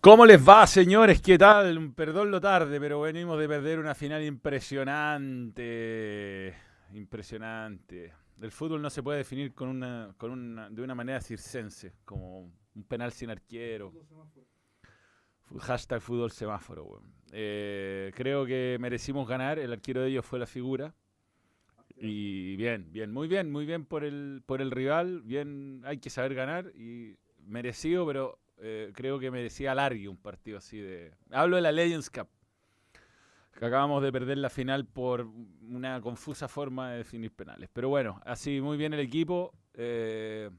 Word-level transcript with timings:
¿Cómo 0.00 0.24
les 0.24 0.48
va, 0.48 0.66
señores? 0.66 1.20
¿Qué 1.20 1.36
tal? 1.36 1.92
Perdón 1.92 2.30
lo 2.30 2.40
tarde, 2.40 2.80
pero 2.80 3.02
venimos 3.02 3.38
de 3.38 3.46
perder 3.46 3.78
una 3.78 3.94
final 3.94 4.24
impresionante. 4.24 6.54
Impresionante. 6.94 8.14
El 8.40 8.50
fútbol 8.50 8.80
no 8.80 8.88
se 8.88 9.02
puede 9.02 9.18
definir 9.18 9.52
con 9.52 9.68
una, 9.68 10.14
con 10.16 10.30
una, 10.30 10.70
de 10.70 10.80
una 10.80 10.94
manera 10.94 11.20
circense, 11.20 11.92
como 12.06 12.50
un 12.74 12.84
penal 12.88 13.12
sin 13.12 13.28
arquero. 13.28 13.92
Hashtag 15.58 16.00
fútbol 16.00 16.30
semáforo. 16.30 17.02
Eh, 17.30 18.10
creo 18.14 18.46
que 18.46 18.78
merecimos 18.80 19.28
ganar. 19.28 19.58
El 19.58 19.70
arquero 19.70 20.00
de 20.00 20.08
ellos 20.08 20.24
fue 20.24 20.38
la 20.38 20.46
figura. 20.46 20.94
Y 21.98 22.56
bien, 22.56 22.90
bien, 22.90 23.12
muy 23.12 23.28
bien, 23.28 23.52
muy 23.52 23.66
bien 23.66 23.84
por 23.84 24.04
el, 24.04 24.42
por 24.46 24.62
el 24.62 24.70
rival. 24.70 25.20
Bien, 25.20 25.82
hay 25.84 25.98
que 25.98 26.08
saber 26.08 26.32
ganar 26.32 26.72
y 26.74 27.18
merecido, 27.44 28.06
pero 28.06 28.38
eh, 28.62 28.92
creo 28.94 29.18
que 29.18 29.30
merecía 29.30 29.72
alargue 29.72 30.08
un 30.08 30.16
partido 30.16 30.58
así 30.58 30.78
de... 30.78 31.14
Hablo 31.30 31.56
de 31.56 31.62
la 31.62 31.72
Legends 31.72 32.10
Cup, 32.10 32.28
que 33.58 33.64
acabamos 33.64 34.02
de 34.02 34.12
perder 34.12 34.38
la 34.38 34.50
final 34.50 34.86
por 34.86 35.22
una 35.22 36.00
confusa 36.00 36.46
forma 36.46 36.90
de 36.90 36.98
definir 36.98 37.32
penales. 37.32 37.70
Pero 37.72 37.88
bueno, 37.88 38.20
así 38.24 38.60
muy 38.60 38.76
bien 38.76 38.92
el 38.92 39.00
equipo. 39.00 39.52
Eh, 39.74 40.50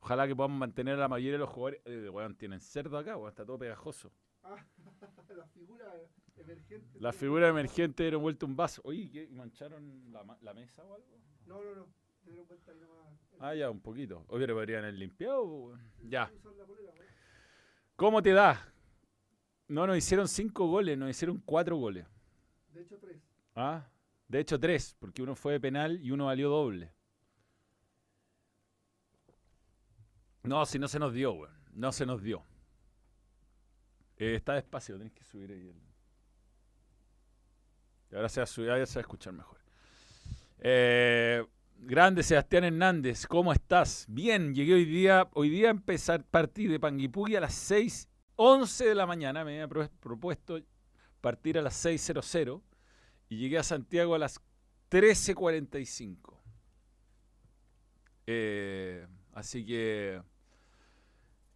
ojalá 0.00 0.26
que 0.26 0.34
podamos 0.34 0.58
mantener 0.58 0.94
a 0.94 0.98
la 0.98 1.08
mayoría 1.08 1.32
de 1.32 1.38
los 1.38 1.50
jugadores. 1.50 1.80
Eh, 1.84 2.10
tienen 2.36 2.60
cerdo 2.60 2.98
acá, 2.98 3.16
está 3.28 3.44
todo 3.44 3.58
pegajoso. 3.58 4.10
La 5.36 5.46
figura 5.46 5.92
emergente. 6.36 7.00
La 7.00 7.12
figura 7.12 7.48
emergente 7.48 8.02
dieron 8.04 8.22
vuelta 8.22 8.46
un 8.46 8.56
vaso. 8.56 8.80
Oye, 8.84 9.10
¿qué? 9.10 9.28
¿mancharon 9.28 10.12
la, 10.12 10.24
la 10.40 10.54
mesa 10.54 10.84
o 10.84 10.94
algo? 10.94 11.18
No, 11.46 11.62
no, 11.62 11.74
no. 11.74 11.86
Ah, 13.38 13.54
ya, 13.54 13.70
un 13.70 13.80
poquito. 13.80 14.24
Obvio, 14.28 14.54
podrían 14.54 14.84
haber 14.84 14.94
limpiado. 14.94 15.78
Ya. 16.02 16.30
¿Cómo 17.96 18.22
te 18.22 18.32
da? 18.32 18.72
No, 19.68 19.86
nos 19.86 19.96
hicieron 19.96 20.28
cinco 20.28 20.66
goles, 20.68 20.96
nos 20.96 21.10
hicieron 21.10 21.38
cuatro 21.44 21.76
goles. 21.76 22.06
De 22.72 22.82
hecho, 22.82 22.98
tres. 22.98 23.20
Ah, 23.54 23.88
de 24.28 24.40
hecho, 24.40 24.58
tres, 24.60 24.94
porque 24.98 25.22
uno 25.22 25.34
fue 25.34 25.54
de 25.54 25.60
penal 25.60 26.00
y 26.02 26.10
uno 26.10 26.26
valió 26.26 26.48
doble. 26.48 26.92
No, 30.42 30.64
si 30.64 30.78
no 30.78 30.88
se 30.88 30.98
nos 30.98 31.12
dio, 31.12 31.32
güey. 31.32 31.50
No 31.72 31.90
se 31.92 32.06
nos 32.06 32.22
dio. 32.22 32.44
Eh, 34.16 34.36
está 34.36 34.54
despacio, 34.54 34.96
tenés 34.96 35.12
que 35.12 35.24
subir 35.24 35.50
ahí. 35.50 35.74
Y 38.10 38.14
ahora 38.14 38.28
se 38.28 38.40
va 38.40 38.44
a 38.44 38.46
subir, 38.46 38.70
ahora 38.70 38.86
se 38.86 38.94
va 38.94 39.00
a 39.00 39.02
escuchar 39.02 39.32
mejor. 39.32 39.58
Eh, 40.60 41.44
Grande 41.78 42.22
Sebastián 42.22 42.64
Hernández, 42.64 43.26
¿cómo 43.26 43.52
estás? 43.52 44.06
Bien, 44.08 44.54
llegué 44.54 44.74
hoy 44.74 44.84
día, 44.84 45.28
hoy 45.34 45.50
día 45.50 45.68
a 45.68 45.70
empezar 45.70 46.24
partir 46.24 46.70
de 46.70 46.80
Panguipulli 46.80 47.36
a 47.36 47.40
las 47.40 47.70
6.11 47.70 48.86
de 48.86 48.94
la 48.94 49.06
mañana, 49.06 49.44
me 49.44 49.62
había 49.62 49.88
propuesto 50.00 50.58
partir 51.20 51.58
a 51.58 51.62
las 51.62 51.84
6.00 51.84 52.62
y 53.28 53.36
llegué 53.38 53.58
a 53.58 53.62
Santiago 53.62 54.14
a 54.14 54.18
las 54.18 54.40
13.45. 54.90 56.38
Eh, 58.26 59.06
así 59.32 59.64
que 59.64 60.20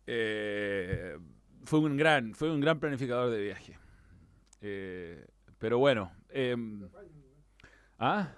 eh, 0.06 1.18
fue 1.64 1.80
un 1.80 1.96
gran, 1.96 2.34
fue 2.34 2.50
un 2.50 2.60
gran 2.60 2.78
planificador 2.78 3.30
de 3.30 3.42
viaje. 3.42 3.78
Eh, 4.60 5.26
pero 5.58 5.78
bueno. 5.78 6.12
Em, 6.28 6.88
¿Ah? 7.98 8.32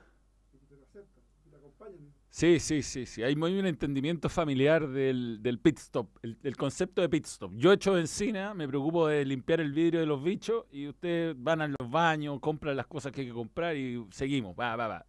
Sí, 2.33 2.61
sí, 2.61 2.83
sí, 2.83 3.05
sí. 3.05 3.23
Hay 3.23 3.37
muy 3.37 3.59
un 3.59 3.67
entendimiento 3.67 4.31
familiar 4.31 4.89
del, 4.89 5.43
del 5.43 5.59
pit 5.59 5.77
stop, 5.79 6.09
el, 6.23 6.57
concepto 6.57 7.03
de 7.03 7.11
pit 7.11 7.27
stop. 7.27 7.53
Yo 7.57 7.73
echo 7.75 7.99
encina, 7.99 8.55
me 8.55 8.67
preocupo 8.67 9.07
de 9.07 9.23
limpiar 9.27 9.61
el 9.61 9.71
vidrio 9.71 10.01
de 10.01 10.07
los 10.07 10.25
bichos 10.25 10.65
y 10.71 10.89
ustedes 10.89 11.37
van 11.37 11.61
a 11.61 11.69
los 11.69 11.91
baños, 11.91 12.41
compran 12.41 12.75
las 12.75 12.87
cosas 12.87 13.13
que 13.13 13.21
hay 13.21 13.27
que 13.27 13.35
comprar 13.35 13.77
y 13.77 14.07
seguimos. 14.13 14.57
Va, 14.59 14.75
va, 14.77 14.89
va. 14.89 15.07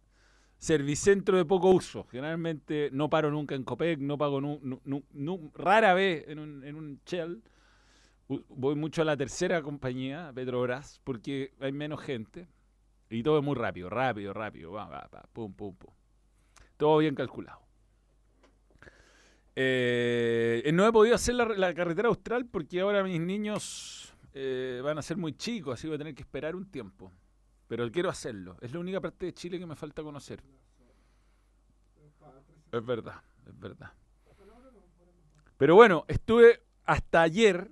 Servicentro 0.58 1.38
de 1.38 1.46
poco 1.46 1.70
uso. 1.70 2.04
Generalmente 2.10 2.90
no 2.92 3.08
paro 3.08 3.30
nunca 3.30 3.54
en 3.54 3.64
Copec, 3.64 4.00
no 4.00 4.18
pago 4.18 4.42
rara 5.54 5.94
vez 5.94 6.28
en 6.28 6.38
un, 6.38 6.62
en 6.62 6.76
un 6.76 7.00
Shell. 7.06 7.42
Voy 8.28 8.74
mucho 8.74 9.00
a 9.00 9.06
la 9.06 9.16
tercera 9.16 9.62
compañía, 9.62 10.30
Petrobras, 10.34 11.00
porque 11.04 11.54
hay 11.58 11.72
menos 11.72 12.02
gente 12.02 12.48
y 13.08 13.22
todo 13.22 13.38
es 13.38 13.44
muy 13.44 13.54
rápido, 13.54 13.88
rápido, 13.88 14.34
rápido. 14.34 14.72
Va, 14.72 14.86
va, 14.90 15.08
va, 15.12 15.22
pum, 15.32 15.54
pum, 15.54 15.74
pum. 15.74 16.03
Todo 16.76 16.98
bien 16.98 17.14
calculado. 17.14 17.60
Eh, 19.56 20.68
no 20.74 20.86
he 20.86 20.92
podido 20.92 21.14
hacer 21.14 21.34
la, 21.34 21.74
carretera 21.74 22.08
austral 22.08 22.46
porque 22.46 22.80
ahora 22.80 23.04
mis 23.04 23.20
niños 23.20 24.12
eh, 24.32 24.80
van 24.82 24.98
a 24.98 25.02
ser 25.02 25.16
muy 25.16 25.34
chicos, 25.34 25.74
así 25.74 25.86
voy 25.86 25.94
a 25.94 25.98
tener 25.98 26.14
que 26.14 26.22
esperar 26.22 26.56
un 26.56 26.70
tiempo. 26.70 27.12
Pero 27.68 27.90
quiero 27.90 28.10
hacerlo. 28.10 28.56
Es 28.60 28.72
la 28.72 28.80
única 28.80 29.00
parte 29.00 29.26
de 29.26 29.32
Chile 29.32 29.58
que 29.58 29.66
me 29.66 29.76
falta 29.76 30.02
conocer. 30.02 30.42
Es 32.72 32.84
verdad, 32.84 33.22
es 33.46 33.58
verdad. 33.58 33.92
Pero 35.56 35.76
bueno, 35.76 36.04
estuve 36.08 36.62
hasta 36.84 37.22
ayer, 37.22 37.70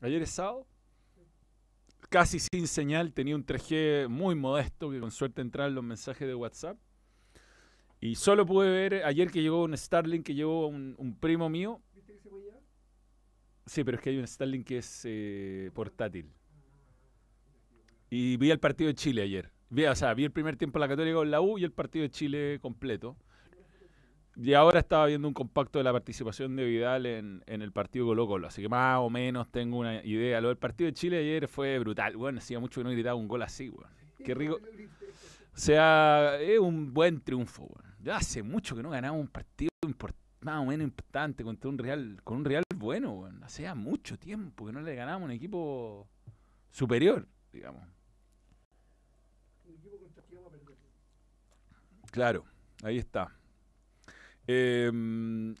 ayer 0.00 0.22
es 0.22 0.30
sábado, 0.30 0.66
casi 2.08 2.38
sin 2.38 2.66
señal, 2.66 3.12
tenía 3.12 3.36
un 3.36 3.44
3G 3.44 4.08
muy 4.08 4.34
modesto 4.34 4.90
que 4.90 4.98
con 4.98 5.10
suerte 5.10 5.42
entraban 5.42 5.74
los 5.74 5.84
mensajes 5.84 6.26
de 6.26 6.34
WhatsApp. 6.34 6.78
Y 8.00 8.14
solo 8.14 8.46
pude 8.46 8.70
ver 8.70 9.04
ayer 9.04 9.30
que 9.30 9.42
llegó 9.42 9.62
un 9.62 9.76
Starlink 9.76 10.24
que 10.24 10.34
llegó 10.34 10.66
un, 10.68 10.94
un 10.96 11.14
primo 11.14 11.50
mío. 11.50 11.82
¿Viste 11.94 12.14
que 12.14 12.20
se 12.20 12.30
puede 12.30 12.44
llevar? 12.44 12.60
Sí, 13.66 13.84
pero 13.84 13.96
es 13.98 14.02
que 14.02 14.10
hay 14.10 14.18
un 14.18 14.26
Starlink 14.26 14.66
que 14.66 14.78
es 14.78 15.02
eh, 15.04 15.70
portátil. 15.74 16.32
Y 18.08 18.38
vi 18.38 18.50
el 18.50 18.58
partido 18.58 18.88
de 18.88 18.94
Chile 18.94 19.22
ayer. 19.22 19.52
Vi, 19.68 19.84
o 19.84 19.94
sea, 19.94 20.14
vi 20.14 20.24
el 20.24 20.32
primer 20.32 20.56
tiempo 20.56 20.78
de 20.78 20.86
la 20.86 20.88
Católica 20.88 21.16
con 21.16 21.30
la 21.30 21.40
U 21.40 21.58
y 21.58 21.64
el 21.64 21.72
partido 21.72 22.02
de 22.02 22.10
Chile 22.10 22.58
completo. 22.60 23.16
Y 24.34 24.54
ahora 24.54 24.78
estaba 24.78 25.06
viendo 25.06 25.28
un 25.28 25.34
compacto 25.34 25.78
de 25.78 25.84
la 25.84 25.92
participación 25.92 26.56
de 26.56 26.64
Vidal 26.64 27.04
en, 27.04 27.42
en 27.46 27.60
el 27.60 27.70
partido 27.70 28.06
Colo 28.06 28.26
Colo. 28.26 28.48
Así 28.48 28.62
que 28.62 28.68
más 28.70 28.98
o 28.98 29.10
menos 29.10 29.50
tengo 29.50 29.78
una 29.78 30.02
idea. 30.02 30.40
Lo 30.40 30.48
del 30.48 30.56
partido 30.56 30.86
de 30.86 30.94
Chile 30.94 31.18
ayer 31.18 31.46
fue 31.46 31.78
brutal. 31.78 32.16
Bueno, 32.16 32.38
hacía 32.38 32.58
mucho 32.58 32.80
que 32.80 32.84
no 32.84 32.90
gritaba 32.90 33.14
un 33.16 33.28
gol 33.28 33.42
así, 33.42 33.68
bueno. 33.68 33.90
Qué 34.24 34.34
rico. 34.34 34.58
O 35.52 35.58
sea, 35.58 36.40
es 36.40 36.58
un 36.58 36.94
buen 36.94 37.20
triunfo, 37.20 37.66
bueno. 37.66 37.89
Ya 38.02 38.16
hace 38.16 38.42
mucho 38.42 38.74
que 38.74 38.82
no 38.82 38.90
ganaba 38.90 39.16
un 39.16 39.28
partido 39.28 39.70
más 40.42 40.60
o 40.60 40.64
menos 40.64 40.84
importante 40.84 41.44
contra 41.44 41.68
un 41.68 41.78
Real, 41.78 42.20
con 42.24 42.38
un 42.38 42.44
Real 42.44 42.64
bueno, 42.74 43.14
bueno. 43.14 43.44
Hacía 43.44 43.74
mucho 43.74 44.18
tiempo 44.18 44.66
que 44.66 44.72
no 44.72 44.80
le 44.80 44.94
ganábamos 44.94 45.26
un 45.26 45.32
equipo 45.32 46.08
superior, 46.70 47.28
digamos. 47.52 47.82
Claro, 52.10 52.44
ahí 52.82 52.98
está. 52.98 53.36
Em, 54.46 55.54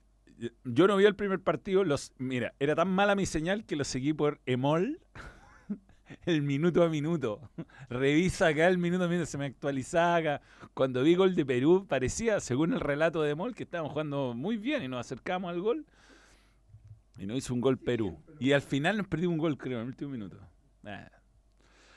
yo 0.64 0.86
no 0.86 0.96
vi 0.96 1.04
el 1.04 1.14
primer 1.14 1.40
partido. 1.40 1.84
Los, 1.84 2.12
mira, 2.18 2.54
era 2.58 2.74
tan 2.74 2.88
mala 2.88 3.14
mi 3.14 3.26
señal 3.26 3.64
que 3.64 3.76
lo 3.76 3.84
seguí 3.84 4.12
por 4.12 4.40
Emol 4.46 5.00
el 6.26 6.42
minuto 6.42 6.82
a 6.82 6.88
minuto. 6.88 7.50
Revisa 7.88 8.48
acá 8.48 8.68
el 8.68 8.78
minuto 8.78 9.04
a 9.04 9.08
minuto, 9.08 9.26
se 9.26 9.38
me 9.38 9.46
actualizaba 9.46 10.16
acá. 10.16 10.42
Cuando 10.74 11.02
vi 11.02 11.14
gol 11.14 11.34
de 11.34 11.44
Perú, 11.44 11.86
parecía, 11.88 12.40
según 12.40 12.72
el 12.72 12.80
relato 12.80 13.22
de 13.22 13.34
Mol, 13.34 13.54
que 13.54 13.64
estábamos 13.64 13.92
jugando 13.92 14.34
muy 14.34 14.56
bien 14.56 14.82
y 14.82 14.88
nos 14.88 15.00
acercamos 15.00 15.50
al 15.50 15.60
gol. 15.60 15.86
Y 17.18 17.26
nos 17.26 17.36
hizo 17.36 17.52
un 17.52 17.60
gol 17.60 17.78
Perú. 17.78 18.18
Y 18.38 18.52
al 18.52 18.62
final 18.62 18.96
nos 18.96 19.08
perdió 19.08 19.28
un 19.28 19.38
gol, 19.38 19.58
creo, 19.58 19.78
en 19.78 19.82
el 19.82 19.88
último 19.88 20.10
minuto. 20.10 20.38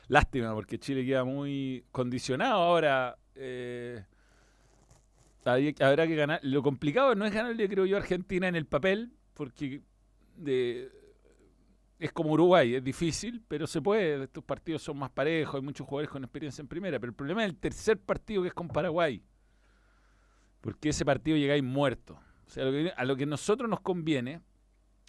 Lástima, 0.10 0.54
porque 0.54 0.78
Chile 0.78 1.06
queda 1.06 1.24
muy 1.24 1.86
condicionado 1.92 2.62
ahora. 2.62 3.18
Eh, 3.36 4.04
habrá 5.46 6.08
que 6.08 6.16
ganar. 6.16 6.40
Lo 6.44 6.62
complicado 6.62 7.16
no 7.16 7.26
es 7.26 7.34
ganarle, 7.34 7.70
creo 7.70 7.86
yo, 7.86 7.96
a 7.96 8.00
Argentina 8.00 8.48
en 8.48 8.56
el 8.56 8.66
papel, 8.66 9.14
porque 9.34 9.82
de, 10.36 10.92
es 12.04 12.12
como 12.12 12.32
Uruguay, 12.32 12.76
es 12.76 12.84
difícil, 12.84 13.42
pero 13.48 13.66
se 13.66 13.82
puede. 13.82 14.26
Estos 14.26 14.44
partidos 14.44 14.82
son 14.82 14.98
más 14.98 15.10
parejos, 15.10 15.56
hay 15.56 15.62
muchos 15.62 15.88
jugadores 15.88 16.10
con 16.10 16.22
experiencia 16.22 16.62
en 16.62 16.68
primera. 16.68 17.00
Pero 17.00 17.12
el 17.12 17.16
problema 17.16 17.46
es 17.46 17.50
el 17.50 17.58
tercer 17.58 17.98
partido 17.98 18.42
que 18.42 18.50
es 18.50 18.54
con 18.54 18.68
Paraguay. 18.68 19.24
Porque 20.60 20.90
ese 20.90 21.06
partido 21.06 21.38
llegáis 21.38 21.64
muerto. 21.64 22.20
O 22.46 22.50
sea, 22.50 22.66
a 22.98 23.06
lo 23.06 23.16
que 23.16 23.26
nosotros 23.26 23.70
nos 23.70 23.80
conviene 23.80 24.42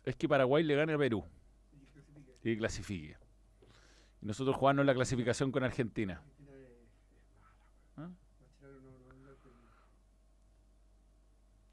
es 0.04 0.14
que 0.14 0.28
Paraguay 0.28 0.62
le 0.62 0.76
gane 0.76 0.92
a 0.92 0.98
Perú 0.98 1.24
y 2.44 2.56
clasifique. 2.56 3.16
Y 4.22 4.26
nosotros 4.26 4.54
jugamos 4.54 4.86
la 4.86 4.94
clasificación 4.94 5.50
con 5.50 5.64
Argentina. 5.64 6.22
¿Ah? 7.96 8.08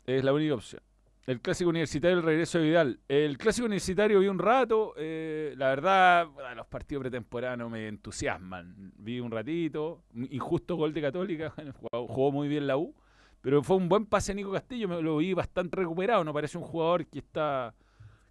Es 0.08 0.24
la 0.24 0.34
única 0.34 0.56
opción. 0.56 0.82
El 1.28 1.40
clásico 1.40 1.70
universitario, 1.70 2.18
el 2.18 2.24
regreso 2.24 2.58
de 2.58 2.66
Vidal. 2.66 3.00
El 3.08 3.38
clásico 3.38 3.66
universitario 3.66 4.20
vi 4.20 4.28
un 4.28 4.40
rato. 4.40 4.94
Eh, 4.98 5.54
la 5.56 5.70
verdad, 5.70 6.28
los 6.56 6.66
partidos 6.66 7.02
pretemporanos 7.04 7.60
no 7.60 7.70
me 7.70 7.88
entusiasman. 7.88 8.94
Vi 8.98 9.20
un 9.20 9.30
ratito. 9.30 10.04
Injusto 10.16 10.76
gol 10.76 10.94
de 10.94 11.02
Católica. 11.02 11.54
Jugó 11.92 12.32
muy 12.32 12.48
bien 12.48 12.66
la 12.66 12.78
U. 12.78 12.96
Pero 13.42 13.62
fue 13.64 13.76
un 13.76 13.88
buen 13.88 14.08
pase 14.08 14.34
Nico 14.34 14.52
Castillo. 14.52 14.88
Me 14.88 15.02
lo 15.02 15.18
vi 15.18 15.34
bastante 15.34 15.78
recuperado. 15.78 16.24
No 16.24 16.34
parece 16.34 16.58
un 16.58 16.64
jugador 16.64 17.06
que 17.06 17.20
está 17.20 17.74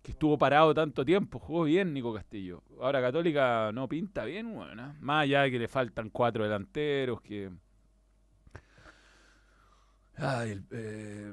que 0.02 0.12
estuvo 0.12 0.36
parado 0.38 0.74
tanto 0.74 1.04
tiempo. 1.04 1.38
Jugó 1.38 1.64
bien 1.64 1.92
Nico 1.92 2.12
Castillo. 2.12 2.62
Ahora 2.80 3.00
Católica 3.00 3.70
no 3.72 3.88
pinta 3.88 4.24
bien, 4.24 4.52
bueno. 4.52 4.94
Más 5.00 5.24
allá 5.24 5.42
de 5.42 5.50
que 5.50 5.58
le 5.58 5.68
faltan 5.68 6.10
cuatro 6.10 6.44
delanteros, 6.44 7.20
que... 7.20 7.50
Ay, 10.16 10.60
eh, 10.70 11.32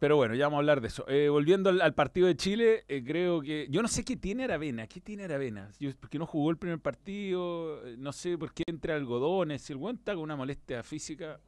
pero 0.00 0.16
bueno, 0.16 0.34
ya 0.34 0.46
vamos 0.46 0.56
a 0.56 0.60
hablar 0.60 0.80
de 0.80 0.88
eso. 0.88 1.04
Eh, 1.08 1.28
volviendo 1.28 1.68
al, 1.68 1.94
partido 1.94 2.26
de 2.26 2.34
Chile, 2.34 2.84
eh, 2.88 3.04
creo 3.04 3.42
que. 3.42 3.66
Yo 3.68 3.82
no 3.82 3.88
sé 3.88 4.02
qué 4.02 4.16
tiene 4.16 4.44
Aravena. 4.44 4.86
¿Qué 4.86 4.98
tiene 4.98 5.24
Aravena? 5.24 5.70
Yo, 5.78 5.90
porque 6.00 6.18
no 6.18 6.24
jugó 6.24 6.50
el 6.50 6.56
primer 6.56 6.80
partido. 6.80 7.82
No 7.98 8.10
sé 8.14 8.38
por 8.38 8.54
qué 8.54 8.64
entra 8.66 8.96
algodones. 8.96 9.60
Si 9.60 9.74
el 9.74 9.78
buen 9.78 9.98
con 9.98 10.18
una 10.18 10.36
molestia 10.36 10.82
física, 10.82 11.38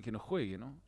que 0.00 0.12
no 0.12 0.20
juegue, 0.20 0.56
¿no? 0.56 0.80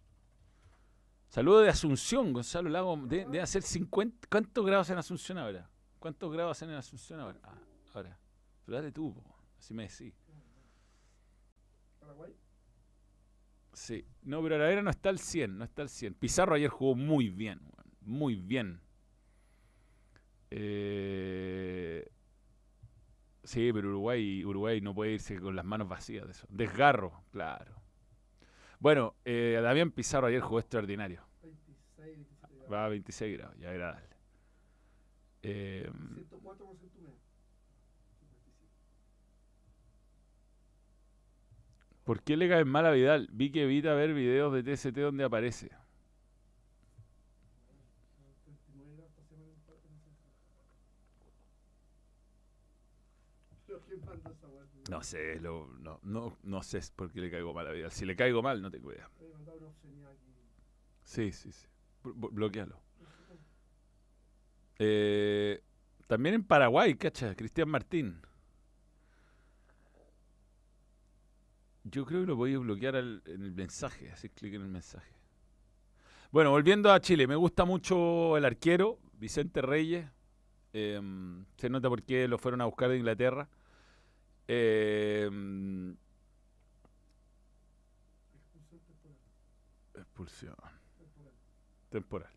Saludo 1.30 1.62
de 1.62 1.68
Asunción, 1.68 2.32
Gonzalo 2.32 2.70
Lago. 2.70 2.96
Debe 3.08 3.40
hacer 3.40 3.62
50. 3.62 4.28
¿Cuántos 4.30 4.64
grados 4.64 4.88
en 4.88 4.98
Asunción 4.98 5.36
ahora? 5.38 5.68
¿Cuántos 5.98 6.32
grados 6.32 6.56
hacen 6.56 6.70
en 6.70 6.76
Asunción 6.76 7.18
ahora? 7.18 7.40
Ah, 7.42 7.58
ahora. 7.92 8.16
Pero 8.64 8.76
dale 8.76 8.92
tú, 8.92 9.12
así 9.58 9.74
me 9.74 9.88
decís. 9.88 10.14
¿Paraguay? 11.98 12.36
Sí. 13.74 14.04
No, 14.22 14.42
pero 14.42 14.54
Aravena 14.54 14.82
no 14.82 14.90
está 14.90 15.08
al 15.08 15.18
100, 15.18 15.58
no 15.58 15.64
está 15.64 15.82
al 15.82 15.88
100. 15.88 16.14
Pizarro 16.14 16.54
ayer 16.54 16.70
jugó 16.70 16.94
muy 16.94 17.28
bien, 17.28 17.60
muy 18.00 18.36
bien. 18.36 18.80
Eh, 20.50 22.08
sí, 23.42 23.72
pero 23.72 23.88
Uruguay, 23.88 24.44
Uruguay 24.44 24.80
no 24.80 24.94
puede 24.94 25.12
irse 25.12 25.38
con 25.40 25.56
las 25.56 25.64
manos 25.64 25.88
vacías 25.88 26.24
de 26.24 26.30
eso. 26.32 26.46
Desgarro, 26.48 27.24
claro. 27.30 27.74
Bueno, 28.78 29.16
eh, 29.24 29.58
Damián 29.62 29.90
Pizarro 29.90 30.28
ayer 30.28 30.40
jugó 30.40 30.60
extraordinario. 30.60 31.22
26, 31.42 32.16
27 32.16 32.54
grados. 32.54 32.72
Va 32.72 32.84
a 32.84 32.88
26 32.88 33.38
grados, 33.38 33.58
ya 33.58 33.72
era 33.72 33.86
darle. 33.92 34.16
Eh, 35.42 35.90
104% 35.90 37.23
¿Por 42.04 42.22
qué 42.22 42.36
le 42.36 42.48
cae 42.48 42.64
mal 42.64 42.84
a 42.86 42.90
Vidal? 42.90 43.28
Vi 43.32 43.50
que 43.50 43.64
evita 43.64 43.94
ver 43.94 44.12
videos 44.12 44.52
de 44.52 44.62
TST 44.62 44.96
donde 44.98 45.24
aparece. 45.24 45.70
No 54.90 55.02
sé, 55.02 55.40
lo, 55.40 55.66
no, 55.80 55.98
no, 56.02 56.36
no 56.42 56.62
sé 56.62 56.80
por 56.94 57.10
qué 57.10 57.20
le 57.20 57.30
caigo 57.30 57.54
mal 57.54 57.66
a 57.66 57.72
Vidal. 57.72 57.90
Si 57.90 58.04
le 58.04 58.14
caigo 58.14 58.42
mal, 58.42 58.60
no 58.60 58.70
te 58.70 58.80
cuida. 58.80 59.08
Sí, 61.04 61.32
sí, 61.32 61.52
sí. 61.52 61.66
bloquealo. 62.02 62.78
Eh, 64.78 65.62
también 66.06 66.34
en 66.34 66.44
Paraguay, 66.44 66.94
cacha, 66.96 67.34
Cristian 67.34 67.68
Martín. 67.70 68.20
Yo 71.84 72.06
creo 72.06 72.22
que 72.22 72.26
lo 72.26 72.36
a 72.46 72.58
bloquear 72.58 72.96
en 72.96 73.22
el 73.26 73.52
mensaje, 73.52 74.10
hacer 74.10 74.30
clic 74.30 74.54
en 74.54 74.62
el 74.62 74.68
mensaje. 74.68 75.14
Bueno, 76.32 76.50
volviendo 76.50 76.90
a 76.90 76.98
Chile, 76.98 77.26
me 77.26 77.36
gusta 77.36 77.64
mucho 77.64 78.36
el 78.36 78.44
arquero, 78.44 78.98
Vicente 79.12 79.62
Reyes. 79.62 80.04
Em, 80.72 81.44
se 81.56 81.68
nota 81.68 81.88
por 81.88 82.02
qué 82.02 82.26
lo 82.26 82.38
fueron 82.38 82.60
a 82.60 82.64
buscar 82.64 82.88
de 82.88 82.96
Inglaterra. 82.96 83.48
Em, 84.48 85.96
expulsión. 89.94 90.56
Temporal. 91.90 92.32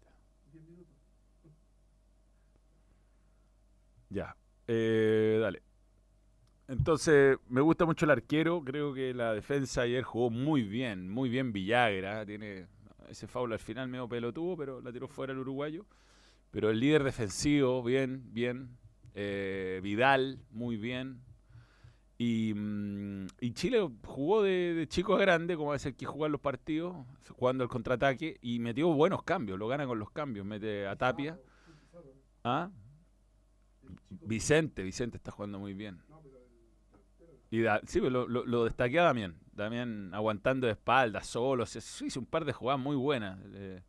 Ya. 4.09 4.35
Eh, 4.67 5.39
dale. 5.41 5.66
Entonces, 6.67 7.37
me 7.47 7.61
gusta 7.61 7.85
mucho 7.85 8.05
el 8.05 8.11
arquero. 8.11 8.61
Creo 8.63 8.93
que 8.93 9.13
la 9.13 9.33
defensa 9.33 9.81
ayer 9.81 10.03
jugó 10.03 10.29
muy 10.29 10.63
bien, 10.63 11.09
muy 11.09 11.29
bien 11.29 11.53
Villagra. 11.53 12.25
Tiene 12.25 12.67
ese 13.09 13.27
foul 13.27 13.53
al 13.53 13.59
final 13.59 13.87
medio 13.87 14.07
pelotudo, 14.07 14.57
pero 14.57 14.81
la 14.81 14.91
tiró 14.91 15.07
fuera 15.07 15.33
el 15.33 15.39
uruguayo. 15.39 15.85
Pero 16.51 16.69
el 16.69 16.79
líder 16.79 17.03
defensivo, 17.03 17.83
bien, 17.83 18.23
bien. 18.33 18.77
Eh, 19.13 19.79
Vidal, 19.81 20.39
muy 20.51 20.77
bien. 20.77 21.21
Y, 22.17 22.53
mm, 22.55 23.27
Chile 23.53 23.87
jugó 24.05 24.43
de, 24.43 24.85
chico 24.89 25.15
a 25.15 25.19
grande, 25.19 25.55
como 25.55 25.73
es 25.73 25.85
el 25.85 25.95
que 25.95 26.05
juega 26.05 26.29
los 26.29 26.41
partidos, 26.41 26.95
jugando 27.29 27.63
el 27.63 27.69
contraataque, 27.69 28.37
y 28.41 28.59
metió 28.59 28.91
buenos 28.93 29.23
cambios, 29.23 29.59
lo 29.59 29.67
gana 29.67 29.85
con 29.85 29.99
los 29.99 30.11
cambios. 30.11 30.45
Mete 30.45 30.87
a 30.87 30.95
Tapia. 30.95 31.39
¿Ah? 32.43 32.69
Vicente, 34.09 34.83
Vicente 34.83 35.17
está 35.17 35.31
jugando 35.31 35.59
muy 35.59 35.73
bien. 35.73 36.01
Y 37.49 37.63
sí, 37.85 37.99
lo, 38.01 38.27
lo, 38.27 38.63
destaqué 38.65 38.99
a 38.99 39.03
Damián. 39.03 39.35
Damián 39.53 40.13
aguantando 40.13 40.67
de 40.67 40.73
espaldas, 40.73 41.27
solo. 41.27 41.63
hizo 41.63 42.19
un 42.19 42.25
par 42.25 42.45
de 42.45 42.53
jugadas 42.53 42.81
muy 42.81 42.95
buenas. 42.95 43.39
Eh, 43.53 43.81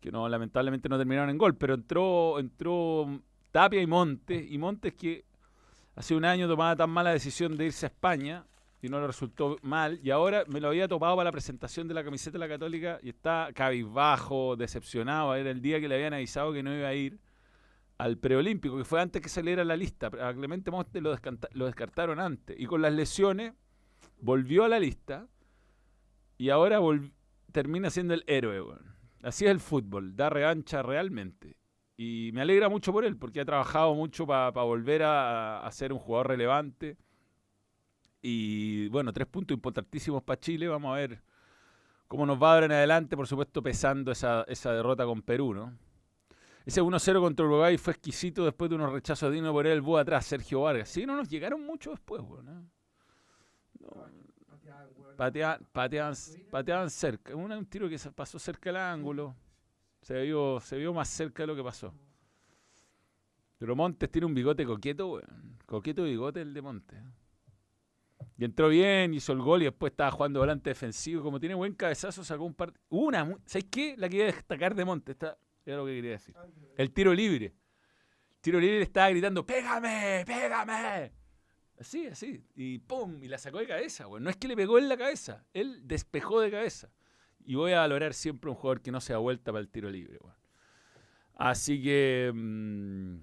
que 0.00 0.12
no 0.12 0.28
lamentablemente 0.28 0.88
no 0.88 0.96
terminaron 0.96 1.30
en 1.30 1.38
gol. 1.38 1.56
Pero 1.56 1.74
entró, 1.74 2.38
entró 2.38 3.20
Tapia 3.50 3.80
y 3.82 3.86
Montes. 3.86 4.50
Y 4.50 4.58
Montes 4.58 4.94
que 4.94 5.24
hace 5.96 6.14
un 6.14 6.24
año 6.24 6.46
tomaba 6.46 6.76
tan 6.76 6.90
mala 6.90 7.10
decisión 7.10 7.56
de 7.56 7.66
irse 7.66 7.86
a 7.86 7.88
España 7.88 8.44
y 8.80 8.88
no 8.88 9.00
le 9.00 9.08
resultó 9.08 9.56
mal. 9.62 9.98
Y 10.02 10.10
ahora 10.10 10.44
me 10.46 10.60
lo 10.60 10.68
había 10.68 10.86
topado 10.86 11.16
para 11.16 11.28
la 11.28 11.32
presentación 11.32 11.88
de 11.88 11.94
la 11.94 12.04
camiseta 12.04 12.34
de 12.34 12.38
la 12.38 12.48
Católica 12.48 13.00
y 13.02 13.08
está 13.08 13.50
cabizbajo, 13.52 14.54
decepcionado. 14.54 15.34
Era 15.34 15.50
el 15.50 15.60
día 15.60 15.80
que 15.80 15.88
le 15.88 15.96
habían 15.96 16.14
avisado 16.14 16.52
que 16.52 16.62
no 16.62 16.72
iba 16.72 16.86
a 16.86 16.94
ir 16.94 17.18
al 17.98 18.18
preolímpico, 18.18 18.76
que 18.76 18.84
fue 18.84 19.00
antes 19.00 19.22
que 19.22 19.28
saliera 19.28 19.64
la 19.64 19.76
lista. 19.76 20.08
A 20.20 20.34
Clemente 20.34 20.70
Monte 20.70 21.00
lo, 21.00 21.16
descartaron 21.52 22.20
antes. 22.20 22.58
Y 22.58 22.66
con 22.66 22.82
las 22.82 22.92
lesiones 22.92 23.54
volvió 24.20 24.64
a 24.64 24.68
la 24.68 24.78
lista 24.78 25.26
y 26.38 26.50
ahora 26.50 26.80
termina 27.52 27.90
siendo 27.90 28.14
el 28.14 28.24
héroe. 28.26 28.62
Así 29.22 29.44
es 29.44 29.50
el 29.50 29.60
fútbol, 29.60 30.14
da 30.14 30.28
revancha 30.28 30.82
realmente. 30.82 31.56
Y 31.96 32.30
me 32.34 32.42
alegra 32.42 32.68
mucho 32.68 32.92
por 32.92 33.06
él, 33.06 33.16
porque 33.16 33.40
ha 33.40 33.44
trabajado 33.44 33.94
mucho 33.94 34.26
para 34.26 34.50
volver 34.50 35.02
a, 35.02 35.66
ser 35.72 35.92
un 35.92 35.98
jugador 35.98 36.28
relevante. 36.28 36.98
Y 38.20 38.88
bueno, 38.88 39.12
tres 39.12 39.26
puntos 39.26 39.54
importantísimos 39.54 40.22
para 40.22 40.38
Chile. 40.38 40.68
Vamos 40.68 40.92
a 40.92 40.96
ver 40.96 41.22
cómo 42.06 42.26
nos 42.26 42.40
va 42.42 42.52
ahora 42.52 42.66
en 42.66 42.72
adelante, 42.72 43.16
por 43.16 43.26
supuesto, 43.26 43.62
pesando 43.62 44.12
esa, 44.12 44.44
esa 44.48 44.72
derrota 44.72 45.06
con 45.06 45.22
Perú, 45.22 45.54
¿no? 45.54 45.85
Ese 46.66 46.82
1-0 46.82 47.20
contra 47.20 47.46
Uruguay 47.46 47.78
fue 47.78 47.92
exquisito 47.92 48.44
después 48.44 48.68
de 48.68 48.74
unos 48.74 48.92
rechazos 48.92 49.32
dignos 49.32 49.52
por 49.52 49.68
el 49.68 49.80
búho 49.80 49.98
atrás, 49.98 50.26
Sergio 50.26 50.62
Vargas. 50.62 50.88
Sí, 50.88 51.06
no 51.06 51.14
nos 51.14 51.28
llegaron 51.28 51.64
mucho 51.64 51.92
después, 51.92 52.20
bueno. 52.22 52.68
pateaban, 55.16 56.90
cerca. 56.90 57.36
Un, 57.36 57.66
tiro 57.66 57.88
que 57.88 57.96
pasó 58.12 58.40
cerca 58.40 58.70
del 58.70 58.78
ángulo. 58.78 59.36
Se 60.02 60.20
vio, 60.22 60.58
se 60.60 60.76
vio 60.76 60.92
más 60.92 61.08
cerca 61.08 61.44
de 61.44 61.46
lo 61.46 61.54
que 61.54 61.62
pasó. 61.62 61.94
Pero 63.58 63.76
Montes 63.76 64.10
tiene 64.10 64.26
un 64.26 64.34
bigote 64.34 64.66
coqueto, 64.66 65.06
weón. 65.06 65.58
Coqueto 65.66 66.02
bigote 66.02 66.40
el 66.40 66.52
de 66.52 66.62
Montes. 66.62 66.98
Y 68.38 68.44
entró 68.44 68.68
bien, 68.68 69.14
hizo 69.14 69.32
el 69.32 69.38
gol 69.38 69.62
y 69.62 69.66
después 69.66 69.92
estaba 69.92 70.10
jugando 70.10 70.40
volante 70.40 70.70
defensivo. 70.70 71.22
Como 71.22 71.38
tiene 71.38 71.54
buen 71.54 71.74
cabezazo, 71.74 72.24
sacó 72.24 72.42
un 72.42 72.54
par. 72.54 72.72
Una, 72.88 73.38
¿sabes 73.44 73.68
qué? 73.70 73.94
La 73.96 74.08
quería 74.08 74.26
destacar 74.26 74.74
de 74.74 74.84
Montes. 74.84 75.14
Está 75.14 75.38
era 75.66 75.78
lo 75.78 75.86
que 75.86 75.94
quería 75.94 76.12
decir. 76.12 76.34
El 76.76 76.92
tiro 76.92 77.12
libre. 77.12 77.46
El 77.46 78.40
tiro 78.40 78.60
libre 78.60 78.82
estaba 78.82 79.10
gritando, 79.10 79.44
¡pégame! 79.44 80.24
¡pégame! 80.26 81.12
Así, 81.78 82.06
así. 82.06 82.42
Y 82.54 82.78
¡pum! 82.78 83.22
Y 83.22 83.28
la 83.28 83.38
sacó 83.38 83.58
de 83.58 83.66
cabeza, 83.66 84.06
No 84.20 84.30
es 84.30 84.36
que 84.36 84.48
le 84.48 84.56
pegó 84.56 84.78
en 84.78 84.88
la 84.88 84.96
cabeza, 84.96 85.44
él 85.52 85.80
despejó 85.84 86.40
de 86.40 86.50
cabeza. 86.50 86.90
Y 87.44 87.54
voy 87.54 87.72
a 87.72 87.80
valorar 87.80 88.14
siempre 88.14 88.50
un 88.50 88.56
jugador 88.56 88.80
que 88.80 88.90
no 88.90 89.00
se 89.00 89.12
da 89.12 89.18
vuelta 89.18 89.52
para 89.52 89.60
el 89.60 89.68
tiro 89.68 89.90
libre, 89.90 90.18
Así 91.34 91.82
que. 91.82 92.32
Mm, 92.34 93.18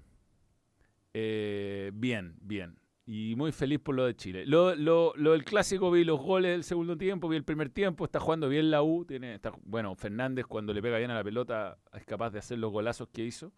eh, 1.14 1.92
bien, 1.94 2.36
bien 2.42 2.83
y 3.06 3.36
muy 3.36 3.52
feliz 3.52 3.80
por 3.80 3.96
lo 3.96 4.06
de 4.06 4.16
Chile. 4.16 4.46
Lo, 4.46 4.76
lo, 4.76 5.14
lo, 5.16 5.34
del 5.34 5.44
clásico, 5.44 5.92
vi 5.92 6.04
los 6.04 6.20
goles 6.20 6.52
del 6.52 6.64
segundo 6.64 6.98
tiempo, 6.98 7.28
vi 7.28 7.36
el 7.36 7.44
primer 7.44 7.70
tiempo, 7.70 8.06
está 8.06 8.20
jugando 8.20 8.48
bien 8.48 8.72
la 8.72 8.82
U. 8.82 9.06
Tiene, 9.06 9.36
está, 9.36 9.52
bueno, 9.64 9.94
Fernández 9.96 10.46
cuando 10.46 10.74
le 10.74 10.82
pega 10.82 10.98
bien 10.98 11.12
a 11.12 11.16
la 11.16 11.24
pelota 11.24 11.78
es 11.94 12.06
capaz 12.06 12.30
de 12.32 12.40
hacer 12.40 12.60
los 12.60 12.72
golazos 12.72 13.10
que 13.10 13.26
hizo. 13.26 13.52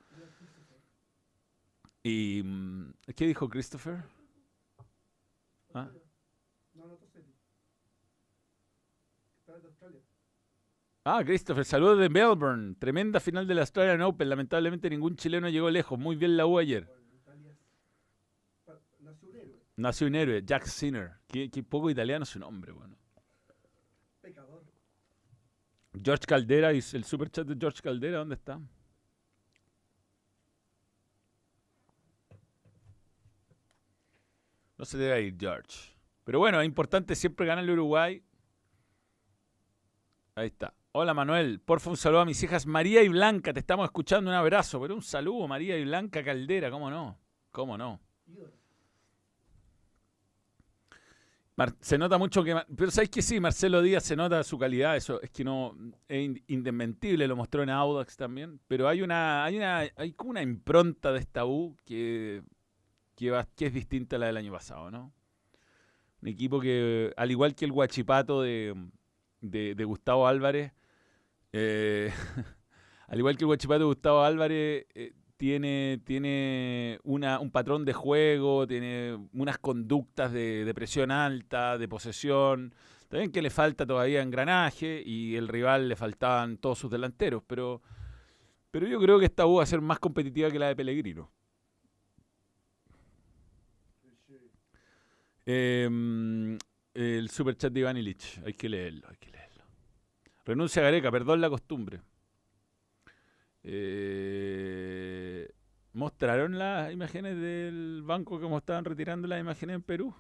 ¿Y 2.02 2.42
mm, 2.44 2.94
qué 3.16 3.28
dijo 3.28 3.48
Christopher? 3.48 4.04
¿Ah? 5.74 5.90
Ah, 11.08 11.22
Christopher, 11.24 11.66
saludos 11.66 12.00
de 12.00 12.10
Melbourne. 12.10 12.76
Tremenda 12.80 13.20
final 13.20 13.46
de 13.46 13.54
la 13.54 13.62
Australian 13.62 14.02
Open. 14.02 14.28
Lamentablemente 14.28 14.90
ningún 14.90 15.16
chileno 15.16 15.50
llegó 15.50 15.70
lejos. 15.70 16.00
Muy 16.00 16.16
bien 16.16 16.36
la 16.36 16.48
U 16.48 16.58
ayer. 16.58 16.90
Nació 19.78 20.08
un 20.08 20.16
héroe, 20.16 20.42
Jack 20.46 20.66
Sinner. 20.66 21.16
Qué, 21.28 21.50
poco 21.64 21.90
italiano 21.90 22.26
su 22.26 22.40
nombre, 22.40 22.72
bueno. 22.72 22.98
Pecador. 24.22 24.64
George 26.02 26.26
Caldera, 26.26 26.74
y 26.74 26.78
el 26.78 27.04
super 27.04 27.30
chat 27.30 27.48
de 27.48 27.56
George 27.60 27.82
Caldera, 27.82 28.20
¿dónde 28.20 28.36
está? 28.36 28.60
No 34.78 34.86
se 34.86 34.98
debe 34.98 35.22
ir, 35.22 35.38
George. 35.40 35.94
Pero 36.24 36.40
bueno, 36.40 36.60
es 36.60 36.66
importante 36.66 37.16
siempre 37.16 37.46
ganar 37.46 37.64
el 37.64 37.70
Uruguay. 37.72 38.22
Ahí 40.36 40.48
está. 40.48 40.74
Hola 40.92 41.14
Manuel, 41.14 41.60
porfa 41.60 41.90
un 41.90 41.98
saludo 41.98 42.22
a 42.22 42.26
mis 42.26 42.42
hijas 42.42 42.66
María 42.66 43.04
y 43.04 43.10
Blanca, 43.10 43.52
te 43.52 43.60
estamos 43.60 43.84
escuchando, 43.84 44.30
un 44.30 44.36
abrazo, 44.36 44.80
pero 44.80 44.96
un 44.96 45.02
saludo 45.02 45.46
María 45.46 45.78
y 45.78 45.84
Blanca 45.84 46.24
Caldera, 46.24 46.72
¿cómo 46.72 46.90
no? 46.90 47.20
¿Cómo 47.52 47.78
no? 47.78 48.00
Se 51.80 51.98
nota 51.98 52.18
mucho 52.18 52.44
que. 52.44 52.56
Pero 52.76 52.92
sabes 52.92 53.10
que 53.10 53.22
sí, 53.22 53.40
Marcelo 53.40 53.82
Díaz 53.82 54.04
se 54.04 54.16
nota 54.16 54.44
su 54.44 54.58
calidad, 54.58 54.98
eso 54.98 55.22
es 55.22 55.30
que 55.30 55.44
no. 55.44 55.76
Es 56.08 56.30
indesmentible, 56.48 57.28
lo 57.28 57.36
mostró 57.36 57.64
en 57.64 57.70
Audax 57.70 58.18
también. 58.18 58.60
Pero 58.68 58.88
hay 58.88 59.02
una. 59.02 59.46
Hay 59.46 59.58
una. 59.58 59.80
Hay 59.96 60.14
como 60.14 60.32
una 60.32 60.42
impronta 60.42 61.12
de 61.12 61.20
esta 61.20 61.46
U 61.46 61.76
que. 61.86 62.44
Que, 63.16 63.32
es 63.60 63.74
distinta 63.74 64.18
a 64.18 64.20
la 64.20 64.26
del 64.26 64.36
año 64.36 64.52
pasado, 64.52 64.92
¿no? 64.92 65.14
Un 66.22 66.28
equipo 66.28 66.60
que, 66.60 67.14
al 67.16 67.32
igual 67.32 67.56
que 67.56 67.64
el 67.64 67.72
Guachipato 67.72 68.42
de, 68.42 68.76
de, 69.40 69.86
Gustavo 69.86 70.28
Álvarez, 70.28 70.74
eh, 71.54 72.12
al 73.08 73.18
igual 73.18 73.38
que 73.38 73.46
el 73.46 73.48
Guachipato 73.48 73.80
de 73.80 73.86
Gustavo 73.86 74.22
Álvarez, 74.22 74.88
eh, 74.96 75.14
tiene, 75.38 76.00
tiene 76.06 77.00
una, 77.04 77.40
un 77.40 77.52
patrón 77.52 77.86
de 77.86 77.94
juego, 77.94 78.66
tiene 78.68 79.18
unas 79.34 79.58
conductas 79.60 80.32
de, 80.32 80.72
presión 80.74 81.12
alta, 81.12 81.78
de 81.78 81.88
posesión. 81.88 82.74
También 83.08 83.32
que 83.32 83.42
le 83.42 83.50
falta 83.50 83.86
todavía 83.86 84.22
engranaje 84.22 85.02
y 85.06 85.36
el 85.36 85.48
rival 85.48 85.90
le 85.90 85.96
faltaban 85.96 86.58
todos 86.58 86.80
sus 86.80 86.90
delanteros, 86.90 87.44
pero, 87.46 87.82
pero 88.72 88.88
yo 88.88 89.00
creo 89.00 89.20
que 89.20 89.26
esta 89.26 89.46
U 89.46 89.56
va 89.56 89.64
a 89.64 89.68
ser 89.68 89.82
más 89.82 90.00
competitiva 90.00 90.50
que 90.50 90.60
la 90.60 90.68
de 90.68 90.76
Pellegrino. 90.76 91.32
Em, 95.46 96.58
el 96.94 97.30
super 97.30 97.56
chat 97.56 97.72
de 97.72 97.82
Iván 97.82 97.98
Illich, 97.98 98.42
hay 98.44 98.54
que 98.54 98.68
leerlo, 98.68 99.08
hay 99.08 99.18
que 99.18 99.30
leerlo. 99.30 99.64
Renuncia 100.44 100.82
a 100.82 100.86
Gareca, 100.86 101.12
perdón 101.12 101.40
la 101.42 101.50
costumbre. 101.50 102.02
Eh, 103.68 105.05
¿Mostraron 105.96 106.60
las 106.60 106.92
imágenes 106.92 107.40
del 107.40 108.02
banco 108.04 108.38
como 108.42 108.58
estaban 108.58 108.84
retirando 108.84 109.30
las 109.30 109.40
imágenes 109.40 109.78
en 109.78 109.82
Perú? 109.82 110.14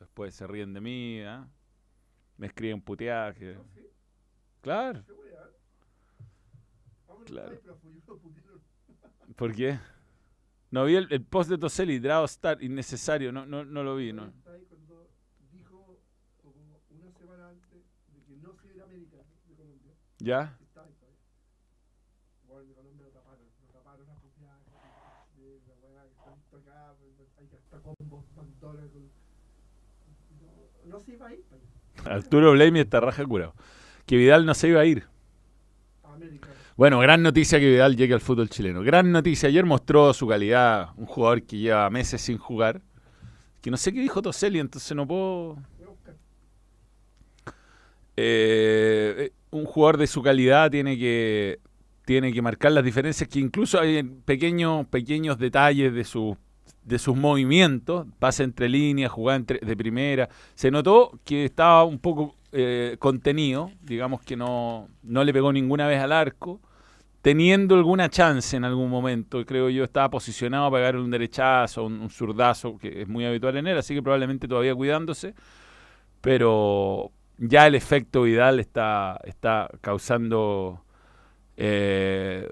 después 0.00 0.34
se 0.34 0.46
ríen 0.46 0.72
de 0.72 0.80
mí, 0.80 1.20
¿ah? 1.20 1.46
me 2.38 2.46
escriben 2.46 2.80
puteaje. 2.80 3.58
Claro. 4.62 5.04
Claro. 7.26 7.60
¿Por 9.36 9.54
qué? 9.54 9.78
No 10.70 10.86
vi 10.86 10.96
el, 10.96 11.22
post 11.26 11.50
de 11.50 11.58
Toseli, 11.58 11.98
Draw 11.98 12.24
Star, 12.24 12.62
innecesario, 12.62 13.32
no, 13.32 13.44
no, 13.44 13.66
no 13.66 13.82
lo 13.82 13.96
vi. 13.96 14.14
No. 14.14 14.32
¿Ya? 20.20 20.58
No 30.88 31.00
se 31.00 31.12
iba 31.12 31.28
a 31.28 31.32
ir. 31.32 31.44
Arturo 32.04 32.52
Blame 32.52 32.80
está 32.80 33.00
raja 33.00 33.24
curado. 33.24 33.54
Que 34.06 34.16
Vidal 34.16 34.46
no 34.46 34.54
se 34.54 34.68
iba 34.68 34.80
a 34.80 34.84
ir. 34.84 35.04
Bueno, 36.76 36.98
gran 37.00 37.22
noticia 37.22 37.58
que 37.58 37.66
Vidal 37.66 37.96
llegue 37.96 38.14
al 38.14 38.20
fútbol 38.20 38.48
chileno. 38.48 38.82
Gran 38.82 39.12
noticia. 39.12 39.48
Ayer 39.48 39.64
mostró 39.64 40.12
su 40.14 40.26
calidad. 40.26 40.90
Un 40.96 41.06
jugador 41.06 41.42
que 41.42 41.58
lleva 41.58 41.90
meses 41.90 42.20
sin 42.20 42.38
jugar. 42.38 42.80
Que 43.60 43.70
no 43.70 43.76
sé 43.76 43.92
qué 43.92 44.00
dijo 44.00 44.22
Toselli, 44.22 44.60
entonces 44.60 44.96
no 44.96 45.06
puedo. 45.06 45.58
Eh, 48.16 49.30
un 49.50 49.64
jugador 49.64 49.96
de 49.98 50.06
su 50.06 50.22
calidad 50.22 50.70
tiene 50.70 50.98
que, 50.98 51.60
tiene 52.04 52.32
que 52.32 52.42
marcar 52.42 52.72
las 52.72 52.84
diferencias 52.84 53.28
que 53.28 53.38
incluso 53.38 53.78
hay 53.78 54.02
pequeños, 54.02 54.86
pequeños 54.86 55.38
detalles 55.38 55.94
de 55.94 56.04
sus 56.04 56.36
de 56.88 56.98
sus 56.98 57.16
movimientos, 57.16 58.06
pasa 58.18 58.44
entre 58.44 58.68
líneas, 58.68 59.12
jugaba 59.12 59.38
de 59.40 59.76
primera. 59.76 60.28
Se 60.54 60.70
notó 60.70 61.20
que 61.22 61.44
estaba 61.44 61.84
un 61.84 61.98
poco 61.98 62.34
eh, 62.50 62.96
contenido, 62.98 63.70
digamos 63.82 64.22
que 64.22 64.36
no, 64.36 64.88
no 65.02 65.22
le 65.22 65.34
pegó 65.34 65.52
ninguna 65.52 65.86
vez 65.86 66.00
al 66.00 66.12
arco, 66.12 66.60
teniendo 67.20 67.74
alguna 67.74 68.08
chance 68.08 68.56
en 68.56 68.64
algún 68.64 68.88
momento. 68.88 69.44
Creo 69.44 69.68
yo 69.68 69.84
estaba 69.84 70.08
posicionado 70.08 70.70
para 70.70 70.84
pegar 70.84 70.96
un 70.96 71.10
derechazo, 71.10 71.84
un, 71.84 72.00
un 72.00 72.08
zurdazo, 72.08 72.78
que 72.78 73.02
es 73.02 73.08
muy 73.08 73.26
habitual 73.26 73.58
en 73.58 73.66
él, 73.66 73.76
así 73.76 73.94
que 73.94 74.02
probablemente 74.02 74.48
todavía 74.48 74.74
cuidándose. 74.74 75.34
Pero 76.22 77.12
ya 77.36 77.66
el 77.66 77.74
efecto 77.74 78.22
Vidal 78.22 78.60
está, 78.60 79.20
está 79.24 79.68
causando. 79.82 80.84
Eh, 81.58 82.48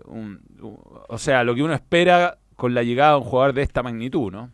o 1.08 1.16
sea, 1.16 1.42
lo 1.42 1.54
que 1.54 1.62
uno 1.62 1.72
espera 1.72 2.38
con 2.56 2.74
la 2.74 2.82
llegada 2.82 3.12
de 3.12 3.18
un 3.18 3.24
jugador 3.24 3.54
de 3.54 3.62
esta 3.62 3.82
magnitud, 3.82 4.32
¿no? 4.32 4.50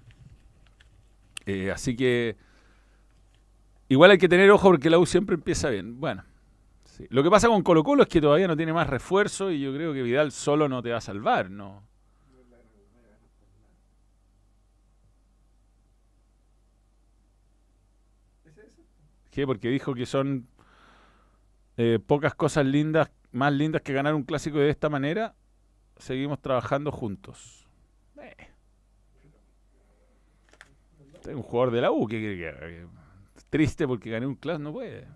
Eh, 1.47 1.71
así 1.71 1.97
que 1.97 2.37
igual 3.89 4.11
hay 4.11 4.19
que 4.19 4.29
tener 4.29 4.51
ojo 4.51 4.69
porque 4.69 4.91
la 4.91 4.99
U 4.99 5.07
siempre 5.07 5.35
empieza 5.35 5.71
bien. 5.71 6.01
Bueno, 6.01 6.25
lo 7.09 7.23
que 7.23 7.31
pasa 7.31 7.49
con 7.49 7.63
Colo 7.63 7.83
Colo 7.83 8.03
es 8.03 8.09
que 8.09 8.21
todavía 8.21 8.49
no 8.49 8.57
tiene 8.57 8.73
más 8.73 8.89
refuerzo 8.89 9.51
y 9.51 9.61
yo 9.61 9.73
creo 9.73 9.93
que 9.93 10.03
Vidal 10.03 10.33
solo 10.33 10.69
no 10.69 10.83
te 10.83 10.91
va 10.91 10.99
a 10.99 11.01
salvar, 11.01 11.51
¿no? 11.51 11.83
¿Qué? 19.31 19.47
Porque 19.47 19.71
dijo 19.71 19.95
que 19.95 20.05
son 20.05 20.47
eh, 21.79 21.99
pocas 22.07 22.35
cosas 22.35 22.67
lindas, 22.67 23.11
más 23.31 23.51
lindas 23.51 23.81
que 23.81 23.95
ganar 23.95 24.15
un 24.15 24.25
clásico 24.25 24.59
de 24.59 24.69
esta 24.69 24.91
manera. 24.91 25.35
Seguimos 25.97 26.39
trabajando 26.41 26.93
juntos. 26.93 27.62
Un 31.27 31.43
jugador 31.43 31.73
de 31.73 31.81
la 31.81 31.93
U 31.93 32.07
que, 32.07 32.87
triste 33.51 33.87
porque 33.87 34.11
gané 34.11 34.27
un 34.27 34.35
class, 34.35 34.59
no 34.59 34.73
puede. 34.73 35.07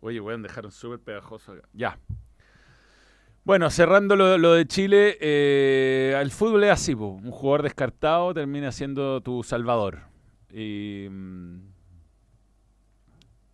Oye, 0.00 0.20
voy 0.20 0.34
a 0.34 0.38
dejar 0.38 0.66
un 0.66 0.72
súper 0.72 1.00
pegajoso. 1.00 1.54
Ya. 1.72 1.98
Bueno, 3.44 3.70
cerrando 3.70 4.16
lo, 4.16 4.52
de 4.52 4.66
Chile, 4.66 5.16
eh, 5.20 6.18
el 6.20 6.30
fútbol 6.30 6.64
es 6.64 6.70
así, 6.70 6.94
un 6.94 7.30
jugador 7.30 7.62
descartado 7.62 8.34
termina 8.34 8.72
siendo 8.72 9.22
tu 9.22 9.42
salvador. 9.42 10.00
Y, 10.52 11.06
mm, 11.10 11.60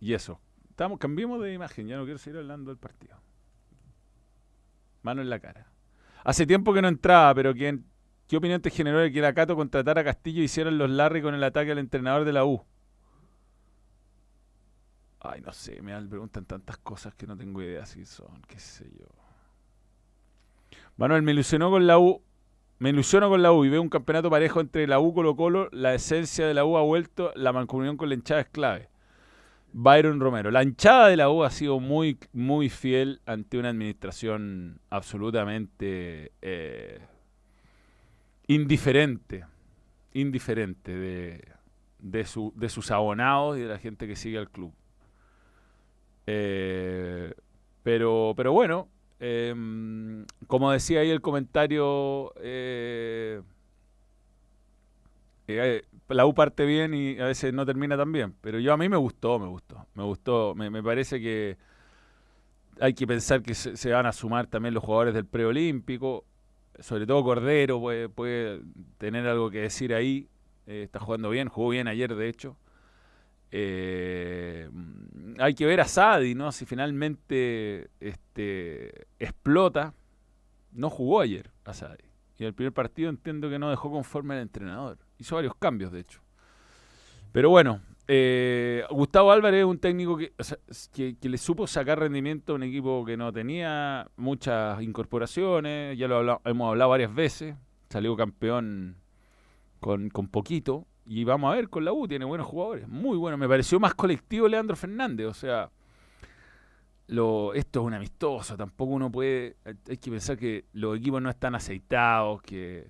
y 0.01 0.13
eso. 0.13 0.41
Estamos, 0.69 0.99
cambiemos 0.99 1.41
de 1.41 1.53
imagen, 1.53 1.87
ya 1.87 1.97
no 1.97 2.03
quiero 2.03 2.19
seguir 2.19 2.39
hablando 2.39 2.69
del 2.71 2.77
partido. 2.77 3.17
Mano 5.01 5.21
en 5.21 5.29
la 5.29 5.39
cara. 5.39 5.71
Hace 6.27 6.45
tiempo 6.45 6.73
que 6.73 6.81
no 6.81 6.89
entraba, 6.89 7.33
pero 7.33 7.53
¿quién, 7.53 7.85
¿qué 8.27 8.35
opinión 8.35 8.61
te 8.61 8.69
generó 8.69 8.99
de 8.99 9.13
que 9.13 9.21
la 9.21 9.33
Cato 9.33 9.55
contratara 9.55 10.01
a 10.01 10.03
Castillo 10.03 10.43
y 10.43 10.71
los 10.71 10.89
Larry 10.89 11.21
con 11.21 11.33
el 11.33 11.41
ataque 11.41 11.71
al 11.71 11.77
entrenador 11.77 12.25
de 12.25 12.33
la 12.33 12.43
U? 12.43 12.65
Ay, 15.21 15.39
no 15.39 15.53
sé, 15.53 15.81
me 15.81 15.97
preguntan 16.01 16.43
tantas 16.43 16.79
cosas 16.79 17.15
que 17.15 17.25
no 17.27 17.37
tengo 17.37 17.61
idea 17.61 17.85
si 17.85 18.05
son, 18.05 18.41
qué 18.45 18.59
sé 18.59 18.91
yo. 18.99 19.05
Manuel, 20.97 21.21
me 21.21 21.31
ilusionó 21.31 21.71
con 21.71 21.87
la 21.87 21.97
U. 21.97 22.21
Me 22.79 22.89
ilusiono 22.89 23.29
con 23.29 23.41
la 23.41 23.53
U 23.53 23.63
y 23.63 23.69
veo 23.69 23.81
un 23.81 23.87
campeonato 23.87 24.29
parejo 24.29 24.59
entre 24.59 24.85
la 24.85 24.99
U 24.99 25.13
Colo 25.13 25.37
Colo. 25.37 25.69
La 25.71 25.93
esencia 25.93 26.45
de 26.45 26.53
la 26.53 26.65
U 26.65 26.75
ha 26.75 26.81
vuelto, 26.81 27.31
la 27.35 27.53
mancomunión 27.53 27.95
con 27.95 28.09
la 28.09 28.15
hinchada 28.15 28.41
es 28.41 28.49
clave. 28.49 28.89
Byron 29.79 30.19
Romero. 30.19 30.49
La 30.49 30.63
hinchada 30.63 31.07
de 31.09 31.17
la 31.17 31.29
U 31.29 31.43
ha 31.43 31.51
sido 31.51 31.79
muy, 31.79 32.17
muy 32.33 32.67
fiel 32.67 33.21
ante 33.27 33.59
una 33.59 33.69
administración 33.69 34.79
absolutamente 34.89 36.31
eh, 36.41 36.99
indiferente, 38.47 39.45
indiferente 40.13 40.95
de, 40.95 41.47
de, 41.99 42.25
su, 42.25 42.51
de, 42.55 42.69
sus 42.69 42.89
abonados 42.89 43.59
y 43.59 43.61
de 43.61 43.67
la 43.67 43.77
gente 43.77 44.07
que 44.07 44.15
sigue 44.15 44.39
al 44.39 44.49
club. 44.49 44.73
Eh, 46.25 47.35
pero, 47.83 48.33
pero 48.35 48.53
bueno, 48.53 48.89
em, 49.19 50.25
como 50.47 50.71
decía 50.71 51.01
ahí 51.01 51.11
el 51.11 51.21
comentario, 51.21 52.33
eh, 52.41 53.43
la 56.15 56.25
U 56.25 56.33
parte 56.33 56.65
bien 56.65 56.93
y 56.93 57.19
a 57.19 57.25
veces 57.25 57.53
no 57.53 57.65
termina 57.65 57.97
tan 57.97 58.11
bien. 58.11 58.35
Pero 58.41 58.59
yo 58.59 58.73
a 58.73 58.77
mí 58.77 58.87
me 58.89 58.97
gustó, 58.97 59.39
me 59.39 59.47
gustó. 59.47 59.85
Me 59.93 60.03
gustó. 60.03 60.55
Me, 60.55 60.83
parece 60.83 61.19
que 61.19 61.57
hay 62.79 62.93
que 62.93 63.05
pensar 63.07 63.41
que 63.41 63.53
se, 63.53 63.91
van 63.91 64.05
a 64.05 64.13
sumar 64.13 64.47
también 64.47 64.73
los 64.73 64.83
jugadores 64.83 65.13
del 65.13 65.25
preolímpico. 65.25 66.25
Sobre 66.79 67.05
todo 67.05 67.23
Cordero 67.23 67.81
puede, 68.13 68.61
tener 68.97 69.27
algo 69.27 69.49
que 69.49 69.61
decir 69.61 69.93
ahí. 69.93 70.29
Eh, 70.65 70.83
está 70.83 70.99
jugando 70.99 71.29
bien, 71.29 71.49
jugó 71.49 71.69
bien 71.69 71.87
ayer 71.87 72.15
de 72.15 72.29
hecho. 72.29 72.57
Eh, 73.51 74.69
hay 75.39 75.55
que 75.55 75.65
ver 75.65 75.79
a 75.81 75.85
Sadi, 75.85 76.35
¿no? 76.35 76.51
Si 76.51 76.65
finalmente 76.65 77.89
este, 77.99 79.07
explota. 79.19 79.93
No 80.71 80.89
jugó 80.89 81.21
ayer 81.21 81.51
a 81.65 81.73
Sadi. 81.73 82.03
Y 82.37 82.45
el 82.45 82.53
primer 82.53 82.73
partido 82.73 83.09
entiendo 83.09 83.49
que 83.49 83.57
no 83.57 83.69
dejó 83.69 83.89
conforme 83.89 84.35
al 84.35 84.41
entrenador. 84.41 84.99
Hizo 85.17 85.35
varios 85.35 85.55
cambios, 85.55 85.91
de 85.91 86.01
hecho. 86.01 86.21
Pero 87.31 87.49
bueno, 87.49 87.81
eh, 88.07 88.83
Gustavo 88.89 89.31
Álvarez 89.31 89.59
es 89.59 89.65
un 89.65 89.79
técnico 89.79 90.17
que, 90.17 90.33
que, 91.17 91.29
le 91.29 91.37
supo 91.37 91.67
sacar 91.67 91.99
rendimiento 91.99 92.53
a 92.53 92.55
un 92.55 92.63
equipo 92.63 93.03
que 93.05 93.17
no 93.17 93.33
tenía 93.33 94.07
muchas 94.15 94.81
incorporaciones. 94.81 95.97
Ya 95.97 96.07
lo 96.07 96.41
hemos 96.45 96.69
hablado 96.69 96.91
varias 96.91 97.13
veces. 97.13 97.55
Salió 97.89 98.15
campeón 98.15 98.97
con, 99.79 100.09
con 100.09 100.27
poquito. 100.29 100.87
Y 101.05 101.23
vamos 101.23 101.51
a 101.51 101.55
ver 101.55 101.69
con 101.69 101.85
la 101.85 101.93
U, 101.93 102.07
tiene 102.07 102.25
buenos 102.25 102.47
jugadores. 102.47 102.87
Muy 102.87 103.17
bueno. 103.17 103.37
Me 103.37 103.47
pareció 103.47 103.79
más 103.79 103.93
colectivo 103.93 104.47
Leandro 104.47 104.75
Fernández. 104.75 105.27
O 105.27 105.33
sea, 105.33 105.69
lo, 107.07 107.53
esto 107.53 107.79
es 107.79 107.85
un 107.85 107.93
amistoso, 107.93 108.57
tampoco 108.57 108.91
uno 108.91 109.11
puede, 109.11 109.55
hay 109.87 109.97
que 109.97 110.11
pensar 110.11 110.37
que 110.37 110.65
los 110.73 110.97
equipos 110.97 111.21
no 111.21 111.29
están 111.29 111.55
aceitados, 111.55 112.41
que, 112.41 112.87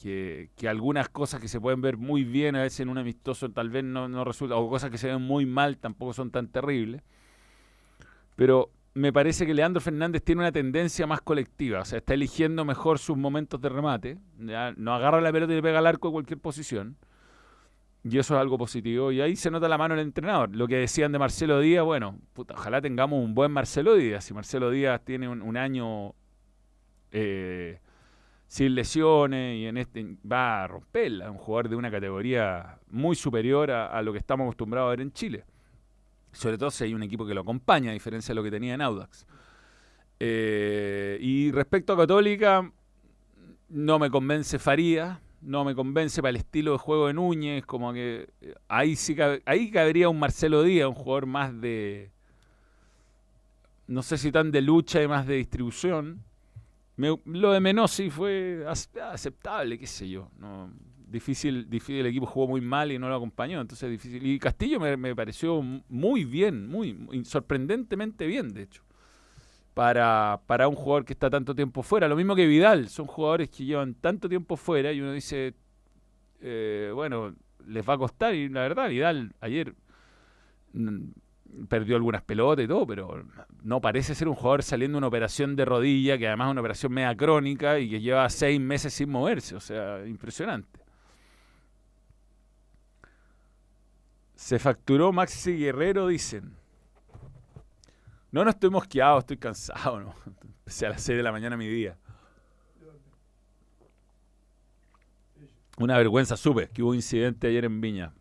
que, 0.00 0.50
algunas 0.68 1.08
cosas 1.08 1.40
que 1.40 1.48
se 1.48 1.60
pueden 1.60 1.80
ver 1.80 1.96
muy 1.96 2.24
bien 2.24 2.56
a 2.56 2.62
veces 2.62 2.80
en 2.80 2.88
un 2.88 2.98
amistoso 2.98 3.50
tal 3.50 3.70
vez 3.70 3.84
no, 3.84 4.08
no 4.08 4.24
resulta, 4.24 4.56
o 4.56 4.68
cosas 4.68 4.90
que 4.90 4.98
se 4.98 5.08
ven 5.08 5.22
muy 5.22 5.46
mal 5.46 5.78
tampoco 5.78 6.12
son 6.12 6.30
tan 6.30 6.48
terribles. 6.48 7.02
Pero 8.36 8.70
me 8.94 9.12
parece 9.12 9.46
que 9.46 9.54
Leandro 9.54 9.80
Fernández 9.80 10.22
tiene 10.22 10.40
una 10.40 10.52
tendencia 10.52 11.06
más 11.06 11.20
colectiva, 11.20 11.80
o 11.80 11.84
sea, 11.84 11.98
está 11.98 12.14
eligiendo 12.14 12.64
mejor 12.64 12.98
sus 12.98 13.16
momentos 13.16 13.60
de 13.60 13.68
remate, 13.68 14.18
no 14.38 14.94
agarra 14.94 15.20
la 15.20 15.32
pelota 15.32 15.52
y 15.52 15.56
le 15.56 15.62
pega 15.62 15.78
al 15.78 15.86
arco 15.86 16.08
en 16.08 16.12
cualquier 16.12 16.40
posición 16.40 16.96
y 18.04 18.18
eso 18.18 18.34
es 18.34 18.40
algo 18.40 18.58
positivo. 18.58 19.12
Y 19.12 19.20
ahí 19.20 19.36
se 19.36 19.50
nota 19.50 19.68
la 19.68 19.78
mano 19.78 19.94
del 19.94 20.04
entrenador. 20.06 20.54
Lo 20.54 20.66
que 20.66 20.76
decían 20.76 21.12
de 21.12 21.18
Marcelo 21.18 21.60
Díaz, 21.60 21.84
bueno, 21.84 22.18
ojalá 22.36 22.80
tengamos 22.80 23.22
un 23.22 23.34
buen 23.34 23.50
Marcelo 23.50 23.94
Díaz. 23.94 24.24
Si 24.24 24.34
Marcelo 24.34 24.70
Díaz 24.70 25.04
tiene 25.04 25.28
un, 25.28 25.56
año 25.56 26.14
eh, 27.10 27.80
sin 28.48 28.74
lesiones 28.74 29.58
y 29.58 29.66
en 29.66 29.76
este 29.76 30.16
va 30.30 30.64
a 30.64 30.66
romperla, 30.66 31.30
un 31.30 31.38
jugador 31.38 31.68
de 31.68 31.76
una 31.76 31.90
categoría 31.90 32.78
muy 32.88 33.14
superior 33.14 33.70
a, 33.70 34.02
lo 34.02 34.12
que 34.12 34.18
estamos 34.18 34.46
acostumbrados 34.46 34.88
a 34.88 34.90
ver 34.90 35.02
en 35.02 35.12
Chile. 35.12 35.44
Sobre 36.32 36.58
todo 36.58 36.70
si 36.70 36.84
hay 36.84 36.94
un 36.94 37.02
equipo 37.02 37.26
que 37.26 37.34
lo 37.34 37.42
acompaña, 37.42 37.90
a 37.90 37.94
diferencia 37.94 38.32
de 38.32 38.36
lo 38.36 38.42
que 38.42 38.50
tenía 38.50 38.74
en 38.74 38.80
Audax. 38.80 39.26
Eh, 40.18 41.18
y 41.20 41.52
respecto 41.52 41.92
a 41.92 41.96
Católica, 41.96 42.72
no 43.68 43.98
me 43.98 44.10
convence 44.10 44.58
Faría 44.58 45.20
no 45.40 45.64
me 45.64 45.74
convence 45.74 46.20
para 46.20 46.30
el 46.30 46.36
estilo 46.36 46.72
de 46.72 46.78
juego 46.78 47.06
de 47.06 47.14
Núñez, 47.14 47.64
como 47.64 47.92
que 47.92 48.28
eh, 48.40 48.54
ahí 48.66 48.96
sí 48.96 49.16
ahí 49.44 49.70
cabería 49.70 50.08
un 50.08 50.18
Marcelo 50.18 50.62
Díaz, 50.62 50.88
un 50.88 50.94
jugador 50.94 51.26
más 51.26 51.60
de 51.60 52.10
no 53.86 54.02
sé 54.02 54.18
si 54.18 54.32
tan 54.32 54.50
de 54.50 54.60
lucha 54.60 55.02
y 55.02 55.08
más 55.08 55.26
de 55.26 55.36
distribución. 55.36 56.24
Lo 56.98 57.52
de 57.52 57.60
Menossi 57.60 58.10
fue 58.10 58.64
aceptable, 58.66 59.78
qué 59.78 59.86
sé 59.86 60.08
yo. 60.08 60.30
No, 60.38 60.70
difícil, 61.06 61.70
difícil, 61.70 62.00
el 62.00 62.06
equipo 62.06 62.26
jugó 62.26 62.48
muy 62.48 62.60
mal 62.60 62.90
y 62.92 62.98
no 62.98 63.08
lo 63.08 63.14
acompañó, 63.14 63.60
entonces 63.60 63.90
difícil. 63.90 64.26
Y 64.26 64.38
Castillo 64.38 64.80
me, 64.80 65.14
pareció 65.14 65.62
muy 65.62 66.24
bien, 66.24 66.68
muy 66.68 66.96
sorprendentemente 67.24 68.26
bien, 68.26 68.52
de 68.52 68.62
hecho 68.62 68.82
para, 69.74 70.40
para 70.46 70.66
un 70.66 70.74
jugador 70.74 71.04
que 71.04 71.12
está 71.12 71.30
tanto 71.30 71.54
tiempo 71.54 71.84
fuera. 71.84 72.08
Lo 72.08 72.16
mismo 72.16 72.34
que 72.34 72.48
Vidal, 72.48 72.88
son 72.88 73.06
jugadores 73.06 73.48
que 73.48 73.64
llevan 73.64 73.94
tanto 73.94 74.28
tiempo 74.28 74.56
fuera 74.56 74.92
y 74.92 75.00
uno 75.00 75.12
dice, 75.12 75.54
eh, 76.40 76.90
bueno, 76.92 77.32
les 77.64 77.88
va 77.88 77.94
a 77.94 77.98
costar. 77.98 78.34
Y 78.34 78.48
la 78.48 78.62
verdad, 78.62 78.88
Vidal 78.88 79.36
ayer 79.40 79.76
perdió 81.68 81.96
algunas 81.96 82.22
pelotas 82.22 82.64
y 82.64 82.68
todo, 82.68 82.86
pero 82.86 83.24
no 83.62 83.80
parece 83.80 84.14
ser 84.14 84.28
un 84.28 84.34
jugador 84.34 84.62
saliendo 84.62 84.96
de 84.96 84.98
una 84.98 85.06
operación 85.08 85.56
de 85.56 85.64
rodilla, 85.64 86.18
que 86.18 86.26
además 86.26 86.48
es 86.48 86.52
una 86.52 86.60
operación 86.60 86.92
media 86.92 87.16
crónica 87.16 87.78
y 87.78 87.90
que 87.90 88.00
lleva 88.00 88.28
seis 88.28 88.60
meses 88.60 88.92
sin 88.92 89.10
moverse. 89.10 89.56
O 89.56 89.60
sea, 89.60 90.06
impresionante. 90.06 90.80
Se 94.34 94.58
facturó 94.58 95.12
Maxi 95.12 95.56
Guerrero, 95.56 96.06
dicen. 96.06 96.54
No, 98.30 98.44
no 98.44 98.50
estoy 98.50 98.70
mosqueado, 98.70 99.18
estoy 99.18 99.38
cansado, 99.38 100.00
¿no? 100.00 100.14
Empecé 100.58 100.86
a 100.86 100.90
las 100.90 101.02
6 101.02 101.16
de 101.16 101.22
la 101.22 101.32
mañana 101.32 101.56
mi 101.56 101.66
día. 101.66 101.96
Una 105.78 105.96
vergüenza, 105.96 106.36
supe 106.36 106.68
que 106.68 106.82
hubo 106.82 106.90
un 106.90 106.96
incidente 106.96 107.46
ayer 107.46 107.64
en 107.64 107.80
Viña. 107.80 108.12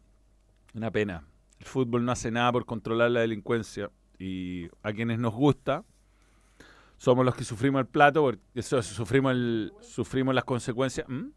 Una 0.74 0.92
pena. 0.92 1.26
El 1.60 1.66
fútbol 1.66 2.06
no 2.06 2.12
hace 2.12 2.32
nada 2.32 2.52
por 2.52 2.66
controlar 2.66 3.12
la 3.12 3.22
delincuencia. 3.22 3.90
Y 4.20 4.68
a 4.84 4.94
quienes 4.94 5.20
nos 5.20 5.34
gusta, 5.34 5.84
somos 6.98 7.26
los 7.26 7.36
que 7.36 7.44
sufrimos 7.44 7.80
el 7.82 7.88
plato, 7.88 8.22
porque 8.22 8.42
eso, 8.56 8.82
sufrimos, 8.82 9.32
el, 9.34 9.72
sufrimos 9.82 10.34
las 10.34 10.44
consecuencias. 10.44 11.08
¿Mm? 11.08 11.28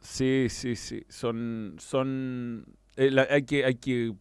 Sí, 0.00 0.46
sí, 0.48 0.76
sí. 0.76 1.04
Son, 1.08 1.76
son 1.78 2.64
eh, 2.96 3.10
hay, 3.28 3.42
que, 3.42 3.64
hay, 3.64 3.74
que, 3.74 4.14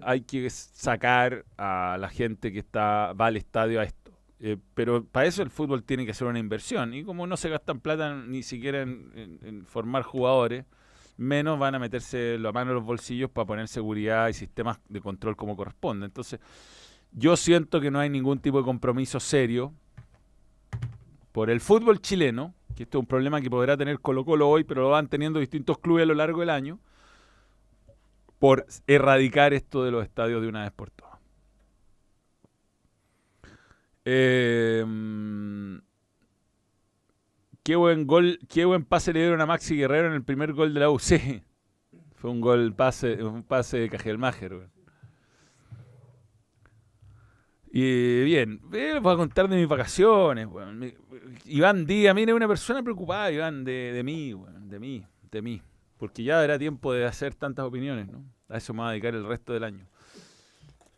hay 0.00 0.22
que 0.22 0.48
sacar 0.48 1.44
a 1.58 1.98
la 2.00 2.08
gente 2.08 2.52
que 2.52 2.60
está 2.60 3.12
va 3.12 3.26
al 3.26 3.36
estadio 3.36 3.80
a 3.80 3.84
esto. 3.84 4.03
Eh, 4.46 4.58
pero 4.74 5.02
para 5.02 5.26
eso 5.26 5.40
el 5.40 5.48
fútbol 5.48 5.84
tiene 5.84 6.04
que 6.04 6.12
ser 6.12 6.26
una 6.26 6.38
inversión. 6.38 6.92
Y 6.92 7.02
como 7.02 7.26
no 7.26 7.34
se 7.38 7.48
gastan 7.48 7.80
plata 7.80 8.14
ni 8.14 8.42
siquiera 8.42 8.82
en, 8.82 9.64
formar 9.66 10.02
jugadores, 10.02 10.66
menos 11.16 11.58
van 11.58 11.76
a 11.76 11.78
meterse 11.78 12.36
la 12.38 12.52
mano 12.52 12.72
en 12.72 12.74
los 12.74 12.84
bolsillos 12.84 13.30
para 13.30 13.46
poner 13.46 13.68
seguridad 13.68 14.28
y 14.28 14.34
sistemas 14.34 14.80
de 14.90 15.00
control 15.00 15.34
como 15.34 15.56
corresponde. 15.56 16.04
Entonces, 16.04 16.40
yo 17.12 17.38
siento 17.38 17.80
que 17.80 17.90
no 17.90 18.00
hay 18.00 18.10
ningún 18.10 18.38
tipo 18.38 18.58
de 18.58 18.64
compromiso 18.64 19.18
serio 19.18 19.72
por 21.32 21.48
el 21.48 21.62
fútbol 21.62 22.02
chileno, 22.02 22.52
que 22.76 22.82
esto 22.82 22.98
es 22.98 23.00
un 23.00 23.06
problema 23.06 23.40
que 23.40 23.48
podrá 23.48 23.78
tener 23.78 23.98
Colo 24.00 24.26
Colo 24.26 24.50
hoy, 24.50 24.64
pero 24.64 24.82
lo 24.82 24.90
van 24.90 25.08
teniendo 25.08 25.40
distintos 25.40 25.78
clubes 25.78 26.02
a 26.02 26.06
lo 26.06 26.14
largo 26.14 26.40
del 26.40 26.50
año 26.50 26.78
por 28.38 28.66
erradicar 28.86 29.54
esto 29.54 29.84
de 29.84 29.90
los 29.90 30.04
estadios 30.04 30.42
de 30.42 30.48
una 30.48 30.64
vez 30.64 30.72
por 30.72 30.90
todas. 30.90 31.03
Em, 34.04 35.80
qué 37.62 37.76
buen 37.76 38.06
gol, 38.06 38.38
qué 38.48 38.64
buen 38.64 38.84
pase 38.84 39.12
le 39.12 39.20
dieron 39.20 39.40
a 39.40 39.46
Maxi 39.46 39.76
Guerrero 39.76 40.08
en 40.08 40.14
el 40.14 40.22
primer 40.22 40.52
gol 40.52 40.74
de 40.74 40.80
la 40.80 40.90
U. 40.90 40.98
Fue 42.14 42.30
un 42.30 42.40
gol, 42.40 42.74
pase, 42.74 43.22
un 43.22 43.42
pase 43.42 43.78
de 43.78 43.88
Cajelmacher. 43.88 44.68
Y 47.76 48.22
bien, 48.22 48.60
les 48.70 49.02
voy 49.02 49.14
a 49.14 49.16
contar 49.16 49.48
de 49.48 49.56
mis 49.56 49.66
vacaciones. 49.66 50.48
Iván 51.46 51.86
Díaz, 51.86 52.14
mire, 52.14 52.32
una 52.32 52.46
persona 52.46 52.82
preocupada, 52.82 53.32
Iván, 53.32 53.64
de, 53.64 53.92
de 53.92 54.02
mí, 54.04 54.32
de 54.60 54.78
mí, 54.78 55.04
de 55.30 55.42
mí. 55.42 55.62
Porque 55.96 56.22
ya 56.22 56.44
era 56.44 56.58
tiempo 56.58 56.92
de 56.92 57.04
hacer 57.04 57.34
tantas 57.34 57.64
opiniones, 57.64 58.06
¿no? 58.06 58.24
A 58.48 58.58
eso 58.58 58.72
me 58.74 58.80
voy 58.80 58.88
a 58.88 58.90
dedicar 58.92 59.14
el 59.14 59.26
resto 59.26 59.52
del 59.54 59.64
año. 59.64 59.88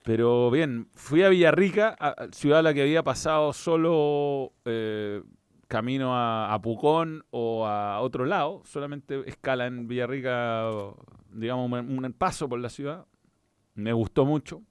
Pero 0.06 0.52
bien, 0.52 0.88
fui 0.94 1.24
a 1.24 1.28
Villarrica, 1.28 1.96
ciudad 2.30 2.60
a 2.60 2.62
la 2.62 2.72
que 2.72 2.82
había 2.82 3.02
pasado 3.02 3.52
solo 3.52 4.52
eh, 4.64 5.20
camino 5.66 6.12
a, 6.14 6.56
Pucón 6.62 7.24
o 7.30 7.66
a 7.66 8.00
otro 8.00 8.24
lado, 8.24 8.62
solamente 8.66 9.28
escala 9.28 9.66
en 9.66 9.88
Villarrica, 9.88 10.70
digamos, 11.32 11.72
un, 11.72 12.14
paso 12.16 12.48
por 12.48 12.60
la 12.60 12.68
ciudad. 12.70 13.04
Me 13.74 13.92
gustó 13.92 14.24
mucho. 14.24 14.62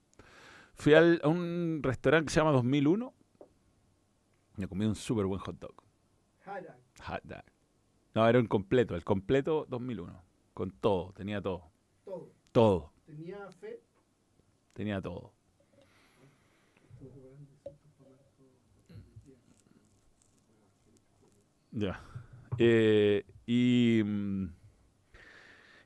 Fui 0.74 0.94
a 0.94 1.02
un 1.26 1.82
restaurante 1.84 2.28
que 2.28 2.34
se 2.34 2.40
llama 2.40 2.54
2001. 2.54 3.14
Me 4.56 4.70
comí 4.70 4.86
un 4.86 4.96
súper 4.96 5.26
buen 5.26 5.42
hot 5.42 5.60
dog. 5.60 5.76
Hot 6.46 7.24
dog. 7.26 7.44
No, 8.14 8.26
era 8.26 8.40
un 8.40 8.48
completo, 8.48 8.96
el 8.96 9.04
completo 9.04 9.66
2001. 9.68 10.24
Con 10.54 10.72
todo, 10.72 11.12
tenía 11.12 11.42
todo. 11.42 11.72
Todo. 12.06 12.32
Todo. 12.54 12.94
¿Tenía 13.06 13.52
fe? 13.52 13.85
Tenía 14.76 15.02
todo. 15.02 15.32
Ya. 21.72 22.02
Eh, 22.58 23.26
y, 23.46 24.02
mm, 24.04 24.46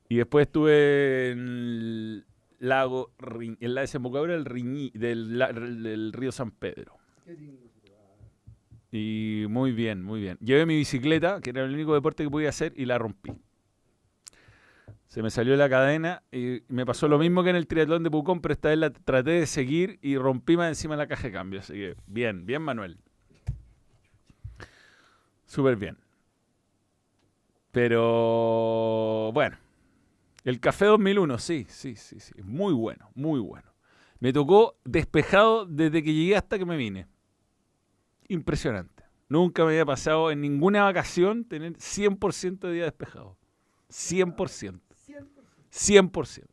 y 0.10 0.16
después 0.18 0.48
estuve 0.48 1.32
en 1.32 1.40
el 1.40 2.26
lago, 2.58 3.12
en 3.60 3.76
la 3.76 3.82
desembocadura 3.82 4.34
del, 4.34 4.46
Riñi, 4.46 4.90
del, 4.96 5.38
del, 5.38 6.12
río 6.12 6.32
San 6.32 6.50
Pedro. 6.50 6.98
Y 8.92 9.46
muy 9.50 9.72
bien, 9.72 10.02
muy 10.02 10.20
bien. 10.20 10.40
Llevé 10.42 10.66
mi 10.66 10.78
bicicleta, 10.78 11.42
que 11.42 11.52
era 11.52 11.64
el 11.64 11.76
único 11.76 11.94
deporte 11.94 12.24
que 12.24 12.30
podía 12.32 12.50
hacer, 12.50 12.74
y 12.76 12.86
la 12.86 12.98
rompí. 12.98 13.32
Se 15.10 15.24
me 15.24 15.32
salió 15.32 15.56
la 15.56 15.68
cadena 15.68 16.22
y 16.32 16.62
me 16.68 16.86
pasó 16.86 17.08
lo 17.08 17.18
mismo 17.18 17.44
que 17.44 17.50
en 17.50 17.56
el 17.56 17.66
triatlón 17.66 18.04
de 18.04 18.12
Pucón, 18.12 18.42
pero 18.42 18.54
esta 18.54 18.70
vez 18.70 18.78
la 18.78 18.92
traté 18.92 19.32
de 19.32 19.48
seguir 19.48 19.98
y 20.04 20.18
rompí 20.18 20.56
más 20.56 20.70
encima 20.70 20.96
la 20.96 21.08
caja 21.08 21.24
de 21.24 21.32
cambio. 21.32 21.62
Así 21.62 21.74
que 21.74 21.96
bien, 22.06 22.46
bien 22.46 22.62
Manuel. 22.62 23.00
Súper 25.48 25.78
bien. 25.78 25.98
Pero 27.72 29.32
bueno, 29.34 29.58
el 30.44 30.60
café 30.60 30.86
2001, 30.86 31.40
sí, 31.40 31.66
sí, 31.70 31.96
sí, 31.96 32.20
sí, 32.20 32.34
muy 32.44 32.74
bueno, 32.74 33.10
muy 33.16 33.40
bueno. 33.40 33.74
Me 34.20 34.32
tocó 34.32 34.78
despejado 34.86 35.66
desde 35.66 36.04
que 36.04 36.14
llegué 36.14 36.36
hasta 36.36 36.60
que 36.60 36.66
me 36.66 36.78
vine. 36.78 37.08
impresionante. 38.28 39.06
Nunca 39.28 39.64
me 39.64 39.72
había 39.72 39.86
pasado 39.88 40.30
en 40.30 40.42
ninguna 40.42 40.84
vacación 40.84 41.46
tener 41.46 41.74
100% 41.78 42.60
de 42.60 42.74
día 42.74 42.84
despejado. 42.84 43.38
100%. 43.90 44.89
100%. 45.72 46.46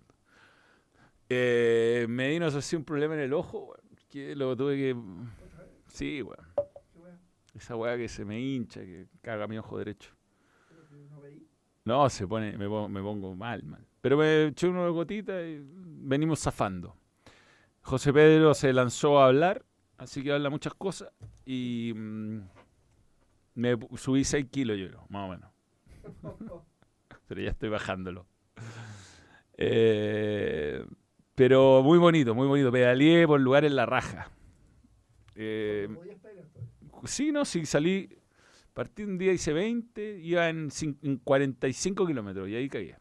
Eh, 1.28 2.06
me 2.08 2.28
vino 2.28 2.46
un 2.46 2.84
problema 2.84 3.14
en 3.14 3.20
el 3.20 3.32
ojo, 3.32 3.74
que 4.08 4.36
lo 4.36 4.56
tuve 4.56 4.76
que... 4.76 4.96
Sí, 5.88 6.22
weón. 6.22 6.46
Esa 7.54 7.74
weá 7.74 7.96
que 7.96 8.08
se 8.08 8.24
me 8.24 8.38
hincha, 8.38 8.80
que 8.80 9.08
caga 9.22 9.46
mi 9.46 9.56
ojo 9.56 9.78
derecho. 9.78 10.12
No, 11.86 12.10
se 12.10 12.26
pone, 12.26 12.56
me, 12.58 12.68
pongo, 12.68 13.34
mal, 13.34 13.62
mal. 13.62 13.86
Pero 14.00 14.18
me 14.18 14.46
eché 14.46 14.68
una 14.68 14.88
gotita 14.88 15.40
y 15.42 15.62
venimos 15.62 16.40
zafando. 16.40 16.96
José 17.80 18.12
Pedro 18.12 18.52
se 18.54 18.72
lanzó 18.72 19.20
a 19.20 19.28
hablar, 19.28 19.64
así 19.96 20.22
que 20.22 20.32
habla 20.32 20.50
muchas 20.50 20.74
cosas 20.74 21.12
y 21.44 21.92
mm, 21.94 22.40
me 23.54 23.78
subí 23.96 24.24
6 24.24 24.46
kilos 24.50 24.76
yo, 24.76 25.06
más 25.08 25.28
o 25.28 25.32
menos. 25.32 25.50
Pero 27.28 27.40
ya 27.40 27.50
estoy 27.50 27.68
bajándolo. 27.68 28.26
Eh, 29.58 30.84
pero 31.34 31.82
muy 31.82 31.98
bonito, 31.98 32.34
muy 32.34 32.46
bonito. 32.46 32.70
Pedaleé 32.70 33.26
por 33.26 33.40
lugares 33.40 33.70
en 33.70 33.76
la 33.76 33.86
raja. 33.86 34.30
Eh, 35.34 35.88
sí, 37.04 37.32
no, 37.32 37.44
sí, 37.44 37.66
salí. 37.66 38.08
Partí 38.72 39.04
un 39.04 39.16
día, 39.16 39.32
hice 39.32 39.52
20, 39.52 40.18
iba 40.18 40.48
en, 40.48 40.68
45 41.24 42.06
kilómetros 42.06 42.48
y 42.48 42.56
ahí 42.56 42.68
caí. 42.68 42.94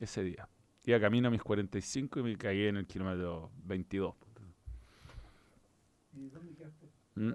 Ese 0.00 0.22
día. 0.22 0.48
Iba 0.84 1.00
camino 1.00 1.28
a 1.28 1.30
mis 1.30 1.42
45 1.42 2.20
y 2.20 2.22
me 2.22 2.36
caí 2.36 2.66
en 2.66 2.76
el 2.76 2.86
kilómetro 2.86 3.50
22. 3.64 4.14
¿Y 6.14 6.28
dónde 6.28 6.54
quedaste? 6.54 6.88
¿Mm? 7.14 7.32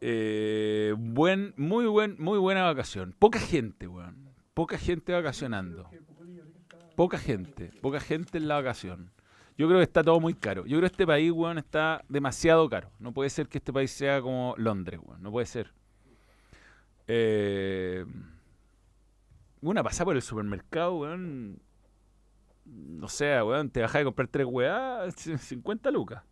Eh, 0.00 0.94
buen, 0.96 1.54
muy 1.56 1.86
buen, 1.86 2.16
muy 2.18 2.38
buena 2.38 2.64
vacación. 2.64 3.14
Poca 3.18 3.38
gente, 3.38 3.86
weón. 3.88 4.25
Poca 4.56 4.78
gente 4.78 5.12
vacacionando. 5.12 5.90
Poca 6.96 7.18
gente, 7.18 7.70
poca 7.82 8.00
gente 8.00 8.38
en 8.38 8.48
la 8.48 8.54
vacación. 8.54 9.10
Yo 9.58 9.66
creo 9.66 9.80
que 9.80 9.84
está 9.84 10.02
todo 10.02 10.18
muy 10.18 10.32
caro. 10.32 10.62
Yo 10.62 10.78
creo 10.78 10.88
que 10.88 10.94
este 10.94 11.06
país, 11.06 11.30
weón, 11.30 11.58
está 11.58 12.02
demasiado 12.08 12.66
caro. 12.70 12.90
No 12.98 13.12
puede 13.12 13.28
ser 13.28 13.48
que 13.48 13.58
este 13.58 13.70
país 13.70 13.90
sea 13.90 14.22
como 14.22 14.54
Londres, 14.56 14.98
weón. 15.04 15.22
No 15.22 15.30
puede 15.30 15.44
ser. 15.44 15.74
Eh, 17.06 18.06
una 19.60 19.82
pasada 19.82 20.06
por 20.06 20.16
el 20.16 20.22
supermercado, 20.22 21.00
weón. 21.00 21.60
No 22.64 23.08
sé, 23.08 23.42
weón, 23.42 23.68
te 23.68 23.82
bajás 23.82 24.00
a 24.00 24.04
comprar 24.04 24.28
tres 24.28 24.46
weá, 24.48 25.10
50 25.10 25.90
lucas. 25.90 26.22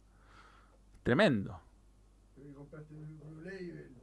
Tremendo. 1.02 1.60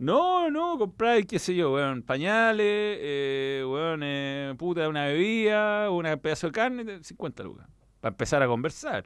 No, 0.02 0.50
no, 0.50 0.80
comprar, 0.80 1.28
qué 1.28 1.38
sé 1.38 1.56
yo, 1.56 1.74
weón, 1.74 2.02
pañales, 2.02 2.66
eh, 2.66 3.64
weón, 3.64 4.02
eh, 4.04 4.56
puta, 4.58 4.90
una 4.90 5.06
bebida, 5.06 5.92
una 5.92 6.18
pedazo 6.18 6.48
de 6.48 6.54
carne, 6.54 7.04
50 7.04 7.44
lucas. 7.44 7.68
Para 8.00 8.12
empezar 8.12 8.42
a 8.42 8.48
conversar. 8.48 9.06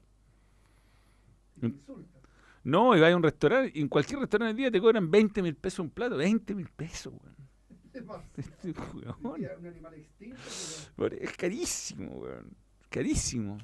No, 2.63 2.95
y 2.95 3.01
vas 3.01 3.11
a 3.11 3.15
un 3.17 3.23
restaurante, 3.23 3.73
y 3.77 3.81
en 3.81 3.89
cualquier 3.89 4.21
restaurante 4.21 4.53
del 4.53 4.55
día 4.55 4.71
te 4.71 4.79
cobran 4.79 5.11
20 5.11 5.41
mil 5.41 5.55
pesos 5.57 5.79
un 5.79 5.89
plato, 5.89 6.15
20 6.15 6.55
mil 6.55 6.69
pesos, 6.69 7.11
weón. 7.11 7.35
Este 11.11 11.25
es 11.25 11.33
carísimo, 11.35 12.11
weón. 12.13 12.55
Carísimo. 12.89 13.57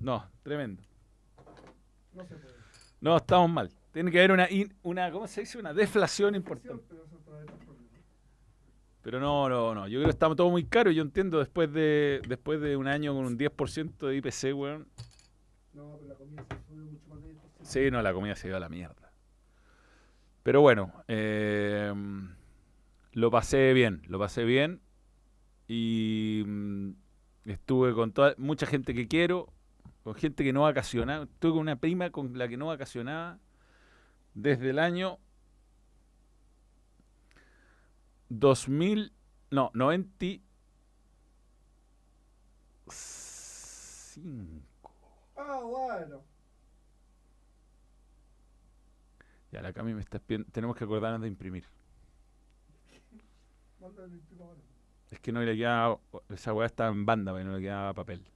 No, 0.00 0.28
tremendo. 0.42 0.82
No, 3.00 3.16
estamos 3.16 3.48
mal. 3.48 3.70
Tiene 3.94 4.10
que 4.10 4.18
haber 4.18 4.32
una, 4.32 4.48
una 4.82 5.12
¿cómo 5.12 5.28
se 5.28 5.42
dice? 5.42 5.56
Una 5.56 5.72
deflación 5.72 6.34
importante. 6.34 6.96
Pero 9.02 9.20
no, 9.20 9.48
no, 9.48 9.72
no. 9.72 9.86
Yo 9.86 10.00
creo 10.00 10.06
que 10.06 10.10
está 10.10 10.34
todo 10.34 10.50
muy 10.50 10.64
caro. 10.64 10.90
Yo 10.90 11.00
entiendo 11.00 11.38
después 11.38 11.72
de 11.72 12.20
después 12.26 12.60
de 12.60 12.76
un 12.76 12.88
año 12.88 13.14
con 13.14 13.24
un 13.24 13.38
10% 13.38 14.08
de 14.08 14.16
IPC, 14.16 14.58
weón. 14.58 14.88
No, 15.74 15.96
pero 16.00 16.08
la 16.08 16.14
comida 16.16 16.44
se 16.50 16.66
sube 16.66 16.84
mucho 16.84 17.06
más 17.08 17.22
de 17.22 17.34
10%. 17.34 17.38
Sí, 17.62 17.90
no, 17.92 18.02
la 18.02 18.12
comida 18.12 18.34
se 18.34 18.48
iba 18.48 18.56
a 18.56 18.60
la 18.60 18.68
mierda. 18.68 19.12
Pero 20.42 20.60
bueno, 20.60 20.92
eh, 21.06 21.94
lo 23.12 23.30
pasé 23.30 23.74
bien, 23.74 24.02
lo 24.08 24.18
pasé 24.18 24.42
bien. 24.42 24.80
Y 25.68 26.42
mm, 26.44 26.90
estuve 27.44 27.94
con 27.94 28.10
toda, 28.10 28.34
mucha 28.38 28.66
gente 28.66 28.92
que 28.92 29.06
quiero, 29.06 29.52
con 30.02 30.16
gente 30.16 30.42
que 30.42 30.52
no 30.52 30.62
vacacionaba. 30.62 31.24
Estuve 31.26 31.52
con 31.52 31.60
una 31.60 31.76
prima 31.76 32.10
con 32.10 32.36
la 32.36 32.48
que 32.48 32.56
no 32.56 32.66
vacacionaba 32.66 33.38
desde 34.34 34.70
el 34.70 34.78
año 34.78 35.18
2000, 38.28 39.12
no, 39.50 39.70
95. 39.74 40.44
Ah, 45.36 45.60
bueno. 45.62 46.22
Ya, 49.52 49.62
la 49.62 49.72
Cami 49.72 49.94
me 49.94 50.00
está 50.00 50.18
Tenemos 50.18 50.76
que 50.76 50.84
acordarnos 50.84 51.22
de 51.22 51.28
imprimir. 51.28 51.64
Es 55.10 55.20
que 55.20 55.30
no 55.30 55.42
le 55.42 55.56
queda. 55.56 55.96
Esa 56.30 56.52
weá 56.52 56.66
está 56.66 56.88
en 56.88 57.06
banda, 57.06 57.32
no 57.44 57.56
le 57.56 57.60
queda 57.60 57.94
papel. 57.94 58.26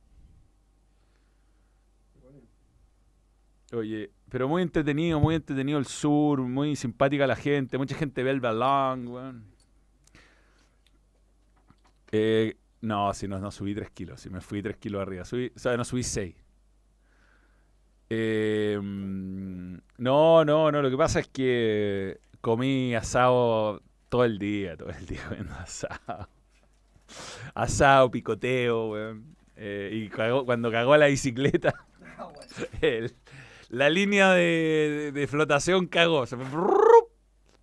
Oye, 3.73 4.11
pero 4.31 4.49
muy 4.49 4.63
entretenido, 4.63 5.21
muy 5.21 5.35
entretenido 5.35 5.79
el 5.79 5.87
sur, 5.87 6.41
muy 6.41 6.75
simpática 6.75 7.27
la 7.27 7.37
gente, 7.37 7.77
mucha 7.77 7.95
gente 7.95 8.23
ve 8.23 8.31
el 8.31 8.41
balón, 8.41 9.09
weón. 9.09 9.45
Eh, 12.13 12.57
no, 12.81 13.13
si 13.13 13.29
no, 13.29 13.39
no 13.39 13.51
subí 13.51 13.75
3 13.75 13.91
kilos, 13.91 14.21
si 14.21 14.31
me 14.31 14.41
fui 14.41 14.63
3 14.63 14.77
kilos 14.77 15.03
arriba, 15.03 15.25
subí, 15.25 15.53
o 15.55 15.59
sea, 15.59 15.77
no 15.77 15.85
subí 15.85 16.03
6. 16.03 16.35
Eh, 18.11 18.79
no, 18.81 20.45
no, 20.45 20.73
no, 20.73 20.83
lo 20.83 20.91
que 20.91 20.97
pasa 20.97 21.21
es 21.21 21.29
que 21.29 22.21
comí 22.41 22.95
asado 22.95 23.83
todo 24.09 24.25
el 24.25 24.39
día, 24.39 24.77
todo 24.79 24.91
el 24.91 25.05
día 25.07 25.21
comiendo 25.29 25.55
asado. 25.55 26.29
Asado, 27.55 28.11
picoteo, 28.11 28.91
weón. 28.91 29.37
Eh, 29.57 29.91
y 29.93 30.09
cuando 30.45 30.71
cagó 30.71 30.97
la 30.97 31.07
bicicleta, 31.07 31.75
ah, 32.19 32.29
la 33.69 33.91
línea 33.91 34.33
de, 34.33 35.27
flotación 35.29 35.87
cagó. 35.87 36.25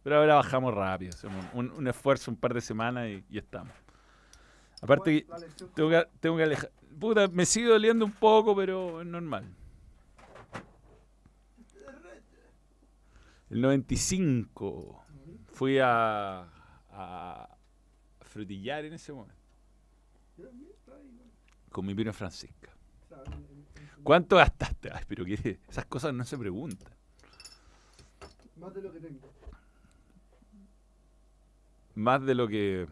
pero 0.04 0.18
ahora 0.18 0.36
bajamos 0.36 0.74
rápido. 0.74 1.16
Un, 1.54 1.88
esfuerzo, 1.88 2.32
un 2.32 2.38
par 2.38 2.54
de 2.54 2.62
semanas 2.62 3.10
y, 3.10 3.38
estamos. 3.38 3.74
Aparte, 4.82 5.26
tengo 5.74 5.90
que, 5.90 6.08
tengo 6.20 6.38
que 6.38 6.44
alejar. 6.44 6.72
Puta, 7.00 7.28
me 7.28 7.46
sigue 7.46 7.68
doliendo 7.68 8.06
un 8.06 8.12
poco, 8.12 8.56
pero 8.56 9.02
es 9.02 9.08
normal. 9.08 9.46
El 13.50 13.62
95 13.62 15.06
fui 15.54 15.80
a, 15.80 16.48
a 16.90 17.58
frutillar 18.22 18.86
en 18.86 18.94
ese 18.94 19.14
momento. 19.14 19.36
Con 21.72 21.86
mi 21.86 21.94
prima 21.94 22.14
Francisca. 22.14 22.72
¿Cuánto 24.06 24.36
gastaste? 24.36 24.92
Ay, 24.94 25.04
pero 25.08 25.26
que 25.26 25.60
esas 25.68 25.86
cosas 25.88 26.14
no 26.14 26.24
se 26.26 26.38
preguntan. 26.38 26.94
Más 28.56 28.72
de 28.76 28.82
lo 28.84 28.94
que 28.94 29.00
tengo. 29.00 29.34
Más 31.96 32.24
de 32.24 32.36
lo 32.36 32.48
que. 32.48 32.88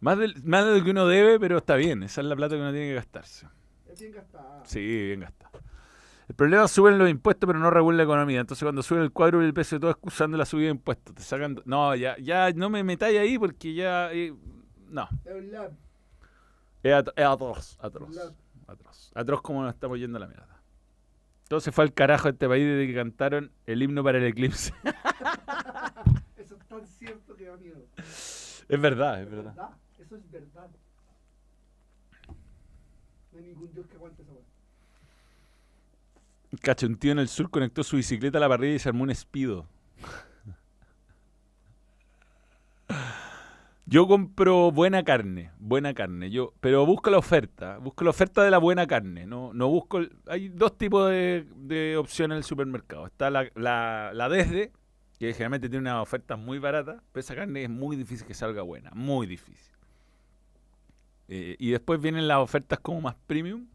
Más 0.00 0.16
de, 0.16 0.32
más 0.44 0.64
de 0.64 0.78
lo 0.78 0.82
que 0.82 0.90
uno 0.92 1.06
debe, 1.06 1.38
pero 1.38 1.58
está 1.58 1.76
bien. 1.76 2.02
Esa 2.04 2.22
es 2.22 2.26
la 2.26 2.36
plata 2.36 2.54
que 2.54 2.62
uno 2.62 2.70
tiene 2.70 2.86
que 2.88 2.94
gastarse. 2.94 3.46
Es 3.86 4.00
bien 4.00 4.12
gastada. 4.12 4.64
Sí, 4.64 4.80
bien 4.80 5.20
gastada. 5.20 5.50
El 6.26 6.34
problema 6.34 6.64
es 6.64 6.70
suben 6.70 6.98
los 6.98 7.10
impuestos, 7.10 7.46
pero 7.46 7.58
no 7.58 7.68
regulan 7.68 7.98
la 7.98 8.04
economía. 8.04 8.40
Entonces, 8.40 8.64
cuando 8.64 8.82
suben 8.82 9.02
el 9.02 9.12
cuadro 9.12 9.42
y 9.42 9.44
el 9.44 9.52
precio 9.52 9.76
de 9.76 9.80
todo 9.80 9.90
excusando 9.90 10.38
la 10.38 10.46
subida 10.46 10.68
de 10.68 10.72
impuestos, 10.72 11.14
te 11.14 11.20
sacan. 11.20 11.60
No, 11.66 11.94
ya, 11.94 12.16
ya 12.16 12.50
no 12.52 12.70
me 12.70 12.82
metáis 12.82 13.18
ahí 13.18 13.38
porque 13.38 13.74
ya. 13.74 14.10
Eh, 14.10 14.32
no. 14.88 15.06
Es 15.26 15.34
un 15.34 15.52
lab. 15.52 15.72
Es, 16.82 16.94
atroz, 16.94 17.76
atroz 17.78 18.16
atroz. 18.16 18.47
Atroz 19.18 19.42
como 19.42 19.64
nos 19.64 19.74
estamos 19.74 19.98
yendo 19.98 20.16
a 20.16 20.20
la 20.20 20.28
mierda. 20.28 20.62
Entonces 21.42 21.74
fue 21.74 21.82
al 21.82 21.92
carajo 21.92 22.28
este 22.28 22.46
país 22.46 22.64
desde 22.64 22.86
que 22.86 22.94
cantaron 22.94 23.50
el 23.66 23.82
himno 23.82 24.04
para 24.04 24.18
el 24.18 24.24
eclipse. 24.24 24.72
Eso 26.36 26.54
es 26.56 26.68
tan 26.68 26.86
cierto 26.86 27.34
que 27.34 27.46
da 27.46 27.56
miedo. 27.56 27.84
Es 27.96 28.80
verdad, 28.80 29.20
es 29.20 29.28
verdad. 29.28 29.54
verdad. 29.56 29.70
Eso 29.98 30.14
es 30.14 30.30
verdad. 30.30 30.70
No 33.32 33.38
hay 33.38 33.44
ningún 33.44 33.72
dios 33.72 33.88
que 33.88 33.96
aguante 33.96 34.22
esa 34.22 34.32
Cacho, 36.62 36.86
un 36.86 36.96
tío 36.96 37.10
en 37.10 37.18
el 37.18 37.28
sur 37.28 37.50
conectó 37.50 37.82
su 37.82 37.96
bicicleta 37.96 38.38
a 38.38 38.40
la 38.40 38.48
parrilla 38.48 38.76
y 38.76 38.78
se 38.78 38.88
armó 38.88 39.02
un 39.02 39.10
espido. 39.10 39.66
Yo 43.90 44.06
compro 44.06 44.70
buena 44.70 45.02
carne, 45.02 45.50
buena 45.58 45.94
carne. 45.94 46.30
Yo, 46.30 46.52
pero 46.60 46.84
busco 46.84 47.08
la 47.08 47.16
oferta, 47.16 47.78
busco 47.78 48.04
la 48.04 48.10
oferta 48.10 48.44
de 48.44 48.50
la 48.50 48.58
buena 48.58 48.86
carne. 48.86 49.24
No, 49.24 49.54
no 49.54 49.68
busco. 49.68 50.00
Hay 50.26 50.50
dos 50.50 50.76
tipos 50.76 51.08
de, 51.08 51.96
opciones 51.98 52.34
en 52.34 52.38
el 52.38 52.44
supermercado. 52.44 53.06
Está 53.06 53.30
la, 53.30 53.48
la, 53.54 54.10
la 54.12 54.28
desde, 54.28 54.72
que 55.18 55.32
generalmente 55.32 55.70
tiene 55.70 55.88
una 55.88 56.02
oferta 56.02 56.36
muy 56.36 56.58
barata, 56.58 57.02
pero 57.12 57.20
esa 57.20 57.34
carne 57.34 57.62
es 57.62 57.70
muy 57.70 57.96
difícil 57.96 58.26
que 58.26 58.34
salga 58.34 58.60
buena, 58.60 58.90
muy 58.94 59.26
difícil. 59.26 59.74
Eh, 61.28 61.56
y 61.58 61.70
después 61.70 61.98
vienen 61.98 62.28
las 62.28 62.38
ofertas 62.38 62.80
como 62.80 63.00
más 63.00 63.14
premium. 63.26 63.68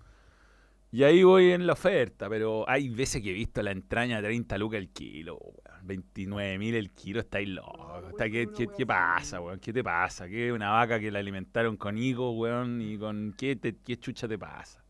Y 0.93 1.03
ahí 1.03 1.23
voy 1.23 1.51
en 1.51 1.65
la 1.67 1.73
oferta, 1.73 2.29
pero 2.29 2.69
hay 2.69 2.87
veces 2.89 3.21
que 3.21 3.31
he 3.31 3.33
visto 3.33 3.61
la 3.63 3.71
entraña 3.71 4.19
a 4.19 4.21
30 4.21 4.57
lucas 4.59 4.77
el 4.79 4.89
kilo, 4.91 5.37
weón. 5.39 5.87
29 5.87 6.57
mil 6.59 6.75
el 6.75 6.91
kilo, 6.91 7.19
estáis 7.21 7.49
loco. 7.49 8.09
Está, 8.09 8.29
¿qué, 8.29 8.51
qué, 8.51 8.67
qué 8.69 8.85
pasa, 8.85 9.41
weón? 9.41 9.59
¿Qué 9.59 9.73
te 9.73 9.83
pasa? 9.83 10.27
¿Qué 10.29 10.51
una 10.53 10.69
vaca 10.71 10.99
que 10.99 11.11
la 11.11 11.19
alimentaron 11.19 11.77
con 11.77 11.97
higo, 11.97 12.31
weón? 12.33 12.81
¿Y 12.81 12.97
con 12.99 13.33
qué, 13.37 13.55
te, 13.57 13.75
qué 13.77 13.97
chucha 13.97 14.27
te 14.27 14.37
pasa? 14.37 14.83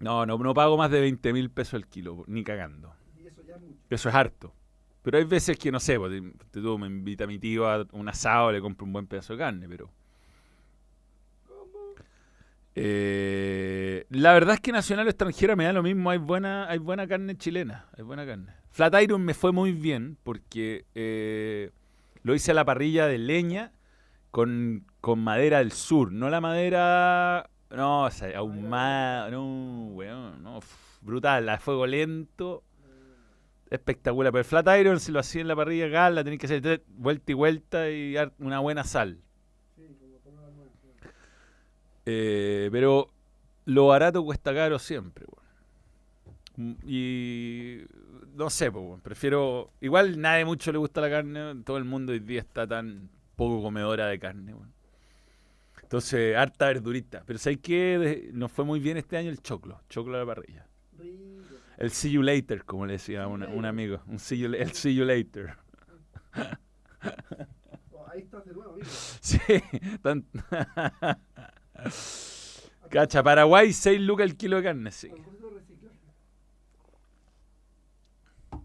No, 0.00 0.24
no, 0.26 0.38
no 0.38 0.54
pago 0.54 0.76
más 0.76 0.90
de 0.90 1.00
20 1.00 1.32
mil 1.32 1.50
pesos 1.50 1.74
el 1.74 1.86
kilo, 1.88 2.24
ni 2.28 2.44
cagando. 2.44 2.94
Eso 3.90 4.08
es 4.08 4.14
harto. 4.14 4.54
Pero 5.02 5.18
hay 5.18 5.24
veces 5.24 5.58
que, 5.58 5.72
no 5.72 5.80
sé, 5.80 5.98
pues, 5.98 6.12
te- 6.50 6.60
te- 6.60 6.78
me 6.78 6.86
invita 6.86 7.26
mi 7.26 7.38
tío 7.38 7.68
a 7.68 7.86
un 7.92 8.08
asado, 8.08 8.52
le 8.52 8.60
compro 8.60 8.86
un 8.86 8.92
buen 8.92 9.06
pedazo 9.06 9.34
de 9.34 9.40
carne, 9.40 9.68
pero... 9.68 9.90
Eh, 12.74 14.06
la 14.10 14.32
verdad 14.32 14.54
es 14.54 14.60
que 14.60 14.72
nacional 14.72 15.06
o 15.06 15.10
extranjera 15.10 15.56
me 15.56 15.64
da 15.64 15.72
lo 15.72 15.82
mismo, 15.82 16.10
hay 16.10 16.18
buena, 16.18 16.68
hay 16.68 16.78
buena 16.78 17.06
carne 17.08 17.36
chilena, 17.36 17.86
hay 17.96 18.04
buena 18.04 18.24
carne. 18.24 18.52
Flatiron 18.70 19.22
me 19.22 19.34
fue 19.34 19.52
muy 19.52 19.72
bien 19.72 20.16
porque 20.22 20.84
eh, 20.94 21.70
lo 22.22 22.34
hice 22.34 22.52
a 22.52 22.54
la 22.54 22.64
parrilla 22.64 23.06
de 23.06 23.18
leña 23.18 23.72
con, 24.30 24.86
con 25.00 25.18
madera 25.18 25.58
del 25.58 25.72
sur, 25.72 26.12
no 26.12 26.30
la 26.30 26.40
madera, 26.40 27.50
no, 27.70 28.04
o 28.04 28.10
sea, 28.10 28.38
ahumada, 28.38 29.30
no, 29.30 29.86
weón, 29.88 30.42
no, 30.42 30.60
brutal, 31.00 31.48
a 31.48 31.58
fuego 31.58 31.86
lento, 31.86 32.62
espectacular. 33.70 34.32
Pero 34.32 34.40
el 34.40 34.44
flat 34.44 34.68
iron, 34.78 35.00
si 35.00 35.12
lo 35.12 35.20
hacía 35.20 35.40
en 35.40 35.48
la 35.48 35.56
parrilla 35.56 35.88
gas, 35.88 36.12
la 36.12 36.24
tenés 36.24 36.38
que 36.38 36.46
hacer 36.46 36.84
vuelta 36.88 37.32
y 37.32 37.34
vuelta 37.34 37.90
y 37.90 38.16
una 38.38 38.60
buena 38.60 38.84
sal. 38.84 39.20
Sí, 39.76 39.82
como 39.98 40.18
tomar 40.18 40.44
la 40.44 40.50
nueva. 40.50 40.70
sí. 40.80 40.88
Eh, 42.10 42.70
pero 42.72 43.10
lo 43.66 43.88
barato 43.88 44.24
cuesta 44.24 44.54
caro 44.54 44.78
siempre. 44.78 45.26
Mm, 46.56 46.72
Y 46.86 47.78
no 48.34 48.48
sé, 48.48 48.72
pues, 48.72 49.00
prefiero. 49.02 49.70
Igual 49.82 50.18
nadie 50.18 50.46
mucho 50.46 50.72
le 50.72 50.78
gusta 50.78 51.02
la 51.02 51.10
carne. 51.10 51.62
Todo 51.64 51.76
el 51.76 51.84
mundo 51.84 52.12
hoy 52.12 52.20
día 52.20 52.40
está 52.40 52.66
tan 52.66 53.10
poco 53.36 53.62
comedora 53.62 54.06
de 54.06 54.18
carne. 54.18 54.54
Entonces, 55.82 56.34
harta 56.34 56.66
verdurita. 56.66 57.22
Pero 57.26 57.38
¿sabes 57.38 57.58
qué? 57.62 58.30
Nos 58.32 58.50
fue 58.52 58.64
muy 58.64 58.80
bien 58.80 58.96
este 58.96 59.16
año 59.18 59.28
el 59.30 59.42
choclo. 59.42 59.80
Choclo 59.90 60.16
a 60.16 60.20
la 60.20 60.26
parrilla. 60.26 60.66
El 61.76 61.90
see 61.90 62.10
you 62.10 62.22
later, 62.22 62.64
como 62.64 62.86
le 62.86 62.94
decía 62.94 63.26
un 63.28 63.64
amigo. 63.66 64.00
Un 64.06 64.18
see 64.18 64.38
you, 64.38 64.52
el 64.54 64.72
see 64.72 64.94
you 64.94 65.04
later. 65.04 65.56
Oh, 67.92 68.06
ahí 68.10 68.20
estás 68.22 68.44
de 68.46 68.52
nuevo, 68.54 68.72
amigo. 68.72 68.86
Sí. 69.20 69.38
tan- 70.02 70.24
Cacha, 72.90 73.22
Paraguay, 73.22 73.72
6 73.72 74.00
lucas 74.00 74.24
el 74.26 74.36
kilo 74.36 74.56
de 74.56 74.62
carne, 74.62 74.90
sí. 74.90 75.10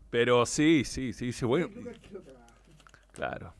Pero 0.09 0.45
sí, 0.45 0.83
sí, 0.85 1.11
sí, 1.13 1.31
sí, 1.31 1.45
bueno. 1.45 1.69
Claro. 3.11 3.53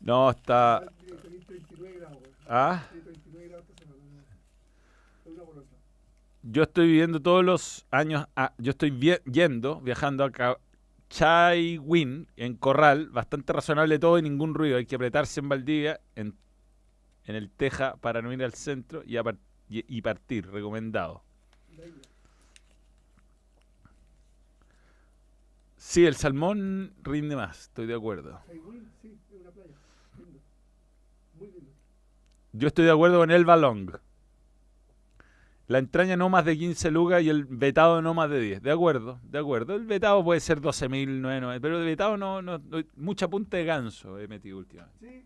No, 0.00 0.30
está. 0.30 0.76
Ah, 0.78 0.82
mira, 1.04 1.16
tenés 1.22 1.46
39 1.46 1.98
grados, 1.98 2.18
güey. 2.18 2.32
Tenés 2.90 3.04
39 3.04 3.48
grados 3.48 3.64
esta 3.68 3.82
semana. 3.84 4.02
¿no? 4.04 5.30
Es 5.30 5.36
una 5.36 5.42
por 5.44 5.58
otra. 5.58 5.78
yo 6.42 6.62
estoy 6.62 6.86
viviendo 6.86 7.20
todos 7.20 7.44
los 7.44 7.86
años. 7.90 8.26
ah, 8.36 8.52
yo 8.58 8.70
estoy 8.70 8.90
vi- 8.90 9.20
yendo, 9.30 9.80
viajando 9.80 10.24
a 10.24 10.58
Chaiwin, 11.10 12.26
en 12.36 12.56
Corral, 12.56 13.08
bastante 13.10 13.52
razonable 13.52 13.98
todo 13.98 14.18
y 14.18 14.22
ningún 14.22 14.54
ruido. 14.54 14.78
Hay 14.78 14.86
que 14.86 14.96
apretarse 14.96 15.40
en 15.40 15.48
Valdivia, 15.48 16.00
en, 16.16 16.34
en 17.26 17.36
el 17.36 17.50
Teja, 17.50 17.96
para 17.96 18.22
no 18.22 18.32
ir 18.32 18.42
al 18.44 18.54
centro 18.54 19.02
y, 19.04 19.16
a 19.16 19.22
y- 19.68 20.02
partir. 20.02 20.46
Recomendado. 20.50 21.22
Sí, 25.76 26.06
el 26.06 26.16
salmón 26.16 26.94
rinde 27.02 27.36
más, 27.36 27.62
estoy 27.62 27.86
de 27.86 27.94
acuerdo. 27.94 28.40
Yo 32.52 32.68
estoy 32.68 32.84
de 32.84 32.90
acuerdo 32.92 33.18
con 33.18 33.30
el 33.30 33.44
balong. 33.44 33.90
La 35.66 35.78
entraña 35.78 36.16
no 36.16 36.28
más 36.28 36.44
de 36.44 36.56
15 36.58 36.90
lucas 36.90 37.22
y 37.22 37.30
el 37.30 37.44
vetado 37.46 38.00
no 38.02 38.12
más 38.14 38.28
de 38.30 38.38
10. 38.38 38.62
De 38.62 38.70
acuerdo, 38.70 39.18
de 39.24 39.38
acuerdo. 39.38 39.74
El 39.74 39.86
vetado 39.86 40.22
puede 40.22 40.40
ser 40.40 40.60
12.000, 40.60 41.22
pero 41.60 41.78
el 41.78 41.84
vetado 41.86 42.16
no, 42.16 42.42
no, 42.42 42.58
no- 42.58 42.82
Mucha 42.96 43.28
punta 43.28 43.56
de 43.56 43.64
ganso 43.64 44.18
he 44.18 44.28
metido 44.28 44.58
últimamente. 44.58 44.98
Sí, 45.08 45.24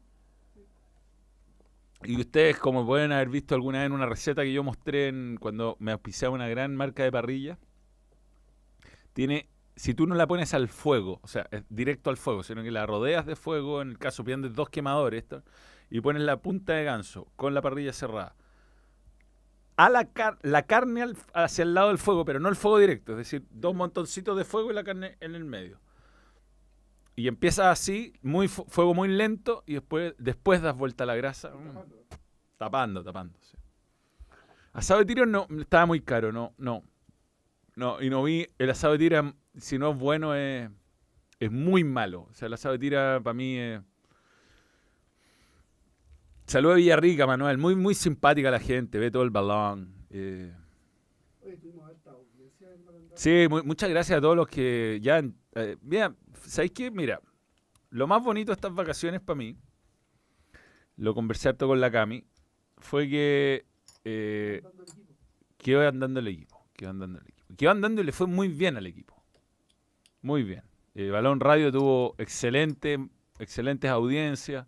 Y 2.05 2.21
ustedes, 2.21 2.59
como 2.59 2.87
pueden 2.87 3.11
haber 3.13 3.29
visto 3.29 3.55
alguna 3.55 3.79
vez 3.79 3.87
en 3.87 3.93
una 3.93 4.07
receta 4.07 4.43
que 4.43 4.53
yo 4.53 4.63
mostré 4.63 5.09
en, 5.09 5.37
cuando 5.41 5.77
me 5.81 5.93
auspiciaba 5.93 6.35
una 6.35 6.49
gran 6.49 6.77
marca 6.77 7.03
de 7.03 7.11
parrilla, 7.11 7.59
tiene, 9.13 9.49
si 9.75 9.95
tú 9.95 10.07
no 10.07 10.15
la 10.15 10.27
pones 10.29 10.55
al 10.55 10.69
fuego, 10.69 11.19
o 11.23 11.27
sea, 11.27 11.49
es 11.51 11.65
directo 11.69 12.11
al 12.11 12.17
fuego, 12.17 12.45
sino 12.45 12.63
que 12.63 12.71
la 12.71 12.87
rodeas 12.87 13.27
de 13.27 13.35
fuego, 13.35 13.83
en 13.83 13.91
el 13.91 13.99
caso 13.99 14.23
prendes 14.23 14.55
dos 14.55 14.69
quemadores, 14.71 15.25
y 15.91 16.01
pones 16.01 16.23
la 16.23 16.37
punta 16.41 16.75
de 16.75 16.85
ganso 16.85 17.27
con 17.35 17.53
la 17.53 17.63
parrilla 17.63 17.93
cerrada, 17.93 18.37
a 19.77 19.89
la, 19.91 20.09
la 20.43 20.63
carne 20.63 21.03
al- 21.03 21.17
hacia 21.35 21.63
el 21.63 21.75
lado 21.75 21.89
del 21.89 21.99
fuego, 21.99 22.25
pero 22.25 22.39
no 22.41 22.49
el 22.49 22.57
fuego 22.57 22.79
directo, 22.79 23.13
es 23.13 23.19
decir, 23.19 23.45
dos 23.51 23.75
montoncitos 23.75 24.37
de 24.37 24.45
fuego 24.45 24.71
y 24.71 24.75
la 24.75 24.85
carne 24.85 25.17
en 25.21 25.35
el 25.35 25.45
medio. 25.45 25.81
Y 27.19 27.27
empiezas 27.27 27.67
así, 27.67 28.13
muy 28.23 28.47
fu- 28.47 28.65
fuego 28.69 28.95
muy 28.95 29.09
lento, 29.09 29.65
y 29.67 29.73
después, 29.75 30.15
después 30.19 30.63
das 30.63 30.77
vuelta 30.77 31.03
a 31.03 31.07
la 31.09 31.17
grasa. 31.17 31.51
mm, 31.51 31.65
tapando. 31.75 31.97
Tapando, 32.57 33.03
tapando, 33.03 33.39
sí. 33.41 33.57
Asado 34.73 35.01
de 35.01 35.07
tiro 35.07 35.27
no, 35.27 35.49
estaba 35.59 35.85
muy 35.87 36.01
caro, 36.01 36.31
no, 36.31 36.55
no. 36.59 36.85
No, 37.75 38.01
y 38.01 38.09
no 38.09 38.23
vi, 38.23 38.47
el 38.59 38.71
asado 38.71 38.93
de 38.93 39.01
tira, 39.01 39.35
si 39.57 39.79
no 39.79 39.91
es 39.91 39.99
bueno, 39.99 40.33
es, 40.37 40.71
es 41.41 41.51
muy 41.51 41.83
malo. 41.83 42.29
O 42.31 42.35
sea, 42.35 42.47
el 42.47 42.53
asado 42.55 42.75
de 42.75 42.79
tira 42.79 43.21
para 43.21 43.35
mí 43.35 43.57
es... 43.57 43.81
Saludos 46.47 46.75
a 46.75 46.77
Villarrica, 46.77 47.27
Manuel. 47.27 47.59
Muy, 47.59 47.75
muy 47.75 47.95
simpática 47.95 48.49
la 48.51 48.61
gente, 48.61 48.99
ve 49.01 49.11
todo 49.11 49.25
el 49.25 49.31
balón. 49.31 49.93
eh. 50.11 50.55
Sí, 53.15 53.47
mu- 53.51 53.65
muchas 53.65 53.91
gracias 53.91 54.19
a 54.19 54.21
todos 54.21 54.37
los 54.37 54.47
que 54.47 55.01
ya... 55.03 55.21
Eh, 55.57 55.77
mira, 55.83 56.15
¿sabéis 56.47 56.73
qué? 56.73 56.91
Mira, 56.91 57.21
lo 57.91 58.07
más 58.07 58.23
bonito 58.23 58.53
de 58.53 58.55
estas 58.55 58.75
vacaciones 58.75 59.21
para 59.21 59.37
mí, 59.37 59.57
lo 60.97 61.15
conversé 61.15 61.55
con 61.57 61.81
la 61.81 61.91
Cami, 61.91 62.25
fue 62.79 63.09
que... 63.09 63.65
eh, 64.05 64.63
el 65.65 65.77
andando 65.87 66.21
el 66.21 66.29
equipo, 66.29 66.67
que 66.75 66.85
iba 66.85 66.91
andando 66.91 67.19
el 67.19 67.27
equipo. 67.27 67.55
Que 67.57 67.65
iba 67.65 67.73
andando 67.73 68.01
y 68.03 68.05
le 68.05 68.13
fue 68.13 68.27
muy 68.27 68.49
bien 68.49 68.77
al 68.77 68.87
equipo. 68.87 69.15
Muy 70.23 70.43
bien. 70.43 70.63
Eh, 70.95 71.11
Balón 71.11 71.41
Radio 71.41 71.71
tuvo 71.71 72.15
excelente, 72.19 72.99
excelentes 73.39 73.91
audiencias. 73.91 74.67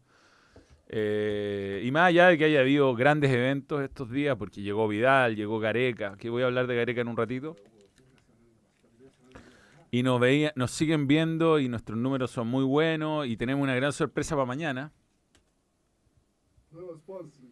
Eh, 0.89 1.83
y 1.85 1.91
más 1.93 2.09
allá 2.09 2.29
de 2.29 2.39
que 2.39 2.45
haya 2.47 2.61
habido 2.61 2.95
grandes 2.95 3.31
eventos 3.31 3.81
estos 3.83 4.11
días, 4.11 4.37
porque 4.37 4.63
llegó 4.63 4.89
Vidal, 4.89 5.37
llegó 5.37 5.59
Gareca, 5.59 6.17
que 6.17 6.31
voy 6.31 6.43
a 6.43 6.47
hablar 6.47 6.67
de 6.67 6.77
Gareca 6.77 7.01
en 7.01 7.09
un 7.09 7.17
ratito. 7.17 7.57
Y 9.91 10.03
nos, 10.03 10.21
veía, 10.21 10.53
nos 10.55 10.71
siguen 10.71 11.07
viendo 11.07 11.59
y 11.59 11.69
nuestros 11.69 11.99
números 11.99 12.31
son 12.31 12.47
muy 12.47 12.65
buenos 12.65 13.27
y 13.27 13.37
tenemos 13.37 13.65
una 13.65 13.75
gran 13.75 13.93
sorpresa 13.93 14.37
para 14.37 14.47
mañana. 14.47 14.93
Nuevo 16.71 16.97
sponsor. 16.97 17.47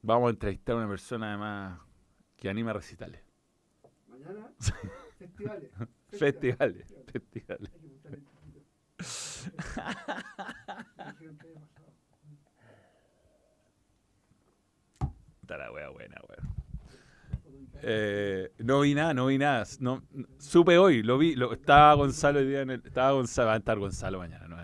Vamos 0.00 0.28
a 0.28 0.30
entrevistar 0.30 0.76
a 0.76 0.78
una 0.78 0.88
persona 0.88 1.28
además 1.28 1.80
que 2.36 2.48
anima 2.48 2.72
recitales. 2.72 3.20
Mañana, 4.08 4.50
festivales. 5.18 5.70
Festivales, 6.08 6.94
festivales. 7.12 7.70
Está 15.42 15.58
la 15.58 15.70
wea 15.70 15.90
buena, 15.90 16.16
weón. 16.28 16.65
Eh, 17.82 18.52
no 18.58 18.80
vi 18.80 18.94
nada, 18.94 19.14
no 19.14 19.26
vi 19.26 19.38
nada. 19.38 19.64
No, 19.80 20.02
supe 20.38 20.78
hoy, 20.78 21.02
lo 21.02 21.18
vi. 21.18 21.34
Lo, 21.36 21.52
estaba 21.52 21.94
Gonzalo 21.94 22.40
hoy 22.40 22.46
día 22.46 22.62
en 22.62 22.70
el. 22.70 22.82
Estaba 22.84 23.12
Gonzalo, 23.12 23.48
va 23.48 23.54
a 23.54 23.56
estar 23.58 23.78
Gonzalo 23.78 24.18
mañana, 24.18 24.48
¿no? 24.48 24.56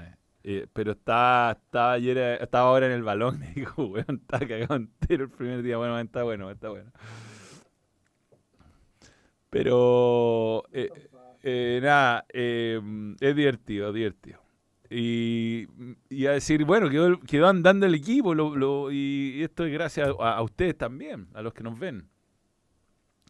Eh, 0.44 0.66
pero 0.72 0.92
estaba, 0.92 1.52
estaba 1.52 1.92
ayer, 1.92 2.18
estaba 2.40 2.68
ahora 2.68 2.86
en 2.86 2.92
el 2.92 3.02
balón. 3.02 3.38
Me 3.40 3.52
dijo, 3.52 3.84
weón, 3.84 4.20
está 4.22 4.40
cagado 4.40 4.74
entero 4.76 5.24
el 5.24 5.30
primer 5.30 5.62
día. 5.62 5.76
Bueno, 5.76 5.98
está 6.00 6.22
bueno, 6.24 6.50
está 6.50 6.68
bueno. 6.70 6.90
Pero 9.50 10.64
eh, 10.72 10.88
Eh, 11.44 11.80
nada, 11.82 12.24
eh, 12.32 12.80
es 13.20 13.36
divertido, 13.36 13.88
es 13.88 13.94
divertido. 13.94 14.40
Y, 14.90 15.66
y 16.08 16.26
a 16.26 16.32
decir, 16.32 16.64
bueno, 16.64 16.88
quedó, 16.88 17.18
quedó 17.20 17.48
andando 17.48 17.86
el 17.86 17.94
equipo 17.94 18.34
lo- 18.34 18.92
y 18.92 19.42
esto 19.42 19.64
es 19.66 19.72
gracias 19.72 20.10
a 20.20 20.42
ustedes 20.42 20.76
también, 20.78 21.28
a 21.34 21.42
los 21.42 21.52
que 21.54 21.62
nos 21.64 21.78
ven. 21.78 22.08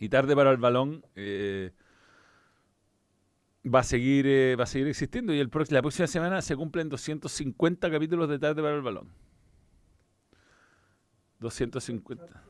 Y 0.02 0.08
tarde 0.08 0.34
para 0.34 0.50
el 0.50 0.56
balón 0.56 1.06
eh, 1.14 1.70
va 3.64 3.78
a 3.78 3.82
seguir 3.84 4.26
eh, 4.26 4.56
va 4.56 4.64
a 4.64 4.66
seguir 4.66 4.88
existiendo 4.88 5.32
y 5.32 5.38
el 5.38 5.48
la 5.70 5.80
próxima 5.80 6.08
semana 6.08 6.42
se 6.42 6.56
cumplen 6.56 6.88
250 6.88 7.88
capítulos 7.88 8.28
de 8.28 8.40
tarde 8.40 8.60
para 8.62 8.74
el 8.74 8.82
balón. 8.82 9.12
250. 11.38 12.42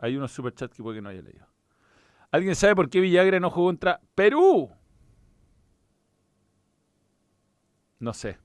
Hay 0.00 0.16
unos 0.16 0.32
superchats 0.32 0.74
que 0.76 0.82
puede 0.82 0.96
que 0.98 1.02
no 1.02 1.10
haya 1.10 1.22
leído. 1.22 1.46
¿Alguien 2.32 2.56
sabe 2.56 2.74
por 2.74 2.90
qué 2.90 2.98
Villagra 2.98 3.38
no 3.38 3.48
jugó 3.48 3.68
contra 3.68 4.00
Perú? 4.16 4.72
No 8.00 8.12
sé. 8.12 8.38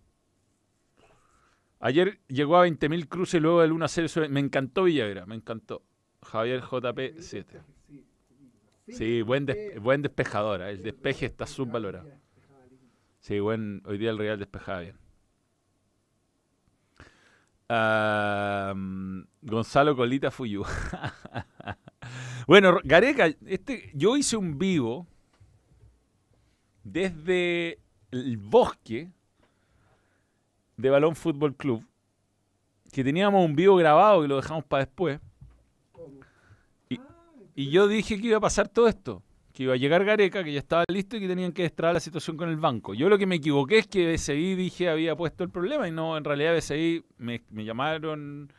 Ayer 1.80 2.20
llegó 2.28 2.58
a 2.58 2.68
20.000 2.68 3.08
cruces 3.08 3.42
luego 3.42 3.62
del 3.62 3.72
1-0. 3.72 4.08
sobre- 4.10 4.30
Me 4.30 4.42
encantó 4.42 4.84
Villagra, 4.84 5.26
me 5.26 5.34
encantó. 5.34 5.82
Javier 6.22 6.62
JP 6.62 7.16
7. 7.20 7.62
Sí, 8.88 9.22
buen, 9.22 9.46
des- 9.46 9.80
buen 9.80 10.02
despejador. 10.02 10.62
¿eh? 10.62 10.70
El 10.72 10.84
despeje 10.84 11.26
está 11.26 11.46
subvalorado. 11.48 12.08
Sí, 13.20 13.40
buen, 13.40 13.82
hoy 13.86 13.98
día 13.98 14.12
el 14.12 14.18
Real 14.18 14.38
despejaba 14.38 14.82
bien. 14.82 14.98
Gonzalo 19.42 19.96
Colita 19.96 20.32
Fuyu. 20.32 20.64
bueno, 22.48 22.80
Gareca, 22.84 23.28
este, 23.46 23.92
yo 23.94 24.16
hice 24.18 24.38
un 24.38 24.58
vivo 24.58 25.08
desde 26.84 27.80
el 28.12 28.38
bosque 28.38 29.10
de 30.78 30.90
Balón 30.90 31.16
Fútbol 31.16 31.56
Club, 31.56 31.84
que 32.92 33.04
teníamos 33.04 33.44
un 33.44 33.56
vivo 33.56 33.76
grabado 33.78 34.24
y 34.24 34.28
lo 34.28 34.36
dejamos 34.38 34.64
para 34.66 34.86
después. 34.86 35.20
Y 37.56 37.70
yo 37.70 37.88
dije 37.88 38.20
que 38.20 38.28
iba 38.28 38.38
a 38.38 38.42
pasar 38.42 38.68
todo 38.68 38.88
esto, 38.90 39.24
que 39.54 39.64
iba 39.64 39.74
a 39.74 39.78
llegar 39.78 40.04
Gareca, 40.04 40.44
que 40.44 40.52
ya 40.52 40.60
estaba 40.60 40.84
listo 40.90 41.16
y 41.16 41.22
que 41.22 41.28
tenían 41.28 41.54
que 41.54 41.64
destrabar 41.64 41.94
la 41.94 42.02
situación 42.02 42.36
con 42.36 42.50
el 42.50 42.58
banco. 42.58 42.94
Yo 42.94 43.08
lo 43.08 43.18
que 43.18 43.26
me 43.26 43.36
equivoqué 43.36 43.78
es 43.78 43.88
que 43.88 44.12
BCI 44.12 44.56
dije 44.56 44.90
había 44.90 45.16
puesto 45.16 45.46
el 45.46 45.50
problema 45.50 45.88
y 45.88 45.92
no, 45.92 46.18
en 46.18 46.26
realidad 46.26 46.54
BCI 46.54 47.06
me, 47.18 47.42
me 47.52 47.64
llamaron 47.64 48.52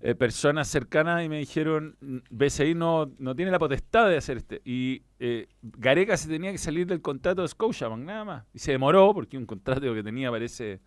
eh, 0.00 0.14
personas 0.14 0.68
cercanas 0.68 1.24
y 1.24 1.28
me 1.28 1.38
dijeron, 1.40 1.96
"Mm, 2.00 2.18
BCI 2.30 2.74
no, 2.74 3.10
no 3.18 3.34
tiene 3.34 3.50
la 3.50 3.58
potestad 3.58 4.08
de 4.08 4.16
hacer 4.16 4.36
este. 4.36 4.62
Y 4.64 5.02
eh, 5.18 5.48
Gareca 5.62 6.16
se 6.16 6.28
tenía 6.28 6.52
que 6.52 6.58
salir 6.58 6.86
del 6.86 7.02
contrato 7.02 7.42
de 7.42 7.48
Scotiabank, 7.48 8.04
nada 8.04 8.24
más. 8.24 8.44
Y 8.54 8.60
se 8.60 8.70
demoró 8.72 9.12
porque 9.12 9.36
un 9.36 9.44
contrato 9.44 9.92
que 9.92 10.02
tenía 10.04 10.30
parece... 10.30 10.80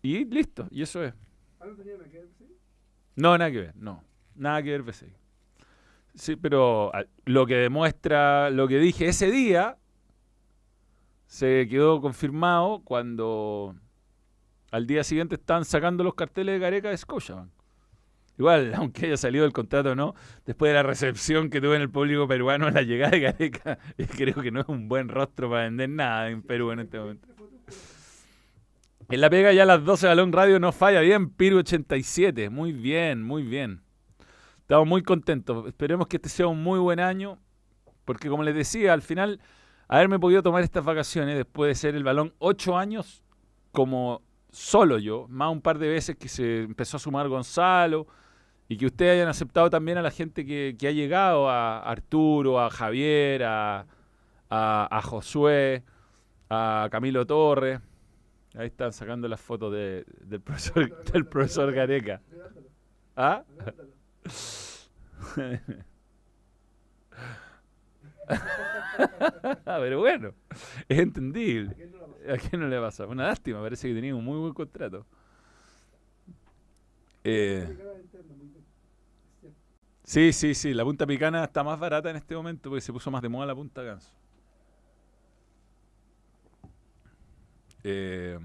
Y 0.00 0.24
listo, 0.24 0.68
y 0.70 0.82
eso 0.82 1.02
es. 1.04 1.12
¿Ah, 1.60 1.66
no 1.66 1.74
tenía 1.74 1.96
nada 1.96 2.08
que 2.08 2.18
ver, 2.18 2.28
sí? 2.38 2.46
No, 3.16 3.36
nada 3.36 3.50
que 3.50 3.60
ver, 3.60 3.76
no. 3.76 4.02
Nada 4.36 4.62
que 4.62 4.70
ver 4.70 4.82
BCI. 4.82 5.21
Sí, 6.14 6.36
pero 6.36 6.94
a- 6.94 7.04
lo 7.24 7.46
que 7.46 7.54
demuestra 7.56 8.50
lo 8.50 8.68
que 8.68 8.78
dije 8.78 9.06
ese 9.08 9.30
día 9.30 9.78
se 11.26 11.66
quedó 11.68 12.00
confirmado 12.00 12.82
cuando 12.84 13.74
al 14.70 14.86
día 14.86 15.04
siguiente 15.04 15.36
estaban 15.36 15.64
sacando 15.64 16.04
los 16.04 16.14
carteles 16.14 16.54
de 16.54 16.58
Gareca 16.58 16.90
de 16.90 16.96
Scotiabank. 16.98 17.50
Igual, 18.38 18.74
aunque 18.76 19.06
haya 19.06 19.16
salido 19.16 19.44
el 19.44 19.52
contrato 19.52 19.92
o 19.92 19.94
no, 19.94 20.14
después 20.44 20.70
de 20.70 20.74
la 20.74 20.82
recepción 20.82 21.48
que 21.50 21.60
tuve 21.60 21.76
en 21.76 21.82
el 21.82 21.90
público 21.90 22.28
peruano 22.28 22.66
a 22.66 22.70
la 22.70 22.82
llegada 22.82 23.12
de 23.12 23.20
Gareca, 23.20 23.78
creo 24.16 24.34
que 24.42 24.50
no 24.50 24.60
es 24.60 24.68
un 24.68 24.88
buen 24.88 25.08
rostro 25.08 25.48
para 25.50 25.64
vender 25.64 25.88
nada 25.88 26.28
en 26.28 26.42
Perú 26.42 26.72
en 26.72 26.80
este 26.80 26.98
momento. 26.98 27.28
En 29.08 29.20
la 29.20 29.28
pega 29.28 29.52
ya 29.52 29.64
a 29.64 29.66
las 29.66 29.84
12 29.84 30.06
Balón 30.06 30.32
Radio 30.32 30.58
no 30.58 30.72
falla 30.72 31.00
bien, 31.00 31.28
Piru 31.30 31.58
87. 31.58 32.48
Muy 32.48 32.72
bien, 32.72 33.22
muy 33.22 33.42
bien. 33.42 33.82
Estamos 34.62 34.86
muy 34.88 35.02
contentos. 35.02 35.66
Esperemos 35.66 36.06
que 36.06 36.16
este 36.16 36.28
sea 36.28 36.46
un 36.46 36.62
muy 36.62 36.78
buen 36.78 37.00
año. 37.00 37.38
Porque 38.04 38.28
como 38.28 38.42
les 38.42 38.54
decía, 38.54 38.92
al 38.92 39.02
final, 39.02 39.40
haberme 39.86 40.18
podido 40.18 40.42
tomar 40.42 40.62
estas 40.64 40.84
vacaciones 40.84 41.36
después 41.36 41.68
de 41.68 41.74
ser 41.76 41.94
el 41.94 42.02
balón 42.04 42.34
ocho 42.38 42.76
años 42.76 43.22
como 43.70 44.22
solo 44.50 44.98
yo, 44.98 45.26
más 45.28 45.50
un 45.50 45.62
par 45.62 45.78
de 45.78 45.88
veces 45.88 46.16
que 46.16 46.28
se 46.28 46.62
empezó 46.64 46.96
a 46.98 47.00
sumar 47.00 47.28
Gonzalo 47.28 48.06
y 48.68 48.76
que 48.76 48.86
ustedes 48.86 49.12
hayan 49.14 49.28
aceptado 49.28 49.70
también 49.70 49.98
a 49.98 50.02
la 50.02 50.10
gente 50.10 50.44
que, 50.44 50.76
que 50.78 50.88
ha 50.88 50.92
llegado, 50.92 51.48
a 51.48 51.78
Arturo, 51.80 52.60
a 52.60 52.68
Javier, 52.70 53.44
a, 53.44 53.86
a, 54.50 54.88
a 54.98 55.02
Josué, 55.02 55.84
a 56.50 56.88
Camilo 56.90 57.24
Torres. 57.26 57.80
Ahí 58.54 58.66
están 58.66 58.92
sacando 58.92 59.26
las 59.28 59.40
fotos 59.40 59.72
de- 59.72 60.04
del 60.24 60.40
profesor, 60.42 61.02
del 61.12 61.26
profesor 61.26 61.72
Gareca. 61.72 62.20
¿Ah? 63.16 63.44
Pero 69.64 70.00
bueno, 70.00 70.34
es 70.88 70.98
entendible. 70.98 71.76
¿A 72.32 72.36
quién 72.38 72.60
no 72.60 72.68
le 72.68 72.80
pasa? 72.80 73.06
Una 73.06 73.26
lástima, 73.26 73.60
parece 73.60 73.88
que 73.88 73.94
tenía 73.94 74.14
un 74.14 74.24
muy 74.24 74.38
buen 74.38 74.54
contrato. 74.54 75.06
Eh, 77.24 77.68
sí, 80.04 80.32
sí, 80.32 80.54
sí, 80.54 80.74
la 80.74 80.84
punta 80.84 81.06
picana 81.06 81.44
está 81.44 81.62
más 81.64 81.78
barata 81.78 82.10
en 82.10 82.16
este 82.16 82.34
momento 82.34 82.70
porque 82.70 82.80
se 82.80 82.92
puso 82.92 83.10
más 83.10 83.22
de 83.22 83.28
moda 83.28 83.46
la 83.46 83.54
punta 83.54 83.82
ganso. 83.82 84.12
Eh, 87.84 88.38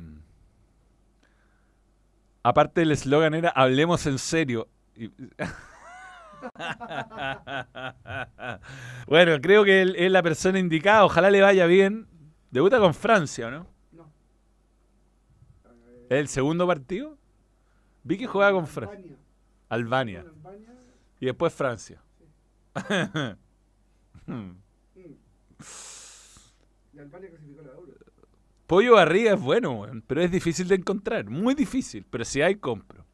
aparte 2.44 2.82
el 2.82 2.92
eslogan 2.92 3.34
era 3.34 3.50
hablemos 3.50 4.06
en 4.06 4.18
serio. 4.20 4.68
Y- 4.98 5.08
bueno, 9.08 9.40
creo 9.42 9.64
que 9.64 9.82
él 9.82 9.96
es 9.98 10.12
la 10.12 10.22
persona 10.24 10.60
indicada, 10.60 11.06
ojalá 11.06 11.30
le 11.32 11.42
vaya 11.42 11.66
bien. 11.66 12.08
Debuta 12.52 12.80
con 12.80 12.94
Francia, 12.94 13.50
¿no? 13.52 13.68
No. 13.92 14.12
¿Es 16.10 16.18
el 16.20 16.28
segundo 16.28 16.66
partido? 16.68 17.18
Vi 18.04 18.18
que 18.18 18.28
jugaba 18.28 18.54
con 18.54 18.68
Francia. 18.68 19.16
Albania. 19.70 20.26
Y 21.20 21.26
después 21.26 21.54
Francia. 21.54 22.02
Y 26.94 27.00
Albania 27.00 27.30
clasificó 27.30 27.62
la 27.62 27.72
Euro. 27.72 27.94
Pollo 28.66 28.94
barriga 28.94 29.34
es 29.34 29.42
bueno, 29.42 29.86
pero 30.08 30.22
es 30.22 30.32
difícil 30.32 30.68
de 30.68 30.76
encontrar. 30.76 31.30
Muy 31.30 31.56
difícil, 31.56 32.06
pero 32.10 32.26
si 32.26 32.42
hay, 32.42 32.56
compro. 32.56 33.06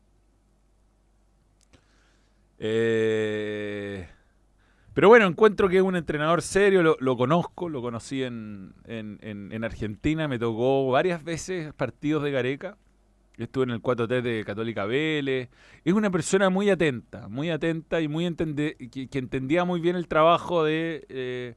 Eh, 2.60 4.08
pero 4.94 5.10
bueno, 5.10 5.26
encuentro 5.28 5.70
que 5.70 5.78
es 5.78 5.84
un 5.84 5.96
entrenador 5.96 6.42
serio, 6.44 6.98
lo, 7.00 7.18
conozco, 7.18 7.68
lo 7.70 7.82
conocí 7.82 8.24
en, 8.24 8.74
en- 8.86 9.18
en- 9.22 9.52
en 9.52 9.64
Argentina, 9.64 10.28
me 10.28 10.38
tocó 10.40 10.92
varias 10.92 11.24
veces 11.24 11.74
partidos 11.74 12.24
de 12.24 12.32
Gareca. 12.32 12.78
Estuve 13.38 13.64
en 13.66 13.72
el 13.72 13.82
4T 13.82 14.22
de 14.22 14.44
Católica 14.46 14.86
Vélez. 14.86 15.50
Es 15.86 15.94
una 15.94 16.12
persona 16.12 16.50
muy 16.52 16.70
atenta, 16.70 17.28
muy 17.30 17.50
atenta 17.50 18.02
y 18.02 18.08
muy 18.08 18.26
entende- 18.28 18.78
que, 18.92 19.20
entendía 19.20 19.66
muy 19.66 19.80
bien 19.82 19.96
el 19.96 20.08
trabajo 20.08 20.64
de, 20.64 21.06
eh, 21.10 21.56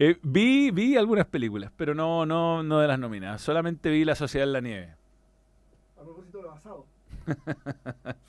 Eh, 0.00 0.16
vi, 0.22 0.70
vi 0.70 0.96
algunas 0.96 1.26
películas, 1.26 1.72
pero 1.76 1.94
no, 1.94 2.24
no, 2.24 2.62
no 2.62 2.78
de 2.78 2.88
las 2.88 2.98
nominadas. 2.98 3.40
Solamente 3.42 3.90
vi 3.90 4.04
La 4.04 4.14
Sociedad 4.14 4.46
en 4.46 4.52
la 4.52 4.60
Nieve. 4.60 4.94
A 5.96 6.02
propósito 6.02 6.38
de 6.38 6.44
lo 6.44 6.50
basado. 6.50 6.86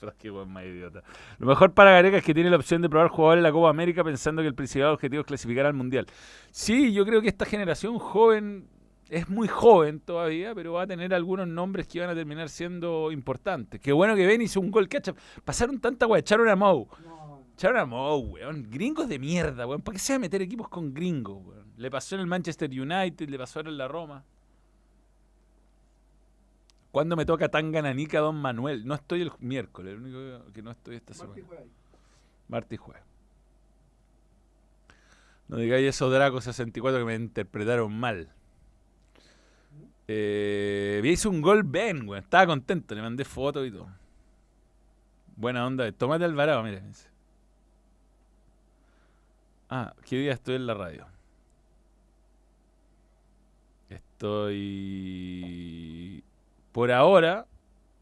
Pero 0.00 0.12
es 0.12 0.18
que 0.18 0.30
weón 0.30 0.52
más 0.52 0.64
idiota. 0.64 1.02
Lo 1.38 1.46
mejor 1.46 1.72
para 1.72 1.92
Gareca 1.92 2.18
es 2.18 2.24
que 2.24 2.34
tiene 2.34 2.50
la 2.50 2.56
opción 2.56 2.82
de 2.82 2.88
probar 2.88 3.08
jugadores 3.08 3.38
en 3.38 3.44
la 3.44 3.52
Copa 3.52 3.70
América 3.70 4.04
pensando 4.04 4.42
que 4.42 4.48
el 4.48 4.54
principal 4.54 4.88
objetivo 4.88 5.20
es 5.20 5.26
clasificar 5.26 5.64
al 5.64 5.74
Mundial. 5.74 6.06
Sí, 6.50 6.92
yo 6.92 7.06
creo 7.06 7.22
que 7.22 7.28
esta 7.28 7.46
generación 7.46 7.98
joven 7.98 8.68
es 9.10 9.28
muy 9.28 9.48
joven 9.48 9.98
todavía, 9.98 10.54
pero 10.54 10.74
va 10.74 10.82
a 10.82 10.86
tener 10.86 11.12
algunos 11.12 11.48
nombres 11.48 11.88
que 11.88 11.98
van 12.00 12.10
a 12.10 12.14
terminar 12.14 12.48
siendo 12.48 13.10
importantes. 13.10 13.80
Qué 13.80 13.92
bueno 13.92 14.14
que 14.14 14.24
Ben 14.24 14.40
hizo 14.40 14.60
un 14.60 14.70
gol 14.70 14.88
catch 14.88 15.10
Pasaron 15.44 15.80
tanta 15.80 16.06
weá, 16.06 16.20
echaron 16.20 16.48
a 16.48 16.54
Mou. 16.54 16.86
No, 17.04 17.44
Echaron 17.54 17.78
a 17.78 17.86
Mou, 17.86 18.20
weón. 18.20 18.70
Gringos 18.70 19.08
de 19.08 19.18
mierda, 19.18 19.66
weón. 19.66 19.82
¿Para 19.82 19.94
qué 19.94 19.98
se 19.98 20.12
va 20.12 20.16
a 20.18 20.20
meter 20.20 20.40
equipos 20.42 20.68
con 20.68 20.94
gringos, 20.94 21.44
weón? 21.44 21.66
Le 21.76 21.90
pasó 21.90 22.14
en 22.14 22.20
el 22.20 22.28
Manchester 22.28 22.70
United, 22.70 23.28
le 23.28 23.36
pasó 23.36 23.60
en 23.60 23.76
la 23.76 23.88
Roma. 23.88 24.24
¿Cuándo 26.92 27.16
me 27.16 27.26
toca 27.26 27.48
tan 27.48 27.72
gananica 27.72 28.20
Don 28.20 28.36
Manuel? 28.36 28.86
No 28.86 28.94
estoy 28.94 29.22
el 29.22 29.32
miércoles, 29.40 29.94
el 29.94 30.00
único 30.00 30.52
que 30.52 30.62
no 30.62 30.70
estoy 30.70 30.96
esta 30.96 31.14
semana. 31.14 31.42
Martes 32.48 32.72
y 32.72 32.76
jueves. 32.76 33.02
No 35.48 35.56
digáis 35.56 35.88
esos 35.88 36.12
Draco 36.12 36.40
64 36.40 37.00
que 37.00 37.04
me 37.04 37.16
interpretaron 37.16 37.92
mal. 37.92 38.32
Eh, 40.12 41.00
hizo 41.04 41.30
un 41.30 41.40
gol 41.40 41.62
Ben, 41.62 42.08
weón. 42.08 42.24
Estaba 42.24 42.44
contento, 42.48 42.96
le 42.96 43.02
mandé 43.02 43.24
fotos 43.24 43.64
y 43.64 43.70
todo. 43.70 43.88
Buena 45.36 45.64
onda. 45.64 45.90
Tomate 45.92 46.24
Alvarado, 46.24 46.64
mira. 46.64 46.80
dice. 46.80 47.08
Ah, 49.68 49.94
¿qué 50.04 50.16
día 50.16 50.32
estoy 50.32 50.56
en 50.56 50.66
la 50.66 50.74
radio? 50.74 51.06
Estoy 54.90 56.24
por 56.72 56.90
ahora, 56.92 57.46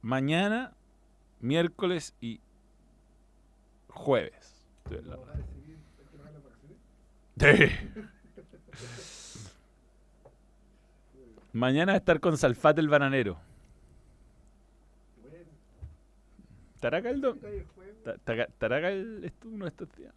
mañana, 0.02 0.72
miércoles 1.40 2.14
y 2.22 2.40
jueves. 3.88 4.64
Estoy 4.84 4.98
en 4.98 5.09
la 5.11 5.16
No, 5.16 5.24
radio. 5.26 5.42
va 5.42 5.44
a 5.44 5.46
seguir, 5.52 5.78
hay 5.98 6.04
que 6.06 6.16
pagar 6.16 6.32
las 6.32 6.42
Mañana 11.59 11.96
estar 11.96 12.20
con 12.20 12.38
Salfate 12.38 12.80
el 12.80 12.88
bananero. 12.88 13.36
¿Estará 16.76 16.98
acá 16.98 17.11
el 17.11 17.20
do- 17.20 17.34
¿qué 17.34 17.40
tal 17.40 17.52
el 17.54 17.64
juego? 17.64 17.98
ta- 18.04 18.18
ta- 18.18 18.42
¿Estará 18.44 18.76
acá 18.76 18.90
el 18.92 19.32
uno 19.44 19.64
de 19.64 19.68
estos 19.70 19.88
días? 19.96 20.14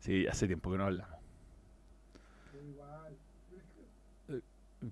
Sí, 0.00 0.26
hace 0.26 0.46
tiempo 0.46 0.70
que 0.72 0.78
no 0.78 0.84
hablamos. 0.84 1.18
Pero 2.50 2.64
igual. 2.64 3.16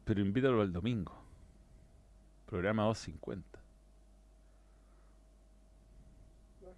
Pero 0.05 0.21
invítalo 0.21 0.61
al 0.61 0.71
domingo. 0.73 1.15
Programa 2.45 2.83
250. 2.85 3.59
baje. 6.61 6.75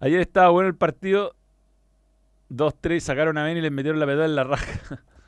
Ayer 0.00 0.20
estaba 0.20 0.48
bueno 0.48 0.68
el 0.70 0.74
partido. 0.76 1.34
2-3, 2.50 3.00
sacaron 3.00 3.38
a 3.38 3.44
Ben 3.44 3.56
y 3.56 3.60
les 3.60 3.72
metieron 3.72 4.00
la 4.00 4.06
pedal 4.06 4.30
en 4.30 4.36
la 4.36 4.44
raja. 4.44 5.04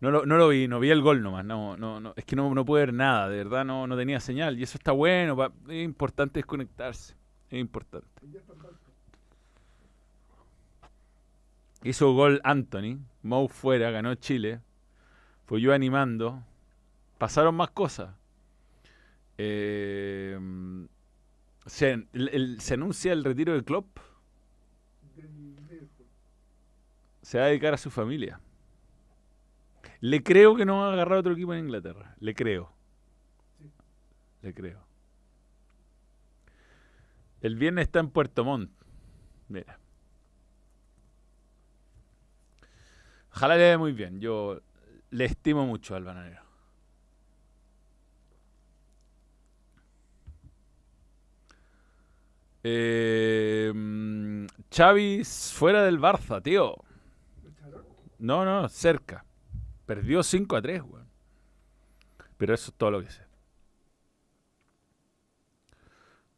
No 0.00 0.10
lo, 0.10 0.24
no 0.24 0.38
lo 0.38 0.48
vi, 0.48 0.66
no 0.66 0.80
vi 0.80 0.88
el 0.88 1.02
gol 1.02 1.22
nomás. 1.22 1.44
No, 1.44 1.76
no, 1.76 2.00
no, 2.00 2.14
es 2.16 2.24
que 2.24 2.34
no, 2.34 2.54
no 2.54 2.64
pude 2.64 2.86
ver 2.86 2.94
nada, 2.94 3.28
de 3.28 3.36
verdad 3.36 3.66
no, 3.66 3.86
no 3.86 3.98
tenía 3.98 4.18
señal. 4.18 4.58
Y 4.58 4.62
eso 4.62 4.78
está 4.78 4.92
bueno, 4.92 5.36
pa- 5.36 5.52
es 5.68 5.84
importante 5.84 6.38
desconectarse. 6.38 7.14
Es 7.50 7.60
importante. 7.60 8.08
Hizo 11.82 12.12
gol 12.14 12.40
Anthony, 12.44 12.98
Mou 13.22 13.48
fuera, 13.48 13.90
ganó 13.90 14.14
Chile. 14.14 14.60
Fui 15.46 15.60
yo 15.60 15.72
animando. 15.72 16.42
Pasaron 17.18 17.54
más 17.54 17.70
cosas. 17.70 18.14
Eh, 19.36 20.38
se, 21.66 22.06
se 22.58 22.74
anuncia 22.74 23.12
el 23.12 23.24
retiro 23.24 23.54
de 23.54 23.64
Klopp. 23.64 23.98
Del 25.16 25.54
Liverpool. 25.56 26.06
Se 27.30 27.38
va 27.38 27.44
a 27.44 27.46
dedicar 27.46 27.72
a 27.72 27.76
su 27.76 27.92
familia. 27.92 28.40
Le 30.00 30.20
creo 30.20 30.56
que 30.56 30.66
no 30.66 30.80
va 30.80 30.88
a 30.88 30.92
agarrar 30.94 31.18
otro 31.18 31.32
equipo 31.32 31.54
en 31.54 31.60
Inglaterra. 31.60 32.16
Le 32.18 32.34
creo. 32.34 32.72
Le 34.42 34.52
creo. 34.52 34.84
El 37.40 37.54
viernes 37.54 37.84
está 37.84 38.00
en 38.00 38.10
Puerto 38.10 38.44
Montt. 38.44 38.72
Mira. 39.46 39.78
Ojalá 43.32 43.54
le 43.54 43.62
vaya 43.62 43.78
muy 43.78 43.92
bien. 43.92 44.20
Yo 44.20 44.60
le 45.10 45.24
estimo 45.24 45.66
mucho 45.66 45.94
al 45.94 46.02
bananero. 46.02 46.42
Eh, 52.64 53.70
mm, 53.72 54.46
Xavi 54.68 55.22
fuera 55.24 55.84
del 55.84 56.00
Barça, 56.00 56.42
tío. 56.42 56.89
No, 58.20 58.44
no, 58.44 58.68
cerca. 58.68 59.24
Perdió 59.86 60.22
5 60.22 60.54
a 60.54 60.62
3, 60.62 60.82
weón. 60.82 61.08
Pero 62.36 62.54
eso 62.54 62.70
es 62.70 62.76
todo 62.76 62.90
lo 62.90 63.02
que 63.02 63.10
sé. 63.10 63.22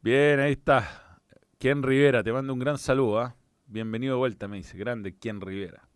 Bien, 0.01 0.39
ahí 0.39 0.53
está. 0.53 1.19
Ken 1.59 1.83
Rivera, 1.83 2.23
te 2.23 2.33
mando 2.33 2.53
un 2.53 2.61
gran 2.61 2.79
saludo, 2.79 3.21
¿ah? 3.21 3.37
Bienvenido 3.67 4.15
de 4.15 4.19
vuelta, 4.19 4.47
me 4.47 4.59
dice. 4.59 4.79
Grande 4.79 5.17
Ken 5.17 5.41
Rivera. 5.41 5.89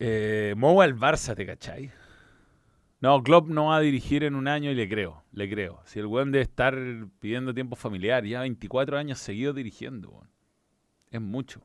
Eh, 0.00 0.54
Mou 0.56 0.80
al 0.82 0.96
Barça, 0.96 1.36
¿te 1.36 1.46
cachai? 1.46 1.92
No, 3.00 3.22
Klopp 3.22 3.48
no 3.48 3.66
va 3.66 3.76
a 3.76 3.80
dirigir 3.80 4.24
en 4.24 4.34
un 4.34 4.48
año 4.48 4.70
y 4.70 4.74
le 4.74 4.88
creo, 4.88 5.22
le 5.32 5.48
creo. 5.48 5.82
Si 5.84 6.00
el 6.00 6.06
weón 6.06 6.32
debe 6.32 6.42
estar 6.42 6.76
pidiendo 7.20 7.54
tiempo 7.54 7.76
familiar, 7.76 8.24
ya 8.24 8.40
24 8.40 8.98
años 8.98 9.18
seguidos 9.18 9.54
dirigiendo, 9.54 10.10
weón. 10.10 10.30
Es 11.10 11.20
mucho. 11.20 11.62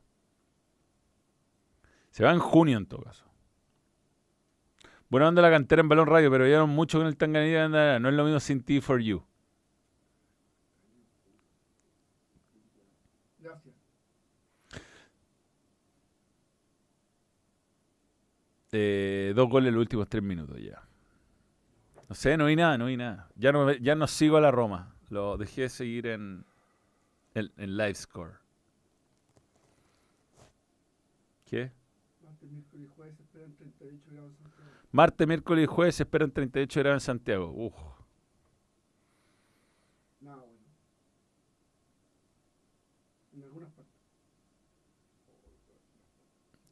Se 2.18 2.24
va 2.24 2.32
en 2.32 2.39
junio 2.39 2.80
en 2.80 2.88
todo 2.88 3.03
caso. 3.03 3.24
Buena 5.07 5.28
onda 5.28 5.39
la 5.43 5.51
cantera 5.51 5.82
en 5.82 5.88
Balón 5.88 6.07
Radio, 6.07 6.32
pero 6.32 6.45
vieron 6.45 6.68
mucho 6.68 6.97
con 6.97 7.05
el 7.05 7.15
Tanganilla. 7.15 7.70
No 7.99 8.09
es 8.09 8.15
lo 8.15 8.24
mismo 8.24 8.39
sin 8.39 8.63
T 8.63 8.82
for 8.82 8.99
You. 8.99 9.24
Gracias. 13.38 13.76
Eh, 18.72 19.34
dos 19.36 19.47
goles 19.47 19.68
en 19.68 19.76
los 19.76 19.82
últimos 19.82 20.09
tres 20.09 20.24
minutos 20.24 20.59
ya. 20.59 20.82
No 22.09 22.15
sé, 22.15 22.36
no 22.36 22.47
vi 22.47 22.55
nada, 22.55 22.80
no 22.80 22.88
vi 22.88 22.97
nada. 22.97 23.30
Ya 23.36 23.51
no, 23.51 23.72
ya 23.74 23.93
no 23.93 24.07
sigo 24.07 24.38
a 24.38 24.41
la 24.41 24.49
Roma. 24.49 24.95
Lo 25.09 25.38
dejé 25.38 25.61
de 25.61 25.70
seguir 25.70 26.07
en, 26.07 26.43
en, 27.36 27.51
en 27.57 27.78
Live 27.78 27.93
Score. 27.93 28.39
¿Qué? 31.45 31.72
Martes, 32.24 32.51
miércoles 32.51 32.89
y 32.91 32.95
jueves 32.95 33.15
se 33.15 33.24
esperan 33.24 33.55
38 33.88 34.11
grados 34.11 34.35
centígrados. 34.38 34.77
Martes, 34.91 35.27
miércoles 35.27 35.63
y 35.63 35.67
jueves 35.67 35.95
se 35.95 36.03
esperan 36.03 36.31
38 36.31 36.79
grados 36.79 37.03
en 37.03 37.05
Santiago. 37.05 37.51
Uf, 37.51 37.73
Nada 40.21 40.38
bueno. 40.38 40.59
En 43.33 43.43
algunas 43.43 43.69
partes. 43.71 43.93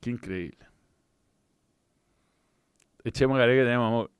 qué 0.02 0.10
increíble. 0.10 0.66
Echemos 3.04 3.40
a 3.40 3.46
que 3.46 3.64
tenemos 3.64 3.88
amor. 3.88 4.12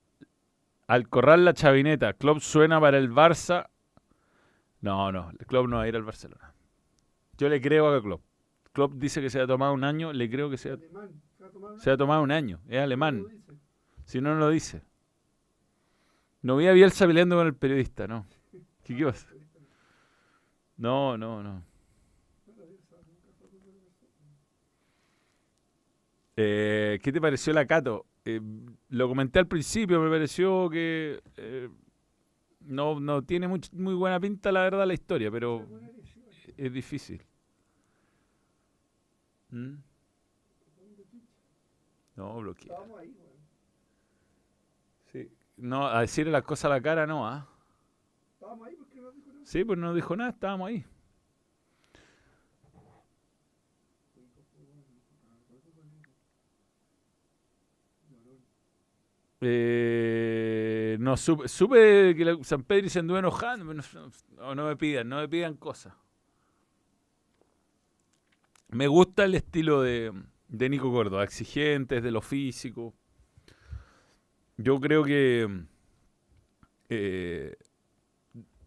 Al 0.88 1.10
corral 1.10 1.44
la 1.44 1.54
chavineta. 1.54 2.14
Club 2.14 2.40
suena 2.40 2.80
para 2.80 3.00
el 3.00 3.10
Barça. 3.12 3.68
No, 4.82 5.12
no. 5.12 5.32
El 5.32 5.46
club 5.48 5.68
no 5.68 5.78
va 5.78 5.84
a 5.84 5.88
ir 5.88 5.96
al 5.96 6.04
Barcelona. 6.04 6.54
Yo 7.38 7.50
le 7.50 7.60
creo 7.60 7.92
a 7.92 8.02
Klopp. 8.02 8.22
Klopp 8.72 8.94
dice 8.94 9.22
que 9.22 9.32
se 9.32 9.42
ha 9.42 9.48
tomado 9.48 9.74
un 9.74 9.84
año. 9.84 10.14
Le 10.14 10.30
creo 10.30 10.50
que 10.52 10.58
se 10.58 10.72
ha. 10.72 10.78
Se 11.56 11.60
va 11.60 11.68
a 11.68 11.68
tomar 11.68 11.72
una- 11.74 11.84
se 11.84 11.92
ha 11.92 11.98
tomado 11.98 12.24
un 12.24 12.32
año. 12.32 12.60
Es 12.68 12.80
alemán. 12.80 13.26
Si 14.06 14.22
no, 14.22 14.34
no 14.34 14.40
lo 14.40 14.50
dice. 14.50 14.82
No 16.42 16.58
vi 16.58 16.68
a 16.68 16.74
Bielsa 16.74 17.08
peleando 17.08 17.36
con 17.38 17.48
el 17.48 17.56
periodista, 17.56 18.08
no. 18.08 18.26
¿Qué, 18.84 18.96
qué 18.96 19.06
pasa? 19.06 19.28
No, 20.78 21.18
no, 21.18 21.42
no. 21.42 21.64
Eh, 26.38 27.00
¿Qué 27.02 27.12
te 27.12 27.22
pareció 27.22 27.54
la 27.54 27.66
Cato? 27.66 28.06
Eh, 28.26 28.42
lo 28.90 29.08
comenté 29.08 29.40
al 29.40 29.48
principio, 29.48 30.02
me 30.02 30.10
pareció 30.10 30.70
que 30.70 31.22
eh, 31.38 31.70
no, 32.62 33.00
no 33.00 33.22
tiene 33.24 33.48
muy 33.48 33.94
buena 33.94 34.20
pinta, 34.20 34.52
la 34.52 34.64
verdad, 34.64 34.86
la 34.86 34.94
historia, 34.94 35.32
pero 35.32 35.66
es 36.58 36.74
difícil. 36.74 37.22
¿Mm? 39.52 39.76
No, 42.16 42.38
bloquea. 42.40 42.72
Estábamos 42.74 43.00
ahí, 43.00 43.08
weón. 43.10 43.36
Sí. 45.12 45.32
No, 45.58 45.88
a 45.88 46.02
decirle 46.02 46.32
las 46.32 46.44
cosas 46.44 46.66
a 46.66 46.70
la 46.70 46.82
cara, 46.82 47.06
no, 47.06 47.28
¿ah? 47.28 47.48
Estábamos 48.34 48.68
ahí 48.68 48.76
porque 48.76 49.02
no 49.02 49.12
dijo 49.12 49.32
nada. 49.32 49.46
Sí, 49.46 49.64
pues 49.64 49.80
no 49.80 49.94
dijo 49.94 50.16
nada, 50.16 50.30
estábamos 50.32 50.68
ahí. 50.70 50.86
Eh, 59.42 60.98
no, 61.00 61.18
supe, 61.18 61.48
supe 61.48 62.16
que 62.16 62.26
la- 62.26 62.44
San 62.44 62.64
Pedro 62.64 62.90
se 62.90 63.00
anduvo 63.00 63.18
enojando. 63.20 63.66
pero 63.66 64.10
No, 64.36 64.46
no, 64.48 64.56
no 64.56 64.66
me 64.68 64.76
pidan, 64.76 65.10
no 65.10 65.18
me 65.18 65.28
pidan 65.30 65.56
cosas. 65.56 65.94
Me 68.70 68.88
gusta 68.88 69.26
el 69.26 69.36
estilo 69.36 69.82
de, 69.82 70.12
de 70.48 70.70
Nico 70.70 70.92
Córdoba, 70.92 71.24
exigente, 71.24 72.02
de 72.02 72.12
lo 72.12 72.22
físico. 72.22 72.94
Yo 74.58 74.80
creo 74.80 75.04
que 75.04 75.66
eh, 76.90 77.56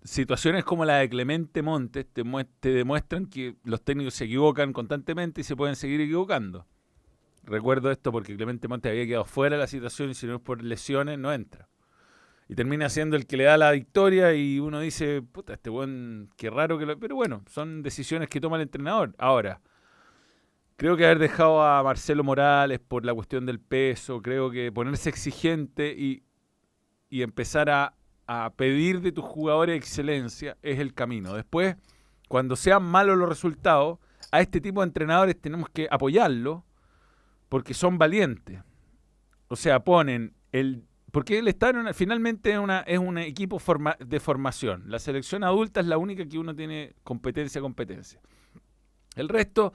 situaciones 0.02 0.64
como 0.64 0.84
la 0.84 0.96
de 0.96 1.08
Clemente 1.08 1.62
Montes 1.62 2.06
te, 2.12 2.22
te 2.60 2.70
demuestran 2.70 3.26
que 3.26 3.56
los 3.64 3.82
técnicos 3.82 4.14
se 4.14 4.24
equivocan 4.24 4.72
constantemente 4.72 5.40
y 5.40 5.44
se 5.44 5.56
pueden 5.56 5.76
seguir 5.76 6.00
equivocando. 6.00 6.66
Recuerdo 7.44 7.90
esto 7.90 8.12
porque 8.12 8.36
Clemente 8.36 8.68
Montes 8.68 8.90
había 8.90 9.06
quedado 9.06 9.24
fuera 9.24 9.56
de 9.56 9.60
la 9.60 9.66
situación 9.66 10.10
y 10.10 10.14
si 10.14 10.26
no 10.26 10.36
es 10.36 10.40
por 10.40 10.62
lesiones 10.62 11.18
no 11.18 11.32
entra. 11.32 11.68
Y 12.48 12.54
termina 12.54 12.88
siendo 12.88 13.16
el 13.16 13.26
que 13.26 13.36
le 13.36 13.44
da 13.44 13.58
la 13.58 13.72
victoria 13.72 14.34
y 14.34 14.58
uno 14.58 14.80
dice, 14.80 15.20
puta, 15.20 15.54
este 15.54 15.68
buen, 15.68 16.30
qué 16.36 16.48
raro 16.48 16.78
que 16.78 16.86
lo... 16.86 16.98
Pero 16.98 17.14
bueno, 17.14 17.44
son 17.46 17.82
decisiones 17.82 18.28
que 18.28 18.40
toma 18.40 18.56
el 18.56 18.62
entrenador. 18.62 19.14
Ahora, 19.18 19.60
creo 20.78 20.96
que 20.96 21.04
haber 21.04 21.18
dejado 21.18 21.60
a 21.62 21.82
Marcelo 21.82 22.22
Morales 22.22 22.78
por 22.78 23.04
la 23.04 23.12
cuestión 23.12 23.44
del 23.44 23.58
peso, 23.58 24.22
creo 24.22 24.50
que 24.50 24.70
ponerse 24.70 25.10
exigente 25.10 25.92
y, 25.92 26.22
y 27.10 27.22
empezar 27.22 27.68
a, 27.68 27.94
a 28.26 28.52
pedir 28.56 29.00
de 29.00 29.10
tus 29.10 29.24
jugadores 29.24 29.76
excelencia 29.76 30.56
es 30.62 30.78
el 30.78 30.94
camino. 30.94 31.34
Después, 31.34 31.76
cuando 32.28 32.54
sean 32.54 32.84
malos 32.84 33.18
los 33.18 33.28
resultados, 33.28 33.98
a 34.30 34.40
este 34.40 34.60
tipo 34.60 34.80
de 34.80 34.86
entrenadores 34.86 35.40
tenemos 35.40 35.68
que 35.68 35.88
apoyarlo 35.90 36.64
porque 37.48 37.74
son 37.74 37.98
valientes. 37.98 38.62
O 39.48 39.56
sea, 39.56 39.82
ponen 39.82 40.34
el... 40.52 40.84
Porque 41.10 41.38
él 41.38 41.48
está 41.48 41.70
en 41.70 41.78
una- 41.78 41.94
finalmente 41.94 42.52
en 42.52 42.60
una, 42.60 42.80
es 42.80 42.98
un 42.98 43.18
equipo 43.18 43.60
de 43.98 44.20
formación. 44.20 44.84
La 44.86 44.98
selección 44.98 45.42
adulta 45.42 45.80
es 45.80 45.86
la 45.86 45.96
única 45.98 46.24
que 46.28 46.38
uno 46.38 46.54
tiene 46.54 46.94
competencia, 47.02 47.60
competencia. 47.60 48.20
El 49.16 49.28
resto 49.28 49.72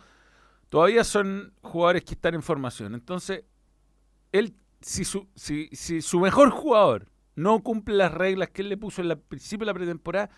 todavía 0.74 1.04
son 1.04 1.54
jugadores 1.62 2.04
que 2.04 2.16
están 2.16 2.34
en 2.34 2.42
formación. 2.42 2.96
Entonces, 2.96 3.44
él, 4.32 4.56
si 4.82 5.06
su, 5.06 5.28
si, 5.36 5.70
su 6.02 6.20
mejor 6.20 6.50
jugador 6.50 7.12
no 7.36 7.62
cumple 7.62 7.94
las 7.94 8.12
reglas 8.12 8.50
que 8.50 8.64
él 8.64 8.70
le 8.70 8.78
puso 8.78 9.04
en 9.04 9.12
el 9.12 9.20
principio 9.20 9.68
de 9.68 9.72
la 9.72 9.76
pretemporada, 9.76 10.32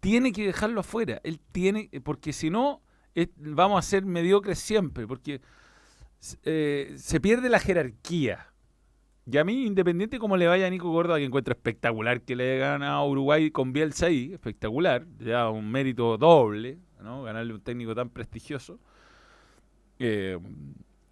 tiene 0.00 0.32
que 0.32 0.46
dejarlo 0.46 0.80
afuera. 0.80 1.20
Él 1.24 1.40
tiene, 1.52 1.90
porque 2.02 2.32
si 2.32 2.48
no, 2.48 2.80
vamos 3.36 3.78
a 3.78 3.82
ser 3.86 4.06
mediocres 4.06 4.60
siempre, 4.60 5.06
porque 5.06 5.42
eh, 6.44 6.94
se 6.96 7.20
pierde 7.20 7.50
la 7.50 7.58
jerarquía. 7.58 8.50
Y 9.30 9.36
a 9.36 9.44
mí, 9.44 9.66
independiente 9.66 10.18
cómo 10.18 10.38
le 10.38 10.46
vaya 10.46 10.68
a 10.68 10.70
Nico 10.70 10.88
Gordo, 10.88 11.16
que 11.16 11.24
encuentro 11.24 11.52
espectacular 11.52 12.22
que 12.22 12.34
le 12.34 12.56
gana 12.56 12.94
a 12.94 13.04
Uruguay 13.04 13.50
con 13.50 13.74
Bielsa 13.74 14.06
ahí, 14.06 14.32
espectacular, 14.32 15.04
ya 15.18 15.50
un 15.50 15.70
mérito 15.70 16.16
doble, 16.16 16.78
¿no? 17.02 17.24
Ganarle 17.24 17.52
un 17.52 17.60
técnico 17.60 17.94
tan 17.94 18.08
prestigioso. 18.08 18.80
Eh, 19.98 20.38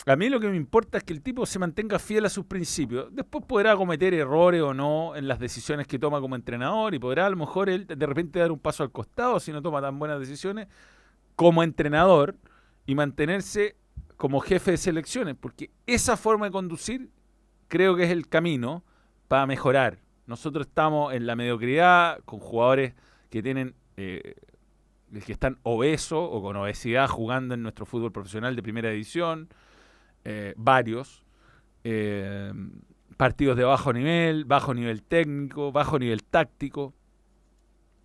a 0.07 0.17
mí 0.17 0.29
lo 0.29 0.41
que 0.41 0.49
me 0.49 0.57
importa 0.57 0.99
es 0.99 1.05
que 1.05 1.13
el 1.13 1.23
tipo 1.23 1.45
se 1.45 1.59
mantenga 1.59 1.99
fiel 1.99 2.25
a 2.25 2.31
sus 2.31 2.47
principios. 2.47 3.15
Después 3.15 3.45
podrá 3.45 3.77
cometer 3.77 4.15
errores 4.15 4.63
o 4.63 4.73
no 4.73 5.15
en 5.15 5.29
las 5.29 5.39
decisiones 5.39 5.87
que 5.87 5.99
toma 5.99 6.21
como 6.21 6.37
entrenador 6.37 6.95
y 6.95 6.99
podrá 6.99 7.27
a 7.27 7.31
lo 7.31 7.37
mejor 7.37 7.69
él 7.69 7.87
de 7.87 8.07
repente 8.07 8.39
dar 8.39 8.51
un 8.51 8.59
paso 8.59 8.83
al 8.83 8.91
costado 8.91 9.39
si 9.41 9.53
no 9.53 9.61
toma 9.61 9.83
tan 9.83 9.99
buenas 9.99 10.19
decisiones 10.19 10.69
como 11.37 11.63
entrenador 11.63 12.37
y 12.87 12.95
mantenerse 12.95 13.77
como 14.17 14.41
jefe 14.41 14.73
de 14.73 14.77
selecciones, 14.77 15.37
porque 15.39 15.71
esa 15.87 16.17
forma 16.17 16.47
de 16.47 16.53
conducir 16.53 17.11
creo 17.69 17.97
que 17.97 18.05
es 18.05 18.11
el 18.11 18.29
camino 18.29 18.85
para 19.29 19.47
mejorar. 19.47 19.99
Nosotros 20.27 20.67
estamos 20.67 21.15
en 21.15 21.27
la 21.27 21.37
mediocridad 21.37 22.21
con 22.25 22.41
jugadores 22.41 22.95
que 23.31 23.43
tienen 23.43 23.75
eh, 23.97 24.35
que 25.25 25.33
están 25.33 25.59
obesos 25.63 26.29
o 26.31 26.43
con 26.43 26.57
obesidad 26.57 27.09
jugando 27.09 27.55
en 27.55 27.63
nuestro 27.63 27.87
fútbol 27.87 28.13
profesional 28.13 28.55
de 28.55 28.63
primera 28.63 28.91
división, 28.91 29.49
eh, 30.25 30.55
varios, 30.57 31.25
eh, 31.85 32.53
partidos 33.17 33.57
de 33.57 33.65
bajo 33.65 33.93
nivel, 33.93 34.45
bajo 34.45 34.73
nivel 34.73 35.03
técnico, 35.03 35.73
bajo 35.73 35.99
nivel 35.99 36.23
táctico. 36.25 36.95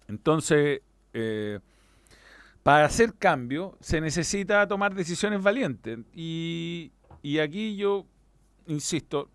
Entonces, 0.07 0.81
eh, 1.13 1.59
para 2.63 2.85
hacer 2.85 3.13
cambio 3.13 3.77
se 3.79 4.01
necesita 4.01 4.67
tomar 4.67 4.95
decisiones 4.95 5.41
valientes. 5.41 5.99
Y, 6.13 6.91
y 7.21 7.39
aquí 7.39 7.75
yo, 7.75 8.05
insisto, 8.67 9.29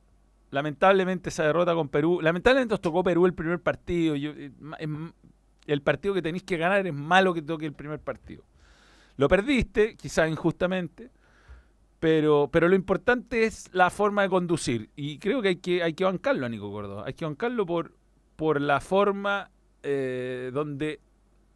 lamentablemente 0.51 1.29
esa 1.29 1.45
derrota 1.45 1.75
con 1.75 1.89
Perú, 1.89 2.21
lamentablemente 2.21 2.73
nos 2.73 2.81
tocó 2.81 3.03
Perú 3.03 3.27
el 3.27 3.35
primer 3.35 3.61
partido. 3.61 4.15
Eh, 4.17 4.51
el 5.73 5.83
partido 5.83 6.15
que 6.15 6.23
tenéis 6.23 6.43
que 6.43 6.57
ganar 6.57 6.87
es 6.87 6.95
malo 6.95 7.35
que 7.35 7.43
toque 7.43 7.67
el 7.67 7.73
primer 7.73 8.01
partido. 8.01 8.43
Lo 9.17 9.29
perdiste, 9.29 9.97
quizás 9.97 10.31
injustamente, 10.31 11.11
pero, 11.99 12.49
pero 12.51 12.69
lo 12.69 12.75
importante 12.75 13.45
es 13.45 13.69
la 13.73 13.91
forma 13.91 14.23
de 14.23 14.31
conducir. 14.31 14.91
Y 14.97 15.19
creo 15.19 15.43
que 15.43 15.49
hay 15.49 15.57
que, 15.57 15.83
hay 15.83 15.93
que 15.93 16.05
bancarlo 16.05 16.47
a 16.47 16.49
Nico 16.49 16.71
Córdoba. 16.73 17.05
Hay 17.07 17.15
que 17.15 17.25
bancarlo 17.25 17.67
por, 17.67 17.93
por 18.37 18.61
la 18.61 18.81
forma 18.81 19.51
eh, 19.83 20.51
donde 20.53 21.01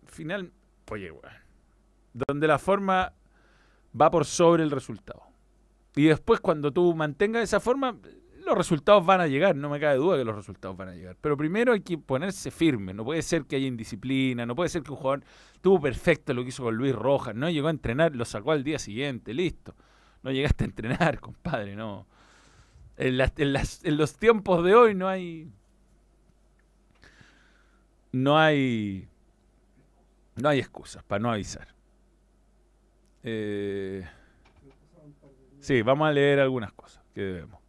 final. 0.06 0.52
Oye, 0.90 1.10
weón. 1.10 1.32
Donde 2.12 2.46
la 2.46 2.58
forma 2.58 3.12
va 3.98 4.10
por 4.10 4.24
sobre 4.26 4.62
el 4.62 4.70
resultado. 4.70 5.22
Y 5.96 6.04
después, 6.04 6.40
cuando 6.40 6.72
tú 6.72 6.94
mantengas 6.94 7.42
esa 7.42 7.60
forma, 7.60 7.96
los 8.44 8.56
resultados 8.56 9.04
van 9.06 9.20
a 9.20 9.26
llegar, 9.26 9.56
no 9.56 9.68
me 9.68 9.80
cabe 9.80 9.96
duda 9.96 10.16
que 10.18 10.24
los 10.24 10.36
resultados 10.36 10.76
van 10.76 10.88
a 10.88 10.94
llegar. 10.94 11.16
Pero 11.20 11.36
primero 11.36 11.72
hay 11.72 11.80
que 11.80 11.98
ponerse 11.98 12.50
firme, 12.50 12.92
no 12.94 13.04
puede 13.04 13.22
ser 13.22 13.44
que 13.46 13.56
haya 13.56 13.66
indisciplina, 13.66 14.44
no 14.46 14.54
puede 14.54 14.68
ser 14.68 14.82
que 14.82 14.90
un 14.90 14.96
jugador 14.98 15.24
tuvo 15.60 15.80
perfecto 15.80 16.34
lo 16.34 16.42
que 16.42 16.48
hizo 16.50 16.62
con 16.62 16.76
Luis 16.76 16.94
Rojas, 16.94 17.34
no 17.34 17.48
llegó 17.50 17.68
a 17.68 17.70
entrenar, 17.70 18.14
lo 18.14 18.24
sacó 18.24 18.52
al 18.52 18.64
día 18.64 18.78
siguiente, 18.78 19.32
listo. 19.34 19.74
No 20.22 20.30
llegaste 20.30 20.64
a 20.64 20.66
entrenar, 20.66 21.20
compadre, 21.20 21.74
no. 21.76 22.06
En, 22.96 23.18
las- 23.18 23.32
en 23.36 23.52
las- 23.52 23.84
en 23.84 23.96
los 23.96 24.16
tiempos 24.16 24.64
de 24.64 24.74
hoy 24.74 24.94
no 24.94 25.08
hay. 25.08 25.50
No 28.12 28.38
hay. 28.38 29.08
No 30.36 30.48
hay 30.48 30.58
excusas 30.60 31.02
para 31.04 31.20
no 31.20 31.30
avisar. 31.30 31.68
Eh, 33.22 34.04
sí, 35.60 35.82
vamos 35.82 36.08
a 36.08 36.12
leer 36.12 36.40
algunas 36.40 36.72
cosas 36.72 37.02
que 37.14 37.20
debemos. 37.22 37.60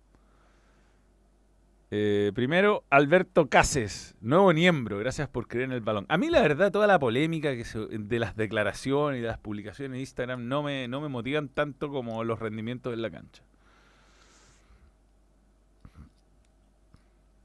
Eh, 1.91 2.31
primero, 2.33 2.83
Alberto 2.89 3.47
Cases, 3.47 4.15
nuevo 4.19 4.51
miembro, 4.53 4.97
gracias 4.97 5.29
por 5.29 5.47
creer 5.47 5.65
en 5.65 5.71
el 5.71 5.81
balón. 5.81 6.05
A 6.09 6.17
mí 6.17 6.29
la 6.29 6.41
verdad, 6.41 6.71
toda 6.71 6.87
la 6.87 6.97
polémica 6.99 7.55
que 7.55 7.63
se- 7.63 7.79
de 7.87 8.19
las 8.19 8.35
declaraciones 8.35 9.19
y 9.19 9.21
de 9.21 9.27
las 9.27 9.37
publicaciones 9.37 9.95
en 9.95 9.99
Instagram 10.01 10.47
no 10.47 10.63
me, 10.63 10.87
no 10.87 10.99
me 10.99 11.09
motivan 11.09 11.47
tanto 11.47 11.89
como 11.89 12.23
los 12.23 12.39
rendimientos 12.39 12.93
en 12.93 13.01
la 13.01 13.11
cancha. 13.11 13.43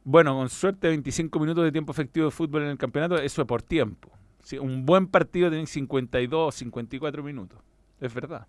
Bueno, 0.05 0.34
con 0.34 0.49
suerte 0.49 0.88
25 0.88 1.38
minutos 1.38 1.62
de 1.62 1.72
tiempo 1.72 1.93
efectivo 1.93 2.24
de 2.26 2.30
fútbol 2.32 2.62
en 2.62 2.68
el 2.70 2.78
campeonato, 2.78 3.18
eso 3.18 3.43
es 3.43 3.47
por 3.49 3.62
tiempo. 3.62 4.11
Un 4.61 4.86
buen 4.86 5.07
partido 5.07 5.51
tiene 5.51 5.66
52, 5.66 6.55
54 6.55 7.22
minutos. 7.22 7.59
Es 8.01 8.12
verdad. 8.14 8.47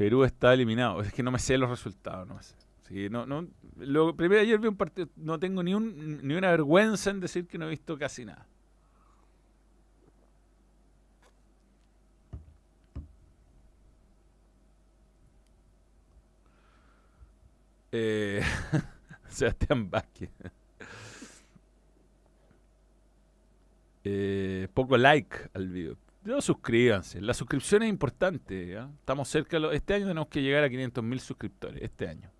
Perú 0.00 0.24
está 0.24 0.54
eliminado. 0.54 1.02
Es 1.02 1.12
que 1.12 1.22
no 1.22 1.30
me 1.30 1.38
sé 1.38 1.58
los 1.58 1.68
resultados, 1.68 2.26
no 2.26 2.42
sé. 2.42 2.54
Sí, 2.88 3.10
no, 3.10 3.26
no, 3.26 3.46
primero 4.16 4.40
ayer 4.40 4.58
vi 4.58 4.68
un 4.68 4.76
partido, 4.78 5.08
no 5.16 5.38
tengo 5.38 5.62
ni, 5.62 5.74
un, 5.74 6.26
ni 6.26 6.34
una 6.34 6.50
vergüenza 6.52 7.10
en 7.10 7.20
decir 7.20 7.46
que 7.46 7.58
no 7.58 7.66
he 7.66 7.68
visto 7.68 7.98
casi 7.98 8.24
nada. 8.24 8.46
Eh, 17.92 18.40
Sebastián 19.28 19.90
Vázquez. 19.90 20.30
Eh, 24.04 24.66
poco 24.72 24.96
like 24.96 25.36
al 25.52 25.68
video. 25.68 26.09
No, 26.30 26.40
suscríbanse. 26.40 27.20
La 27.20 27.34
suscripción 27.34 27.82
es 27.82 27.88
importante. 27.88 28.78
Estamos 29.00 29.28
cerca. 29.28 29.56
este 29.72 29.94
año 29.94 30.06
tenemos 30.06 30.28
que 30.28 30.40
llegar 30.40 30.62
a 30.62 30.70
500 30.70 31.02
mil 31.02 31.18
suscriptores. 31.18 31.82
Este 31.82 32.06
año. 32.06 32.30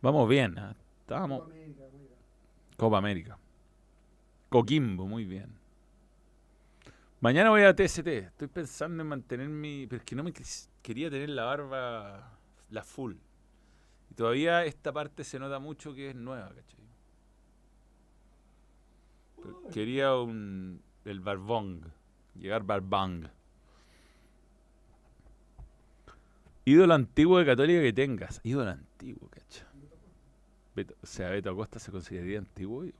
Vamos 0.00 0.26
bien. 0.26 0.58
¿ah? 0.58 0.74
Estamos. 1.00 1.40
Copa 1.40 1.52
América, 1.52 1.84
Copa 2.78 2.98
América. 2.98 3.38
Coquimbo, 4.48 5.06
muy 5.06 5.26
bien. 5.26 5.52
Mañana 7.20 7.50
voy 7.50 7.64
a 7.64 7.76
TST. 7.76 8.06
Estoy 8.06 8.48
pensando 8.48 9.02
en 9.02 9.10
mantener 9.10 9.50
mi. 9.50 9.86
Pero 9.86 9.98
es 9.98 10.06
que 10.06 10.16
no 10.16 10.24
me 10.24 10.32
quería 10.80 11.10
tener 11.10 11.28
la 11.28 11.44
barba. 11.44 12.38
La 12.70 12.82
full. 12.82 13.16
Y 14.10 14.14
todavía 14.14 14.64
esta 14.64 14.90
parte 14.90 15.22
se 15.22 15.38
nota 15.38 15.58
mucho 15.58 15.92
que 15.92 16.08
es 16.08 16.16
nueva, 16.16 16.48
¿cachai? 16.48 16.80
quería 19.70 20.16
un. 20.16 20.82
El 21.04 21.20
barbong. 21.20 21.82
Llegar 22.34 22.64
barbang. 22.64 23.28
Ídolo 26.64 26.94
antiguo 26.94 27.38
de 27.38 27.46
católica 27.46 27.80
que 27.82 27.92
tengas. 27.92 28.40
Ídolo 28.42 28.70
antiguo, 28.70 29.28
¿cachai? 29.28 29.64
o 31.02 31.06
sea, 31.06 31.30
Beto 31.30 31.50
Acosta 31.50 31.78
se 31.78 31.92
consideraría 31.92 32.38
antiguo. 32.38 32.80
Hoy, 32.80 32.92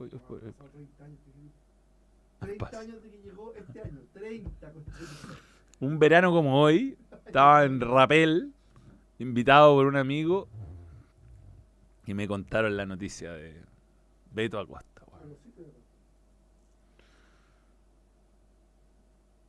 30 2.40 2.78
años 2.78 3.02
de 3.02 3.10
que 3.10 3.18
llegó 3.22 3.52
este 3.56 3.80
año. 3.80 4.00
30. 4.12 4.72
Un 5.80 5.98
verano 5.98 6.30
como 6.30 6.60
hoy, 6.60 6.96
estaba 7.26 7.64
en 7.64 7.80
Rapel, 7.80 8.52
invitado 9.18 9.74
por 9.74 9.86
un 9.86 9.96
amigo, 9.96 10.48
y 12.06 12.14
me 12.14 12.28
contaron 12.28 12.76
la 12.76 12.86
noticia 12.86 13.32
de 13.32 13.54
Beto 14.32 14.58
Acosta. 14.60 14.93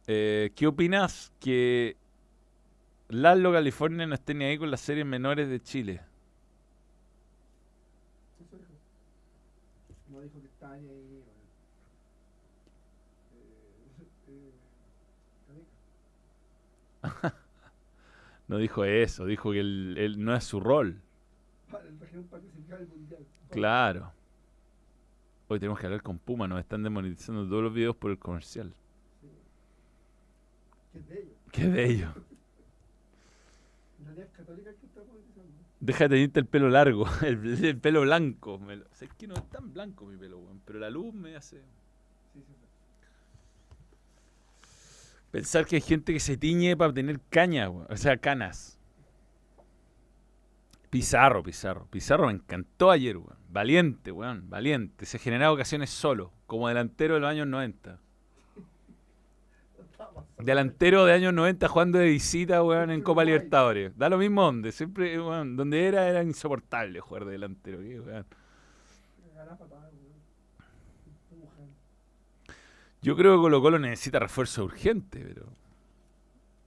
Eh, 0.08 0.51
¿Qué 0.56 0.68
opinas 0.68 1.34
que 1.39 1.97
Lalo 3.10 3.51
California 3.51 4.06
no 4.06 4.16
esté 4.16 4.34
ni 4.34 4.45
ahí 4.45 4.58
con 4.58 4.70
las 4.70 4.82
series 4.82 5.06
menores 5.06 5.49
de 5.49 5.60
Chile? 5.60 6.01
dijo 10.26 10.41
que 10.41 10.47
está 10.47 10.72
ahí. 10.72 10.86
Eh, 10.88 11.24
no 18.47 18.58
dijo 18.58 18.84
eso, 18.84 19.26
dijo 19.26 19.51
que 19.51 19.60
él, 19.60 20.16
no 20.18 20.36
es 20.36 20.43
su 20.43 20.60
rol. 20.60 21.01
Claro. 23.49 24.12
Hoy 25.47 25.60
tenemos 25.60 25.80
que 25.80 25.86
hablar 25.86 26.01
con 26.01 26.18
Puma, 26.18 26.47
nos 26.47 26.60
están 26.60 26.82
demonetizando 26.82 27.47
todos 27.47 27.64
los 27.64 27.74
videos 27.74 27.95
por 27.95 28.12
el 28.12 28.18
comercial. 28.18 28.74
Qué 30.96 31.02
bello. 31.02 31.36
Qué 31.52 31.68
bello. 31.68 32.14
Deja 35.82 36.06
de 36.06 36.10
tenerte 36.16 36.39
el 36.39 36.46
pelo 36.48 36.70
largo, 36.70 37.06
el, 37.22 37.78
pelo 37.80 38.02
blanco. 38.02 38.60
es 39.02 39.10
que 39.18 39.28
no 39.28 39.36
es 39.36 39.50
tan 39.50 39.74
blanco 39.74 40.06
mi 40.06 40.18
pelo, 40.18 40.41
pero 40.66 40.80
la 40.80 40.89
luz 40.89 41.14
me 41.14 41.36
hace. 41.36 41.62
Pensar 45.32 45.66
que 45.66 45.76
hay 45.76 45.82
gente 45.82 46.14
que 46.14 46.20
se 46.22 46.38
tiñe 46.38 46.78
para 46.78 46.93
tener 46.93 47.20
caña, 47.30 47.70
o 47.70 47.98
sea, 47.98 48.18
canas. 48.18 48.80
Pizarro, 50.89 51.43
Pizarro. 51.43 51.88
Pizarro 51.91 52.28
me 52.28 52.34
encantó 52.34 52.89
ayer, 52.89 53.18
weón. 53.18 53.38
Valiente, 53.50 54.14
weón. 54.14 54.50
Valiente. 54.50 55.06
Se 55.06 55.20
generaba 55.20 55.54
ocasiones 55.54 55.89
solo, 55.89 56.32
como 56.48 56.70
delantero 56.70 57.16
de 57.16 57.20
los 57.20 57.30
años 57.30 57.48
90. 57.48 58.00
Delantero 60.38 61.06
de 61.06 61.14
años 61.14 61.34
90 61.34 61.68
jugando 61.68 61.98
de 61.98 62.08
visita, 62.08 62.62
weón, 62.62 62.92
en 62.92 63.02
Copa 63.02 63.24
Libertadores. 63.24 63.98
Da 63.98 64.10
lo 64.10 64.18
mismo 64.18 64.44
donde, 64.44 64.72
siempre, 64.72 65.20
weón, 65.20 65.56
donde 65.56 65.88
era, 65.88 66.08
era 66.10 66.24
insoportable 66.24 67.00
jugar 67.00 67.26
de 67.26 67.32
delantero, 67.34 67.80
weón. 67.80 68.26
Yo 73.02 73.16
creo 73.16 73.36
que 73.36 73.42
Colo 73.42 73.62
Colo 73.62 73.78
necesita 73.78 74.20
refuerzo 74.20 74.64
urgente, 74.66 75.20
pero... 75.20 75.46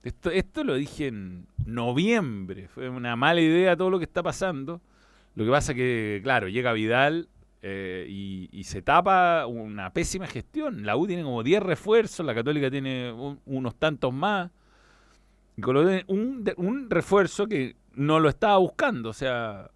Esto, 0.05 0.31
esto 0.31 0.63
lo 0.63 0.75
dije 0.75 1.09
en 1.09 1.49
noviembre. 1.67 2.69
Fue 2.69 2.89
una 2.89 3.17
mala 3.17 3.41
idea 3.41 3.77
todo 3.77 3.91
lo 3.91 3.99
que 3.99 4.05
está 4.05 4.23
pasando. 4.23 4.81
Lo 5.35 5.45
que 5.45 5.51
pasa 5.51 5.75
que, 5.75 6.21
claro, 6.23 6.49
llega 6.49 6.73
Vidal, 6.73 7.29
eh, 7.63 8.07
y, 8.09 8.65
se 8.65 8.83
tapa 8.83 9.47
una 9.47 9.93
pésima 9.93 10.27
gestión. 10.27 10.85
La 10.85 10.97
U 10.97 11.07
tiene 11.07 11.23
como 11.23 11.43
10 11.43 11.63
refuerzos, 11.63 12.25
la 12.25 12.35
Católica 12.35 12.71
tiene 12.71 13.13
unos 13.47 13.75
tantos 13.77 14.13
más. 14.13 14.51
Y 15.57 15.63
un, 16.07 16.45
un 16.57 16.91
refuerzo 16.91 17.47
que 17.47 17.77
no 17.95 18.21
lo 18.21 18.29
estaba 18.29 18.59
buscando, 18.59 19.11
o 19.11 19.13
sea, 19.13 19.71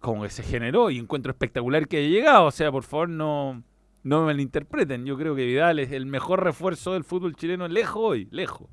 como 0.00 0.22
que 0.22 0.30
se 0.30 0.42
generó 0.42 0.90
y 0.90 0.98
encuentro 0.98 1.30
espectacular 1.30 1.86
que 1.86 1.98
haya 1.98 2.08
llegado. 2.08 2.46
O 2.46 2.50
sea, 2.50 2.72
por 2.72 2.82
favor, 2.82 3.08
no, 3.08 3.62
no 4.02 4.20
me 4.20 4.26
malinterpreten. 4.26 5.04
Yo 5.04 5.16
creo 5.16 5.36
que 5.36 5.46
Vidal 5.46 5.78
es 5.78 5.92
el 5.92 6.06
mejor 6.06 6.42
refuerzo 6.42 6.94
del 6.94 7.04
fútbol 7.04 7.36
chileno 7.36 7.68
lejos 7.68 8.02
hoy, 8.04 8.28
lejos. 8.30 8.68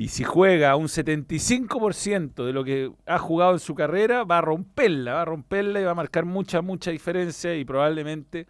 Y 0.00 0.08
si 0.08 0.24
juega 0.24 0.76
un 0.76 0.86
75% 0.86 2.46
de 2.46 2.54
lo 2.54 2.64
que 2.64 2.90
ha 3.04 3.18
jugado 3.18 3.52
en 3.52 3.58
su 3.58 3.74
carrera, 3.74 4.24
va 4.24 4.38
a 4.38 4.40
romperla, 4.40 5.12
va 5.12 5.20
a 5.20 5.24
romperla 5.26 5.78
y 5.78 5.84
va 5.84 5.90
a 5.90 5.94
marcar 5.94 6.24
mucha, 6.24 6.62
mucha 6.62 6.90
diferencia 6.90 7.54
y 7.54 7.66
probablemente 7.66 8.46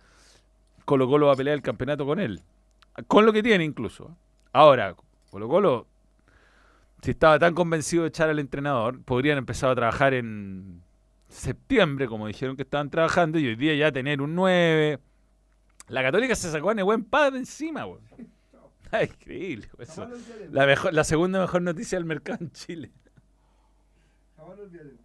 Colo 0.85 1.09
Colo 1.09 1.27
va 1.27 1.33
a 1.33 1.37
pelear 1.37 1.57
el 1.57 1.63
campeonato 1.63 2.07
con 2.07 2.21
él. 2.21 2.41
Con 3.09 3.27
lo 3.27 3.33
que 3.33 3.43
tiene 3.43 3.65
incluso. 3.65 4.17
Ahora, 4.53 4.95
Colo 5.33 5.49
Colo, 5.49 5.87
si 7.03 7.11
estaba 7.11 7.37
tan 7.41 7.53
convencido 7.53 8.05
de 8.05 8.11
echar 8.11 8.29
al 8.29 8.39
entrenador, 8.39 9.03
podrían 9.03 9.37
empezar 9.37 9.71
a 9.71 9.75
trabajar 9.75 10.15
en 10.15 10.85
septiembre, 11.27 12.07
como 12.07 12.29
dijeron 12.29 12.55
que 12.55 12.63
estaban 12.63 12.91
trabajando, 12.91 13.41
y 13.41 13.49
hoy 13.49 13.57
día 13.57 13.75
ya 13.75 13.91
tener 13.91 14.23
un 14.23 14.37
9. 14.37 15.01
La 15.89 16.03
Católica 16.03 16.37
se 16.37 16.49
sacó 16.49 16.71
a 16.71 16.83
buen 16.85 17.03
padre 17.03 17.39
encima, 17.39 17.83
güey. 17.83 17.99
Increíble. 19.03 19.69
Eso. 19.79 20.09
La, 20.51 20.67
mejor, 20.67 20.93
la 20.93 21.05
segunda 21.05 21.41
mejor 21.41 21.63
noticia 21.63 21.99
del 21.99 22.05
mercado 22.05 22.39
en 22.41 22.53
Chile. 22.53 22.93
Jamás 24.37 24.57
lo 24.57 24.65
olvidaremos. 24.65 25.01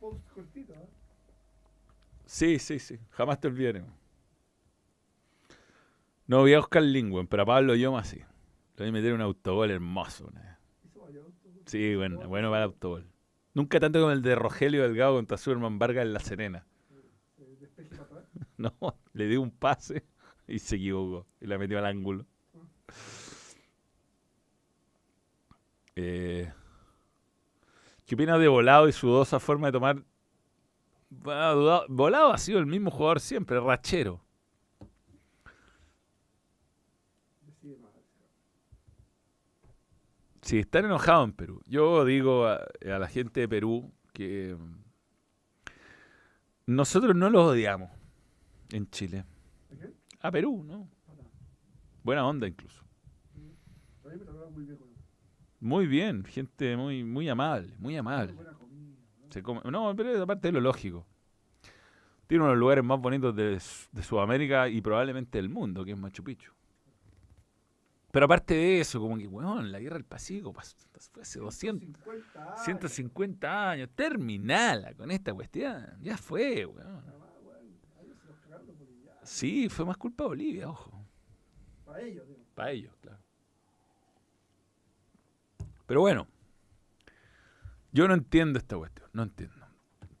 Post 0.00 0.28
cortito, 0.32 0.72
¿eh? 0.72 0.88
Sí, 2.26 2.58
sí, 2.58 2.78
sí. 2.78 2.98
Jamás 3.10 3.40
te 3.40 3.48
olvidaremos. 3.48 3.90
No 6.26 6.42
vi 6.42 6.54
a 6.54 6.60
Oscar 6.60 6.82
Lingüen, 6.82 7.26
pero 7.26 7.44
a 7.44 7.46
Pablo 7.46 7.74
Yoma 7.74 8.04
sí. 8.04 8.18
Le 8.18 8.84
voy 8.84 8.88
a 8.88 8.92
meter 8.92 9.12
un 9.14 9.20
autogol 9.20 9.70
hermoso. 9.70 10.30
Sí, 11.66 11.94
bueno, 11.96 12.28
bueno 12.28 12.50
para 12.50 12.64
el 12.64 12.70
autogol. 12.70 13.06
Nunca 13.54 13.80
tanto 13.80 14.00
como 14.00 14.12
el 14.12 14.22
de 14.22 14.34
Rogelio 14.34 14.82
Delgado 14.82 15.14
contra 15.14 15.38
Superman 15.38 15.78
Vargas 15.78 16.04
en 16.04 16.12
La 16.12 16.20
Serena. 16.20 16.66
No, 18.58 18.72
le 19.12 19.26
di 19.26 19.36
un 19.36 19.50
pase. 19.50 20.02
y 20.48 20.58
se 20.58 20.76
equivocó 20.76 21.26
y 21.40 21.46
la 21.46 21.58
metió 21.58 21.78
al 21.78 21.86
ángulo. 21.86 22.26
Eh, 25.94 26.52
¿Qué 28.04 28.14
opinas 28.14 28.38
de 28.38 28.48
Volado 28.48 28.88
y 28.88 28.92
su 28.92 29.08
dudosa 29.08 29.40
forma 29.40 29.68
de 29.68 29.72
tomar? 29.72 30.02
Volado 31.88 32.32
ha 32.32 32.38
sido 32.38 32.58
el 32.58 32.66
mismo 32.66 32.90
jugador 32.90 33.20
siempre, 33.20 33.58
rachero. 33.60 34.22
Sí, 40.42 40.60
están 40.60 40.84
enojados 40.84 41.24
en 41.28 41.32
Perú. 41.32 41.60
Yo 41.66 42.04
digo 42.04 42.46
a, 42.46 42.60
a 42.84 42.98
la 42.98 43.08
gente 43.08 43.40
de 43.40 43.48
Perú 43.48 43.92
que 44.12 44.56
nosotros 46.66 47.16
no 47.16 47.30
los 47.30 47.50
odiamos 47.50 47.90
en 48.70 48.88
Chile. 48.90 49.24
A 50.20 50.30
Perú, 50.30 50.64
¿no? 50.64 50.88
Buena 52.02 52.26
onda 52.26 52.46
incluso. 52.46 52.82
Muy 55.60 55.86
bien, 55.86 56.24
gente 56.24 56.76
muy, 56.76 57.02
muy 57.02 57.28
amable, 57.28 57.74
muy 57.78 57.96
amable. 57.96 58.34
no, 59.70 59.94
pero 59.96 60.22
aparte 60.22 60.48
de 60.48 60.52
lo 60.52 60.60
lógico. 60.60 61.06
Tiene 62.26 62.42
uno 62.42 62.50
de 62.50 62.56
los 62.56 62.60
lugares 62.60 62.84
más 62.84 63.00
bonitos 63.00 63.34
de, 63.34 63.58
Sudamérica 64.02 64.68
y 64.68 64.80
probablemente 64.80 65.38
del 65.38 65.48
mundo, 65.48 65.84
que 65.84 65.92
es 65.92 65.98
Machu 65.98 66.24
Picchu. 66.24 66.52
Pero 68.10 68.26
aparte 68.26 68.54
de 68.54 68.80
eso, 68.80 69.00
como 69.00 69.16
que, 69.18 69.26
weón, 69.28 69.70
la 69.70 69.78
guerra 69.78 69.96
del 69.96 70.04
Pacífico 70.04 70.52
pasó, 70.52 70.76
fue 71.12 71.22
hace 71.22 71.38
200, 71.38 72.02
150 72.02 72.42
años. 72.42 72.64
150 72.64 73.70
años. 73.70 73.90
Terminala 73.94 74.94
con 74.94 75.10
esta 75.10 75.34
cuestión. 75.34 75.98
Ya 76.00 76.16
fue, 76.16 76.64
weón. 76.64 77.04
Ahí 77.98 78.12
se 78.14 78.26
los 78.26 78.38
cagaron 78.38 78.66
los 78.66 78.78
bolivianos. 78.78 79.15
Sí, 79.26 79.68
fue 79.68 79.84
más 79.84 79.96
culpa 79.96 80.24
de 80.24 80.28
Bolivia, 80.28 80.68
ojo. 80.68 81.04
Para 81.84 82.00
ellos, 82.00 82.26
digo. 82.28 82.40
Para 82.54 82.70
ellos, 82.70 82.94
claro. 83.00 83.18
Pero 85.86 86.00
bueno, 86.00 86.26
yo 87.92 88.08
no 88.08 88.14
entiendo 88.14 88.58
esta 88.58 88.76
cuestión, 88.76 89.08
no 89.12 89.24
entiendo. 89.24 89.66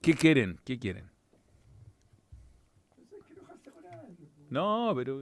¿Qué 0.00 0.14
quieren? 0.14 0.60
¿Qué 0.64 0.78
quieren? 0.78 1.10
No, 4.48 4.92
pero 4.94 5.20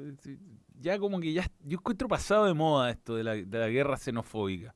ya 0.80 0.98
como 0.98 1.18
que 1.18 1.32
ya, 1.32 1.50
yo 1.64 1.78
encuentro 1.78 2.08
pasado 2.08 2.44
de 2.44 2.54
moda 2.54 2.90
esto 2.90 3.16
de 3.16 3.24
la, 3.24 3.32
de 3.34 3.58
la 3.58 3.68
guerra 3.68 3.96
xenofóbica. 3.96 4.74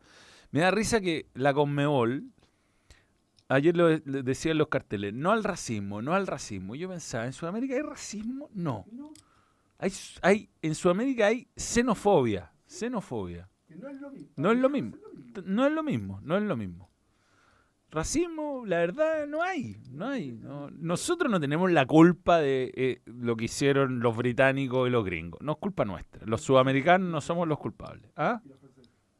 Me 0.51 0.61
da 0.61 0.71
risa 0.71 1.01
que 1.01 1.27
la 1.35 1.53
Conmebol, 1.53 2.25
ayer 3.49 3.77
lo, 3.77 3.89
lo 3.91 4.23
decían 4.23 4.59
los 4.59 4.69
carteles, 4.69 5.13
no 5.15 5.33
al 5.33 5.45
racismo, 5.45 6.03
no 6.03 6.15
al 6.15 6.27
racismo. 6.27 6.75
Yo 6.75 6.89
pensaba, 6.89 7.27
¿en 7.27 7.33
Sudamérica 7.33 7.75
hay 7.75 7.83
racismo? 7.83 8.49
No. 8.55 8.85
No, 8.93 9.13
Hay, 9.79 9.93
hay, 10.23 10.51
en 10.63 10.75
Sudamérica 10.75 11.27
hay 11.27 11.49
xenofobia, 11.57 12.53
xenofobia. 12.67 13.49
que 13.67 13.77
no 13.77 13.89
es 13.89 14.01
lo 14.01 14.11
mismo. 14.11 14.29
No 14.37 14.53
es 14.53 14.59
lo 14.59 14.69
mismo. 14.71 14.97
No 15.45 15.67
es 15.67 15.73
lo 15.73 15.83
mismo, 15.83 16.21
no 16.23 16.37
es 16.37 16.43
lo 16.43 16.57
mismo. 16.57 16.89
Racismo, 17.91 18.65
la 18.67 18.79
verdad, 18.79 19.27
no 19.27 19.43
hay. 19.43 19.81
No 19.91 20.09
hay. 20.09 20.33
no. 20.33 20.69
Nosotros 20.71 21.31
no 21.31 21.41
tenemos 21.41 21.71
la 21.73 21.87
culpa 21.87 22.39
de 22.39 22.71
eh, 22.77 23.01
lo 23.07 23.35
que 23.35 23.47
hicieron 23.47 24.01
los 24.01 24.15
británicos 24.15 24.87
y 24.87 24.91
los 24.91 25.05
gringos. 25.07 25.41
No 25.41 25.53
es 25.53 25.59
culpa 25.59 25.87
nuestra. 25.87 26.27
Los 26.27 26.43
sudamericanos 26.43 27.09
no 27.11 27.21
somos 27.23 27.49
los 27.49 27.59
culpables. 27.59 28.11
¿Ah? 28.15 28.43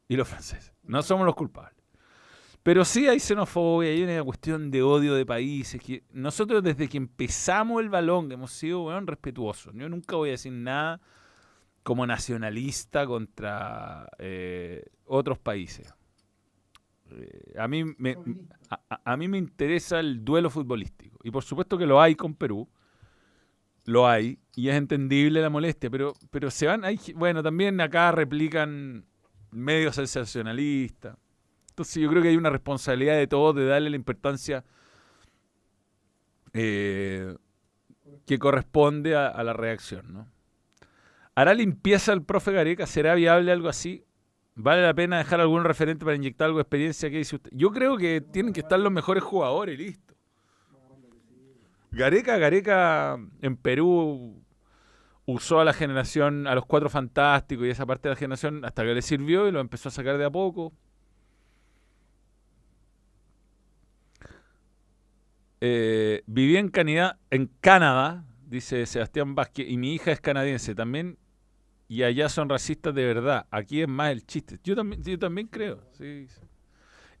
Y 0.07 0.15
los 0.17 0.27
franceses. 0.27 0.73
No 0.83 1.01
somos 1.01 1.25
los 1.25 1.33
culpables. 1.35 1.78
Pero 2.63 2.83
sí 2.83 3.07
hay 3.07 3.19
xenofobia, 3.19 3.89
hay 3.89 4.03
una 4.03 4.23
cuestión 4.23 4.69
de 4.69 4.83
odio 4.83 5.13
de 5.15 5.25
países. 5.25 5.81
Que 5.81 6.03
nosotros 6.11 6.61
desde 6.61 6.89
que 6.89 6.97
empezamos 6.97 7.81
el 7.81 7.89
balón 7.89 8.31
hemos 8.31 8.51
sido 8.51 8.83
weón, 8.83 9.07
respetuosos. 9.07 9.73
Yo 9.75 9.87
nunca 9.87 10.15
voy 10.15 10.29
a 10.29 10.31
decir 10.33 10.51
nada 10.51 10.99
como 11.83 12.05
nacionalista 12.05 13.07
contra 13.07 14.07
eh, 14.19 14.83
otros 15.05 15.39
países. 15.39 15.93
Eh, 17.11 17.55
a, 17.57 17.67
mí 17.67 17.83
me, 17.97 18.17
a, 19.03 19.17
mí 19.17 19.27
me 19.27 19.37
interesa 19.37 19.99
el 19.99 20.23
duelo 20.23 20.49
futbolístico. 20.49 21.17
Y 21.23 21.31
por 21.31 21.43
supuesto 21.43 21.77
que 21.77 21.85
lo 21.85 22.01
hay 22.01 22.15
con 22.15 22.35
Perú. 22.35 22.67
Lo 23.85 24.07
hay. 24.07 24.37
Y 24.55 24.67
es 24.67 24.75
entendible 24.75 25.41
la 25.41 25.49
molestia. 25.49 25.89
Pero, 25.89 26.13
pero 26.29 26.51
se 26.51 26.67
van. 26.67 26.83
Hay, 26.83 26.99
bueno, 27.15 27.41
también 27.41 27.79
acá 27.79 28.11
replican 28.11 29.05
medios 29.51 29.95
sensacionalistas. 29.95 31.17
Entonces 31.79 32.03
yo 32.03 32.09
creo 32.09 32.21
que 32.21 32.27
hay 32.27 32.35
una 32.35 32.49
responsabilidad 32.49 33.15
de 33.15 33.25
todos 33.25 33.55
de 33.55 33.65
darle 33.65 33.89
la 33.89 33.95
importancia 33.95 34.65
eh, 36.51 37.33
que 38.25 38.37
corresponde 38.37 39.15
a, 39.15 39.41
la 39.45 39.53
reacción. 39.53 40.11
¿no? 40.11 40.27
¿Hará 41.35 41.53
limpieza 41.53 42.11
el 42.11 42.21
profe 42.21 42.51
Gareca? 42.51 42.85
¿Será 42.85 43.15
viable 43.15 43.53
algo 43.53 43.69
así? 43.69 44.03
¿Vale 44.55 44.81
la 44.81 44.93
pena 44.93 45.19
dejar 45.19 45.39
algún 45.39 45.63
referente 45.63 46.03
para 46.03 46.17
inyectar 46.17 46.47
algo 46.47 46.57
de 46.57 46.63
experiencia? 46.63 47.09
¿Qué 47.09 47.19
dice 47.19 47.37
usted? 47.37 47.51
Yo 47.53 47.71
creo 47.71 47.95
que 47.95 48.19
tienen 48.19 48.51
que 48.51 48.59
estar 48.59 48.77
los 48.77 48.91
mejores 48.91 49.23
jugadores 49.23 49.79
listo. 49.79 50.15
Gareca, 51.91 52.37
Gareca 52.37 53.17
en 53.41 53.55
Perú 53.55 54.43
usó 55.25 55.61
a 55.61 55.63
la 55.63 55.71
generación, 55.71 56.45
a 56.45 56.55
los 56.55 56.65
cuatro 56.65 56.89
fantásticos 56.89 57.67
y 57.67 57.69
esa 57.69 57.85
parte 57.85 58.09
de 58.09 58.15
la 58.15 58.19
generación 58.19 58.65
hasta 58.65 58.83
que 58.83 58.93
le 58.93 59.01
sirvió 59.01 59.47
y 59.47 59.53
lo 59.53 59.61
empezó 59.61 59.87
a 59.87 59.93
sacar 59.93 60.17
de 60.17 60.25
a 60.25 60.29
poco. 60.29 60.73
Eh, 65.61 66.23
viví 66.25 66.57
en 66.57 66.69
Canadá, 66.69 67.19
en 67.29 67.51
Canadá, 67.61 68.25
dice 68.47 68.85
Sebastián 68.85 69.35
Vázquez, 69.35 69.69
y 69.69 69.77
mi 69.77 69.93
hija 69.93 70.11
es 70.11 70.21
canadiense 70.21 70.75
también, 70.75 71.17
y 71.87 72.03
allá 72.03 72.29
son 72.29 72.49
racistas 72.49 72.93
de 72.93 73.05
verdad. 73.05 73.47
Aquí 73.51 73.81
es 73.81 73.87
más 73.87 74.11
el 74.11 74.25
chiste. 74.25 74.59
Yo 74.63 74.75
también, 74.75 75.03
yo 75.03 75.19
también 75.19 75.47
creo. 75.47 75.81
sí, 75.91 76.27
sí. 76.27 76.41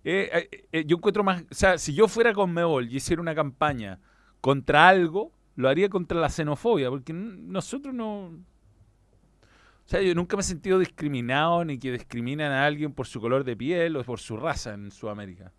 Eh, 0.03 0.29
eh, 0.51 0.67
eh, 0.71 0.85
yo 0.85 0.97
encuentro 0.97 1.23
más, 1.23 1.41
o 1.41 1.53
sea, 1.53 1.77
si 1.77 1.93
yo 1.93 2.07
fuera 2.07 2.33
con 2.33 2.53
Mebol 2.53 2.89
y 2.89 2.97
hiciera 2.97 3.21
una 3.21 3.35
campaña 3.35 3.99
contra 4.39 4.87
algo, 4.87 5.33
lo 5.55 5.67
haría 5.67 5.89
contra 5.89 6.19
la 6.19 6.29
xenofobia, 6.29 6.89
porque 6.89 7.11
nosotros 7.13 7.93
no... 7.93 8.27
O 8.27 9.91
sea, 9.91 10.01
yo 10.01 10.13
nunca 10.13 10.37
me 10.37 10.41
he 10.41 10.43
sentido 10.43 10.77
discriminado 10.79 11.65
ni 11.65 11.79
que 11.79 11.91
discriminan 11.91 12.51
a 12.51 12.65
alguien 12.65 12.93
por 12.93 13.07
su 13.07 13.19
color 13.19 13.43
de 13.43 13.57
piel 13.57 13.97
o 13.97 14.03
por 14.03 14.19
su 14.19 14.37
raza 14.37 14.73
en 14.73 14.91
Sudamérica. 14.91 15.51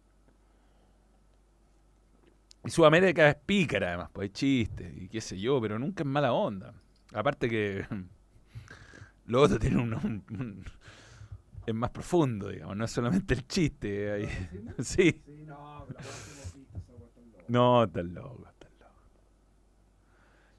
Y 2.64 2.70
Sudamérica 2.70 3.28
es 3.30 3.36
pícara, 3.36 3.88
además, 3.88 4.10
pues 4.12 4.26
hay 4.26 4.30
chistes 4.30 4.92
y 4.96 5.08
qué 5.08 5.20
sé 5.20 5.38
yo, 5.38 5.60
pero 5.60 5.78
nunca 5.78 6.02
es 6.02 6.06
mala 6.08 6.32
onda. 6.32 6.74
Aparte 7.12 7.48
que 7.48 7.86
lo 9.26 9.42
otro 9.42 9.58
tiene 9.58 9.76
un, 9.78 9.94
un- 9.94 10.24
un- 10.30 10.64
es 11.66 11.74
más 11.74 11.90
profundo, 11.90 12.48
digamos, 12.48 12.76
no 12.76 12.84
es 12.84 12.90
solamente 12.90 13.34
el 13.34 13.46
chiste. 13.46 14.28
Sí. 14.80 15.22
Sí, 15.24 15.44
no, 15.46 15.84
pero. 15.88 16.00
No, 17.48 17.88
tan 17.88 18.14
loco, 18.14 18.42
tan 18.58 18.70
loco. 18.78 18.94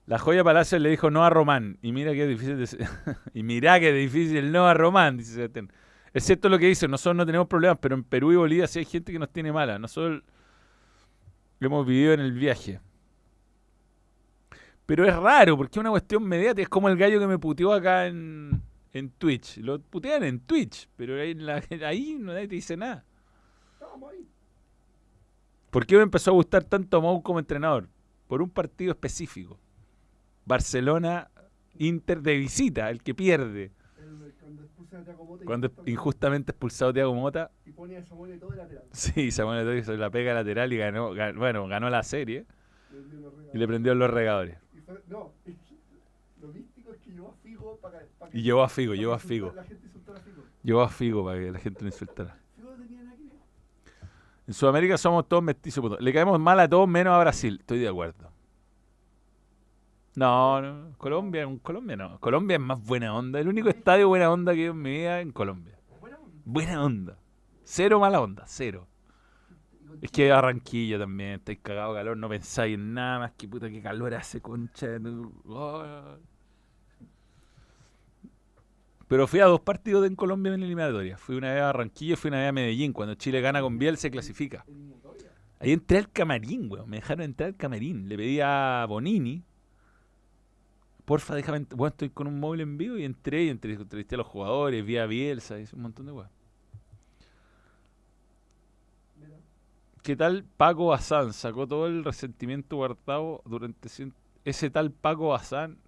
La 0.06 0.18
joya 0.20 0.44
Palacio 0.44 0.78
le 0.80 0.90
dijo 0.90 1.10
no 1.10 1.24
a 1.24 1.30
Román. 1.30 1.78
Y 1.82 1.92
mira 1.92 2.12
qué 2.14 2.28
difícil 2.28 2.58
de 2.58 2.88
Y 3.34 3.44
mira 3.44 3.80
qué 3.80 3.94
difícil 3.94 4.52
no 4.52 4.68
a 4.68 4.74
Román, 4.74 5.18
dice 5.18 5.34
Sebastián. 5.34 5.72
Es 6.14 6.26
cierto 6.26 6.50
lo 6.50 6.60
que 6.60 6.66
dice, 6.68 6.88
nosotros 6.88 7.16
no 7.16 7.26
tenemos 7.26 7.48
problemas, 7.48 7.78
pero 7.80 7.96
en 7.96 8.04
Perú 8.04 8.34
y 8.34 8.36
Bolivia 8.36 8.68
sí 8.68 8.80
hay 8.80 8.86
gente 8.86 9.12
que 9.14 9.20
nos 9.20 9.32
tiene 9.32 9.52
mala. 9.54 9.80
Nosotros 9.80 10.24
lo 11.62 11.68
hemos 11.68 11.86
vivido 11.86 12.14
en 12.14 12.20
el 12.22 12.32
viaje. 12.34 12.80
Pero 14.88 15.06
es 15.08 15.16
raro, 15.16 15.56
porque 15.56 15.74
es 15.74 15.78
una 15.78 15.92
cuestión 15.92 16.24
mediática. 16.24 16.64
Es 16.64 16.70
como 16.70 16.90
el 16.90 16.98
gallo 16.98 17.20
que 17.20 17.28
me 17.28 17.38
puteó 17.38 17.72
acá 17.72 18.08
en, 18.08 18.62
en 18.94 19.12
Twitch. 19.12 19.58
Lo 19.58 19.80
putean 19.80 20.24
en 20.24 20.40
Twitch, 20.40 20.90
pero 20.98 21.22
ahí, 21.22 21.36
la- 21.36 21.64
ahí 21.86 22.18
nadie 22.20 22.48
te 22.48 22.56
dice 22.56 22.76
nada. 22.76 23.06
¿Por 25.70 25.86
qué 25.86 25.96
me 25.98 26.02
empezó 26.02 26.32
a 26.32 26.34
gustar 26.34 26.64
tanto 26.64 27.00
Mou 27.00 27.22
como 27.22 27.40
entrenador? 27.40 27.88
Por 28.28 28.42
un 28.42 28.50
partido 28.50 28.92
específico. 28.92 29.58
Barcelona 30.46 31.30
Inter 31.78 32.22
de 32.22 32.38
visita, 32.38 32.90
el 32.90 33.02
que 33.04 33.14
pierde. 33.14 33.72
Cuando 35.46 35.72
y 35.86 35.92
injustamente 35.92 36.52
expulsado 36.52 36.94
Thiago 36.94 37.14
Mota. 37.14 37.52
Y 37.66 37.72
pone 37.72 37.98
a 37.98 38.04
Samuel 38.04 38.40
todo 38.40 38.52
de 38.52 38.58
lateral. 38.58 38.84
Sí, 38.92 39.32
Samuel 39.32 39.62
Eto'o 39.62 39.76
hizo 39.76 39.94
la 39.98 40.10
pega 40.10 40.34
lateral 40.34 40.72
y 40.74 40.78
ganó, 40.78 41.14
gan- 41.14 41.38
bueno, 41.38 41.68
ganó 41.68 41.90
la 41.90 42.04
serie 42.04 42.46
y 43.54 43.58
le 43.58 43.68
prendió 43.68 43.96
los 43.96 44.10
regadores. 44.12 44.58
Y 44.76 44.80
fue- 44.82 45.02
no, 45.08 45.32
lo 46.42 46.48
místico 46.50 46.92
es 46.92 47.00
que 47.00 47.12
llevó 47.12 47.30
a 47.30 47.34
Figo 47.44 47.78
para 47.82 48.00
que. 48.00 48.06
para 48.20 48.30
Y 48.30 48.34
que- 48.34 48.42
llevó 48.42 48.64
a 48.64 48.70
Figo, 48.70 48.94
llevó 48.96 49.14
a 49.14 49.20
Figo. 49.20 49.48
insultara- 49.48 49.62
La 49.62 49.68
gente 49.68 49.86
insultara 49.88 50.18
a 50.20 50.22
Figo. 50.22 50.44
Llevó 50.64 50.82
a 50.82 50.90
Figo 50.90 51.26
para 51.26 51.40
que 51.40 51.52
la 51.52 51.60
gente 51.60 51.86
insultara. 51.86 52.38
Figo 52.56 52.72
no 52.72 52.78
tenía 52.84 53.04
nada 53.04 53.16
que 53.18 53.24
ver. 53.24 53.32
En 54.48 54.54
Sudamérica 54.54 54.98
somos 54.98 55.28
todos 55.28 55.42
mestizos. 55.44 56.00
Le 56.02 56.14
caemos 56.14 56.40
mal 56.40 56.60
a 56.60 56.68
todos 56.68 56.88
menos 56.88 57.14
a 57.14 57.20
Brasil. 57.20 57.58
Estoy 57.60 57.80
de 57.80 57.88
acuerdo. 57.88 58.31
No, 60.16 60.62
no. 60.62 60.98
Colombia, 60.98 61.48
Colombia 61.62 61.96
no. 61.96 62.20
Colombia 62.20 62.56
es 62.56 62.62
más 62.62 62.84
buena 62.84 63.16
onda. 63.16 63.40
El 63.40 63.48
único 63.48 63.70
estadio 63.70 64.08
buena 64.08 64.32
onda 64.32 64.54
que 64.54 64.66
yo 64.66 64.72
en 64.72 64.82
mi 64.82 64.92
vida 64.92 65.22
en 65.22 65.32
Colombia. 65.32 65.80
Buena 66.00 66.20
onda. 66.20 66.42
Buena 66.46 66.84
onda. 66.84 67.18
Cero 67.64 68.00
mala 68.00 68.22
onda, 68.22 68.44
cero. 68.48 68.88
Es 70.02 70.12
que 70.12 70.30
Barranquilla 70.30 70.98
también, 70.98 71.32
estáis 71.32 71.60
cagado 71.60 71.94
de 71.94 72.00
calor, 72.00 72.18
no 72.18 72.28
pensáis 72.28 72.74
en 72.74 72.94
nada 72.94 73.20
más 73.20 73.32
que 73.34 73.48
puta 73.48 73.70
que 73.70 73.82
calor 73.82 74.14
hace, 74.16 74.42
concha. 74.42 74.88
oh. 75.46 76.18
Pero 79.08 79.28
fui 79.28 79.42
a 79.42 79.46
dos 79.46 79.60
partidos 79.60 80.08
en 80.08 80.16
Colombia 80.16 80.54
en 80.54 80.64
eliminatoria. 80.64 81.18
Fui 81.18 81.36
una 81.36 81.52
vez 81.52 81.62
a 81.62 81.66
Barranquilla 81.66 82.14
y 82.14 82.16
fui 82.16 82.30
una 82.30 82.40
vez 82.40 82.48
a 82.50 82.54
Medellín. 82.54 82.94
Cuando 82.94 83.16
Chile 83.16 83.42
gana 83.42 83.62
con 83.62 83.78
Biel 83.78 83.98
se 83.98 84.10
clasifica. 84.10 84.66
Ahí 85.60 85.74
entré 85.74 85.98
al 85.98 86.10
camarín, 86.10 86.72
weón. 86.72 86.90
Me 86.90 86.96
dejaron 86.98 87.26
entrar 87.26 87.50
al 87.50 87.58
camarín. 87.58 88.08
Le 88.08 88.16
pedí 88.16 88.40
a 88.40 88.86
Bonini. 88.88 89.44
Porfa, 91.12 91.36
déjame. 91.36 91.66
Bueno, 91.72 91.90
estoy 91.90 92.10
con 92.10 92.28
un 92.28 92.40
móvil 92.40 92.62
en 92.62 92.78
vivo 92.78 92.98
y 92.98 93.04
entré 93.04 93.44
y 93.44 93.50
entre- 93.50 93.74
entrevisté 93.74 94.16
a 94.16 94.20
los 94.20 94.28
jugadores, 94.28 94.86
vi 94.86 94.98
a 94.98 95.06
Bielsa, 95.06 95.60
hice 95.60 95.76
un 95.76 95.82
montón 95.82 96.06
de. 96.06 96.14
Mira. 96.14 96.30
¿Qué 100.04 100.16
tal 100.16 100.46
Paco 100.56 100.86
Bazán? 100.86 101.34
Sacó 101.34 101.68
todo 101.68 101.88
el 101.88 102.06
resentimiento 102.06 102.78
guardado 102.78 103.42
durante 103.44 103.90
ese 104.46 104.70
tal 104.70 104.92
Paco 104.92 105.28
Bazán 105.28 105.80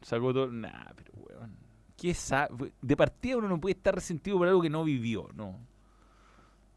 sacó 0.00 0.32
todo. 0.32 0.50
Nah, 0.50 0.94
pero 0.96 1.12
weón. 1.14 1.54
¿Qué 1.98 2.14
sa- 2.14 2.48
De 2.80 2.96
partida 2.96 3.36
uno 3.36 3.48
no 3.50 3.60
puede 3.60 3.74
estar 3.74 3.94
resentido 3.94 4.38
por 4.38 4.48
algo 4.48 4.62
que 4.62 4.70
no 4.70 4.82
vivió, 4.82 5.28
no. 5.34 5.58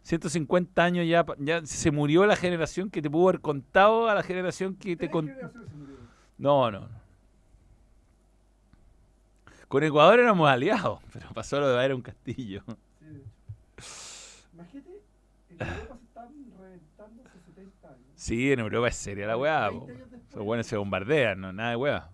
150 0.02 0.84
años 0.84 1.08
ya, 1.08 1.26
ya 1.40 1.66
se 1.66 1.90
murió 1.90 2.26
la 2.26 2.36
generación 2.36 2.90
que 2.90 3.02
te 3.02 3.10
pudo 3.10 3.30
haber 3.30 3.40
contado 3.40 4.10
a 4.10 4.16
la 4.16 4.24
generación 4.24 4.76
que 4.76 4.98
te 4.98 5.10
contó. 5.10 5.32
no, 6.38 6.70
no. 6.70 7.03
Con 9.74 9.84
Ecuador 9.84 10.20
éramos 10.20 10.48
aliados, 10.48 11.00
pero 11.14 11.30
pasó 11.34 11.60
lo 11.60 11.68
de 11.68 11.76
Bayra 11.76 11.96
un 11.96 12.04
castillo. 12.04 12.62
Sí. 13.00 13.24
Imagínate, 14.54 15.02
en 15.50 15.68
Europa 15.68 15.98
se 15.98 16.06
están 16.06 16.30
reventando 16.60 17.24
hace 17.26 17.40
70 17.40 17.88
años. 17.88 18.00
Sí, 18.14 18.52
en 18.52 18.60
Europa 18.60 18.88
es 18.90 18.96
seria 18.96 19.26
la 19.26 19.36
weá, 19.36 19.72
po. 19.72 19.88
20 19.88 19.94
años 19.94 20.12
después, 20.12 20.30
Esos 20.30 20.44
buenos 20.44 20.68
se 20.68 20.78
bombardean, 20.78 21.42
no, 21.42 21.52
nada 21.52 21.72
de 21.72 21.76
weá. 21.78 22.12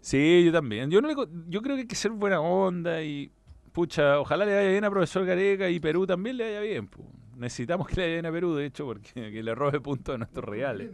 Sí, 0.00 0.42
yo 0.42 0.52
también. 0.52 0.90
Yo, 0.90 1.02
no 1.02 1.08
le 1.08 1.14
yo 1.48 1.60
creo 1.60 1.76
que 1.76 1.82
hay 1.82 1.86
que 1.86 1.96
ser 1.96 2.12
buena 2.12 2.40
onda 2.40 3.02
y. 3.02 3.30
Pucha, 3.72 4.20
ojalá 4.20 4.46
le 4.46 4.54
vaya 4.54 4.70
bien 4.70 4.84
a 4.86 4.90
profesor 4.90 5.26
Gareca 5.26 5.68
y 5.68 5.80
Perú 5.80 6.06
también 6.06 6.38
le 6.38 6.44
vaya 6.44 6.60
bien. 6.60 6.88
po. 6.88 7.04
Necesitamos 7.36 7.88
que 7.88 7.96
le 7.96 8.02
vaya 8.04 8.14
bien 8.14 8.24
a 8.26 8.32
Perú, 8.32 8.54
de 8.54 8.64
hecho, 8.64 8.86
porque 8.86 9.12
que 9.30 9.42
le 9.42 9.54
robe 9.54 9.82
puntos 9.82 10.14
a 10.14 10.16
nuestros 10.16 10.46
reales. 10.46 10.90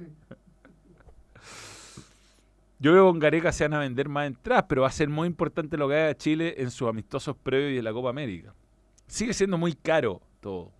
Yo 2.81 2.93
creo 2.93 3.07
que 3.07 3.11
con 3.11 3.18
Gareca 3.18 3.53
se 3.53 3.64
van 3.64 3.74
a 3.74 3.81
vender 3.81 4.09
más 4.09 4.26
entradas, 4.26 4.66
pero 4.68 4.83
va 4.83 4.89
a 4.89 4.93
ser 4.93 5.09
muy 5.09 5.26
importante 5.26 5.76
lo 5.76 5.89
que 5.89 5.95
haga 5.97 6.14
Chile 6.16 6.55
en 6.59 6.70
sus 6.70 6.89
amistosos 6.89 7.37
previos 7.37 7.72
y 7.72 7.79
en 7.79 7.85
la 7.85 7.93
Copa 7.93 8.11
América. 8.11 8.55
Sigue 9.07 9.35
siendo 9.35 9.59
muy 9.59 9.74
caro 9.74 10.20
todo. 10.41 10.70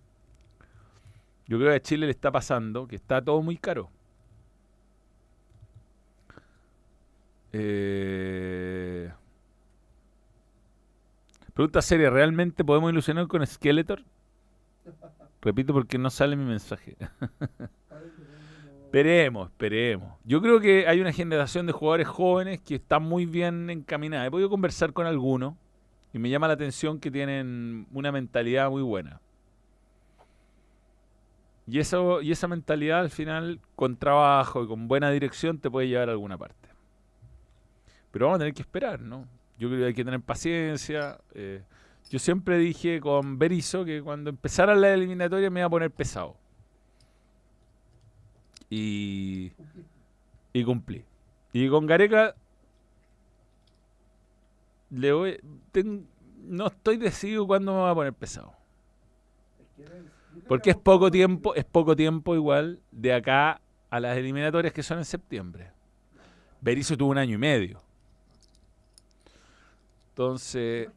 Yo 1.47 1.57
creo 1.57 1.71
que 1.71 1.75
a 1.75 1.81
Chile 1.81 2.05
le 2.05 2.11
está 2.11 2.31
pasando 2.31 2.87
que 2.87 2.95
está 2.95 3.21
todo 3.21 3.41
muy 3.41 3.57
caro. 3.57 3.89
Eh, 7.51 9.11
Pregunta 11.59 11.81
seria, 11.81 12.09
¿realmente 12.09 12.63
podemos 12.63 12.89
ilusionar 12.89 13.27
con 13.27 13.45
Skeletor? 13.45 14.01
Repito 15.41 15.73
porque 15.73 15.97
no 15.97 16.09
sale 16.09 16.37
mi 16.37 16.45
mensaje. 16.45 16.95
Esperemos, 18.89 19.51
esperemos. 19.51 20.13
Yo 20.23 20.41
creo 20.41 20.59
que 20.59 20.87
hay 20.87 20.99
una 20.99 21.13
generación 21.13 21.67
de 21.67 21.71
jugadores 21.73 22.07
jóvenes 22.07 22.59
que 22.59 22.73
están 22.73 23.03
muy 23.03 23.27
bien 23.27 23.69
encaminadas. 23.69 24.27
He 24.27 24.31
podido 24.31 24.49
conversar 24.49 24.93
con 24.93 25.05
algunos 25.05 25.53
y 26.11 26.17
me 26.17 26.27
llama 26.27 26.47
la 26.47 26.55
atención 26.55 26.99
que 26.99 27.11
tienen 27.11 27.85
una 27.91 28.11
mentalidad 28.11 28.67
muy 28.71 28.81
buena. 28.81 29.21
Y, 31.67 31.77
eso, 31.77 32.23
y 32.23 32.31
esa 32.31 32.47
mentalidad 32.47 33.01
al 33.01 33.11
final, 33.11 33.59
con 33.75 33.95
trabajo 33.95 34.63
y 34.63 34.67
con 34.67 34.87
buena 34.87 35.11
dirección, 35.11 35.59
te 35.59 35.69
puede 35.69 35.87
llevar 35.87 36.09
a 36.09 36.13
alguna 36.13 36.39
parte. 36.39 36.69
Pero 38.09 38.25
vamos 38.25 38.37
a 38.37 38.39
tener 38.39 38.55
que 38.55 38.63
esperar, 38.63 39.01
¿no? 39.01 39.27
Yo 39.59 39.67
creo 39.67 39.81
que 39.81 39.85
hay 39.85 39.93
que 39.93 40.03
tener 40.03 40.21
paciencia. 40.21 41.19
eh, 41.35 41.61
yo 42.09 42.17
siempre 42.17 42.57
dije 42.57 42.99
con 42.99 43.37
Berizzo 43.37 43.85
que 43.85 44.01
cuando 44.01 44.31
empezaran 44.31 44.81
las 44.81 44.95
eliminatorias 44.95 45.51
me 45.51 45.59
iba 45.59 45.67
a 45.67 45.69
poner 45.69 45.91
pesado. 45.91 46.37
Y, 48.69 49.51
y 50.53 50.63
cumplí. 50.63 51.03
Y 51.53 51.67
con 51.69 51.87
Gareca 51.87 52.35
le 54.91 55.11
voy, 55.11 55.39
ten- 55.71 56.07
no 56.43 56.67
estoy 56.67 56.97
decidido 56.97 57.45
cuándo 57.47 57.73
me 57.73 57.79
va 57.81 57.91
a 57.91 57.95
poner 57.95 58.13
pesado. 58.13 58.53
Porque 60.47 60.63
que 60.65 60.69
es 60.71 60.77
poco 60.77 61.11
tiempo, 61.11 61.53
es 61.55 61.65
poco 61.65 61.95
tiempo 61.95 62.35
igual 62.35 62.79
de 62.91 63.13
acá 63.13 63.61
a 63.89 63.99
las 63.99 64.17
eliminatorias 64.17 64.73
que 64.73 64.83
son 64.83 64.97
en 64.99 65.05
septiembre. 65.05 65.71
Berizzo 66.61 66.97
tuvo 66.97 67.11
un 67.11 67.17
año 67.17 67.35
y 67.35 67.37
medio. 67.37 67.81
Entonces, 70.09 70.89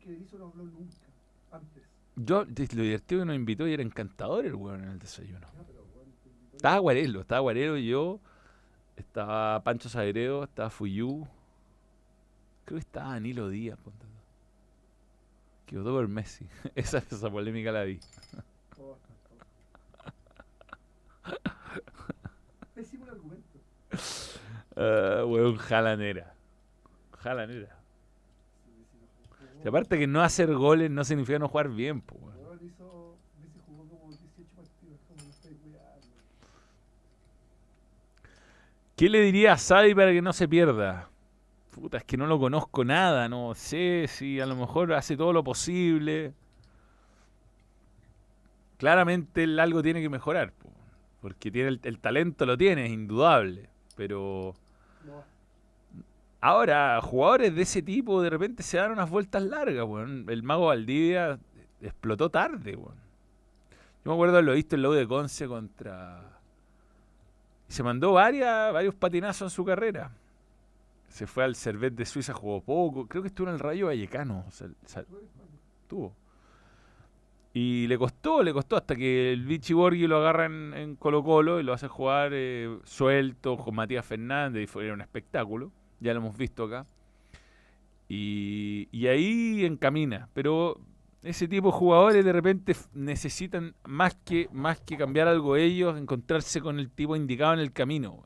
yo 2.17 2.45
lo 2.45 2.83
divertido 2.83 3.21
que 3.21 3.27
nos 3.27 3.37
invitó 3.37 3.69
y 3.69 3.73
era 3.73 3.83
encantador 3.83 4.45
el 4.45 4.55
weón 4.55 4.83
en 4.83 4.91
el 4.91 4.99
desayuno. 4.99 5.41
Ya, 5.41 5.63
pero, 5.67 5.85
bueno, 5.95 6.11
te 6.23 6.29
invitó- 6.29 6.52
Estaba 6.63 6.79
Guarelo, 6.79 7.23
estaba 7.23 7.41
Guarelo 7.41 7.77
y 7.77 7.89
yo, 7.89 8.21
estaba 8.97 9.61
Pancho 9.65 9.89
Sagredo, 9.89 10.45
estaba 10.45 10.71
Fuyú, 10.71 11.27
creo 12.65 12.77
que 12.77 12.87
estaba 12.87 13.15
Danilo 13.15 13.49
Díaz. 13.49 13.77
ponte 13.83 14.07
tú. 14.07 14.13
Que 15.67 15.77
votó 15.77 15.91
por 15.91 16.07
Messi. 16.07 16.47
esa, 16.77 16.99
esa 16.99 17.29
polémica 17.29 17.73
la 17.73 17.83
vi. 17.83 17.99
Pésimo 22.77 23.07
argumento. 23.07 23.59
Ah, 24.77 25.25
weón, 25.27 25.57
jalanera. 25.57 26.33
Jalanera. 27.19 27.77
Y 29.65 29.69
aparte 29.69 29.99
que 29.99 30.07
no 30.07 30.23
hacer 30.23 30.55
goles 30.55 30.93
no 30.93 31.03
significa 31.03 31.41
no 31.41 31.49
jugar 31.49 31.71
bien, 31.71 32.01
po, 32.01 32.15
weón. 32.21 32.37
Weón, 32.39 32.61
hizo- 32.65 33.17
Messi 33.41 33.59
jugó 33.67 33.85
como 33.89 34.11
18 34.13 34.49
partidos, 34.55 35.01
como 35.09 35.25
no 35.25 35.29
estoy 35.31 35.57
weando. 35.65 36.07
¿Qué 39.03 39.09
le 39.09 39.21
diría 39.21 39.55
a 39.55 39.57
Xavi 39.57 39.97
para 39.97 40.13
que 40.13 40.23
no 40.23 40.33
se 40.33 40.47
pierda? 40.47 41.11
Puta, 41.73 41.97
es 41.97 42.05
que 42.05 42.17
no 42.17 42.29
lo 42.29 42.39
conozco 42.39 42.85
nada, 42.85 43.29
no 43.29 43.53
sé 43.57 44.07
si 44.07 44.39
a 44.39 44.47
lo 44.47 44.55
mejor 44.55 44.93
hace 44.93 45.17
todo 45.17 45.33
lo 45.33 45.43
posible. 45.43 46.35
Claramente 48.77 49.43
algo 49.61 49.83
tiene 49.83 50.03
que 50.03 50.09
mejorar, 50.09 50.53
po, 50.53 50.71
porque 51.21 51.51
tiene 51.51 51.81
el, 51.83 51.99
talento 51.99 52.47
lo 52.47 52.57
tiene, 52.57 52.87
es 52.87 52.93
indudable. 52.93 53.69
Pero 53.97 54.55
ahora, 56.41 57.01
jugadores 57.03 57.57
de 57.57 57.63
ese 57.63 57.83
tipo 57.83 58.23
de 58.23 58.31
repente 58.31 58.63
se 58.63 58.77
dan 58.77 58.93
unas 58.93 59.11
vueltas 59.11 59.43
largas, 59.43 59.85
weón. 59.85 60.27
El 60.29 60.45
mago 60.45 60.67
Valdivia 60.67 61.41
explotó 61.81 62.31
tarde, 62.31 62.77
weón. 62.77 62.95
Yo 64.05 64.13
me 64.13 64.13
acuerdo 64.13 64.35
haberlo 64.35 64.53
visto 64.53 64.77
en 64.77 64.83
la 64.83 64.91
de 64.91 65.09
Conce 65.09 65.49
contra... 65.49 66.32
Se 67.73 67.83
mandó 67.83 68.13
varias, 68.13 68.71
varios 68.71 68.95
patinazos 68.95 69.51
en 69.51 69.57
su 69.57 69.65
carrera. 69.65 70.13
Se 71.09 71.27
fue 71.27 71.43
al 71.43 71.55
Servet 71.55 71.95
de 71.95 72.05
Suiza, 72.05 72.35
jugó 72.35 72.61
poco. 72.61 73.07
Creo 73.07 73.23
que 73.23 73.29
estuvo 73.29 73.49
en 73.49 73.55
el 73.55 73.61
Rayo 73.61 73.87
Vallecano. 73.87 74.45
o 74.47 74.51
sea, 74.51 74.67
o 74.67 74.89
sea, 74.89 75.03
tú 75.05 75.17
eres 75.17 75.35
malo. 75.35 75.49
estuvo. 75.81 76.15
Y 77.55 77.87
le 77.87 77.97
costó, 77.97 78.43
le 78.43 78.53
costó 78.53 78.77
hasta 78.77 78.95
que 78.95 79.33
el 79.33 79.47
Vichy 79.47 79.73
Borghi 79.73 80.07
lo 80.07 80.19
agarra 80.19 80.45
en, 80.45 80.75
en 80.75 80.97
Colo 80.97 81.25
Colo 81.25 81.61
y 81.61 81.63
lo 81.63 81.73
hace 81.73 81.89
jugar 81.89 82.33
eh, 82.35 82.79
suelto 82.85 83.57
con 83.57 83.75
Matías 83.75 84.05
Fernández 84.05 84.65
y 84.65 84.67
fue 84.67 84.85
era 84.85 84.93
un 84.93 85.01
espectáculo. 85.01 85.73
Ya 85.99 86.13
lo 86.13 86.21
hemos 86.21 86.37
visto 86.37 86.65
acá. 86.65 86.85
Y, 88.07 88.87
y 88.93 89.07
ahí 89.07 89.65
encamina. 89.65 90.29
Pero 90.35 90.79
ese 91.23 91.49
tipo 91.49 91.69
de 91.69 91.73
jugadores 91.79 92.25
de 92.25 92.33
repente 92.33 92.75
necesitan 92.95 93.75
más 93.85 94.15
que, 94.25 94.49
más 94.53 94.81
que 94.81 94.97
cambiar 94.97 95.29
algo 95.29 95.57
ellos, 95.57 95.99
encontrarse 95.99 96.61
con 96.61 96.79
el 96.79 96.91
tipo 96.91 97.17
indicado 97.17 97.55
en 97.55 97.61
el 97.61 97.73
camino. 97.73 98.25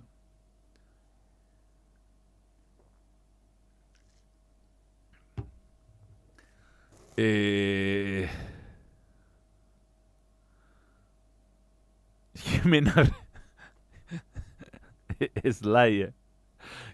Eh, 7.16 8.28
Jimena 12.34 12.92
Slayer. 15.53 16.14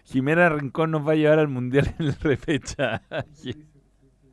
Jimena 0.05 0.49
Rincón 0.49 0.91
nos 0.91 1.07
va 1.07 1.13
a 1.13 1.15
llevar 1.15 1.39
al 1.39 1.47
mundial 1.47 1.93
en 1.99 2.07
el 2.07 2.15
repechaje. 2.15 3.03
Sí, 3.33 3.53
sí, 3.53 3.63
sí, 4.01 4.09
sí. 4.21 4.29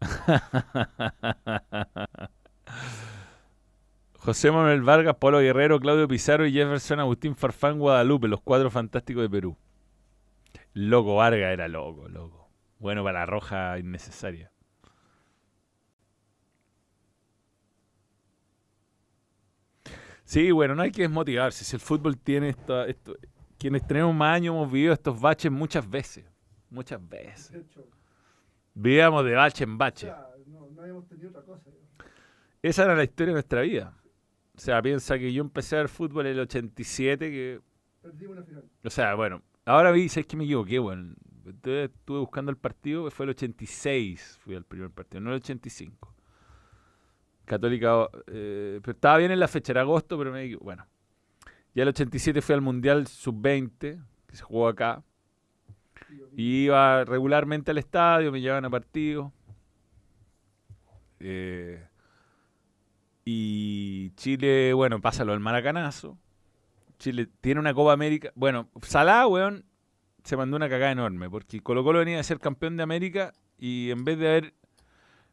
José 4.18 4.50
Manuel 4.50 4.82
Vargas, 4.82 5.16
Pablo 5.16 5.40
Guerrero, 5.40 5.80
Claudio 5.80 6.06
Pizarro 6.08 6.46
y 6.46 6.52
Jefferson 6.52 7.00
Agustín 7.00 7.36
Farfán 7.36 7.78
Guadalupe, 7.78 8.28
los 8.28 8.40
cuatro 8.40 8.70
fantásticos 8.70 9.22
de 9.22 9.30
Perú. 9.30 9.56
Loco 10.74 11.16
Vargas 11.16 11.52
era 11.52 11.68
loco, 11.68 12.08
loco. 12.08 12.50
Bueno 12.78 13.02
para 13.02 13.20
la 13.20 13.26
roja 13.26 13.78
innecesaria. 13.78 14.52
Sí, 20.24 20.50
bueno, 20.52 20.74
no 20.76 20.82
hay 20.82 20.92
que 20.92 21.02
desmotivarse. 21.02 21.64
Si 21.64 21.74
el 21.74 21.80
fútbol 21.80 22.16
tiene 22.16 22.50
esto, 22.50 22.84
esto 22.84 23.16
quienes 23.58 23.86
tenemos 23.86 24.14
más 24.14 24.36
años 24.36 24.54
hemos 24.54 24.72
vivido 24.72 24.94
estos 24.94 25.20
baches 25.20 25.52
muchas 25.52 25.88
veces. 25.88 26.24
Muchas 26.70 27.06
veces. 27.06 27.52
Vivíamos 28.74 29.24
de 29.24 29.34
bache 29.34 29.64
en 29.64 29.74
o 29.74 29.78
bache. 29.78 30.06
sea, 30.06 30.26
no, 30.46 30.68
no 30.70 30.82
habíamos 30.82 31.06
tenido 31.08 31.30
otra 31.30 31.42
cosa. 31.42 31.70
Esa 32.62 32.84
era 32.84 32.94
la 32.94 33.04
historia 33.04 33.28
de 33.28 33.34
nuestra 33.34 33.62
vida. 33.62 33.96
O 34.54 34.58
sea, 34.60 34.82
piensa 34.82 35.18
que 35.18 35.32
yo 35.32 35.42
empecé 35.42 35.76
a 35.76 35.78
ver 35.78 35.88
fútbol 35.88 36.26
en 36.26 36.32
el 36.32 36.40
87, 36.40 37.30
que... 37.30 37.60
Perdimos 38.02 38.36
una 38.36 38.46
final. 38.46 38.64
O 38.84 38.90
sea, 38.90 39.14
bueno, 39.14 39.42
ahora 39.64 39.90
vi, 39.90 40.08
¿sabes 40.08 40.26
que 40.26 40.36
me 40.36 40.44
equivoqué? 40.44 40.78
Bueno, 40.78 41.14
entonces 41.46 41.90
estuve 41.90 42.18
buscando 42.18 42.50
el 42.50 42.58
partido, 42.58 43.04
que 43.04 43.10
fue 43.10 43.24
el 43.24 43.30
86, 43.30 44.38
fui 44.42 44.54
al 44.54 44.64
primer 44.64 44.90
partido, 44.90 45.20
no 45.22 45.30
el 45.30 45.36
85. 45.36 46.14
Católica, 47.46 48.08
eh, 48.26 48.80
pero 48.82 48.92
estaba 48.92 49.18
bien 49.18 49.32
en 49.32 49.40
la 49.40 49.48
fecha, 49.48 49.72
era 49.72 49.80
agosto, 49.80 50.18
pero 50.18 50.30
me 50.30 50.44
equivoqué. 50.44 50.64
Bueno, 50.64 50.86
ya 51.74 51.82
el 51.82 51.88
87 51.88 52.42
fui 52.42 52.54
al 52.54 52.60
Mundial 52.60 53.06
Sub-20, 53.06 54.04
que 54.26 54.36
se 54.36 54.42
jugó 54.42 54.68
acá. 54.68 55.02
Iba 56.36 57.04
regularmente 57.04 57.70
al 57.70 57.78
estadio, 57.78 58.32
me 58.32 58.40
llevaban 58.40 58.64
a 58.64 58.70
partidos. 58.70 59.32
Eh, 61.20 61.86
y 63.24 64.10
Chile, 64.16 64.72
bueno, 64.72 65.00
pasa 65.00 65.24
lo 65.24 65.32
del 65.32 65.40
maracanazo, 65.40 66.16
Chile 66.98 67.28
tiene 67.40 67.60
una 67.60 67.74
Copa 67.74 67.92
América. 67.92 68.32
Bueno, 68.34 68.68
Salah, 68.82 69.26
weón, 69.26 69.64
se 70.24 70.36
mandó 70.36 70.56
una 70.56 70.68
cagada 70.68 70.92
enorme, 70.92 71.28
porque 71.30 71.60
Colo 71.60 71.84
Colo 71.84 72.00
venía 72.00 72.20
a 72.20 72.22
ser 72.22 72.38
campeón 72.38 72.76
de 72.76 72.82
América 72.82 73.32
y 73.58 73.90
en 73.90 74.04
vez 74.04 74.18
de 74.18 74.28
haber 74.28 74.54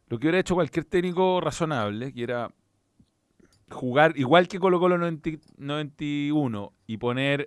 lo 0.08 0.18
que 0.18 0.26
hubiera 0.26 0.38
hecho 0.38 0.54
cualquier 0.54 0.84
técnico 0.84 1.40
razonable, 1.40 2.12
que 2.12 2.22
era 2.22 2.50
jugar 3.70 4.16
igual 4.16 4.48
que 4.48 4.58
Colo 4.58 4.80
Colo 4.80 4.96
91 4.98 6.72
y 6.86 6.96
poner 6.96 7.46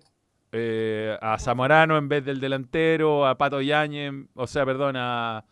eh, 0.52 1.18
a 1.22 1.38
Zamorano 1.40 1.98
en 1.98 2.10
vez 2.10 2.26
del 2.26 2.40
delantero, 2.40 3.26
a 3.26 3.38
Pato 3.38 3.62
Yañez, 3.62 4.14
o 4.34 4.48
sea, 4.48 4.66
perdón, 4.66 4.96
a... 4.98 5.46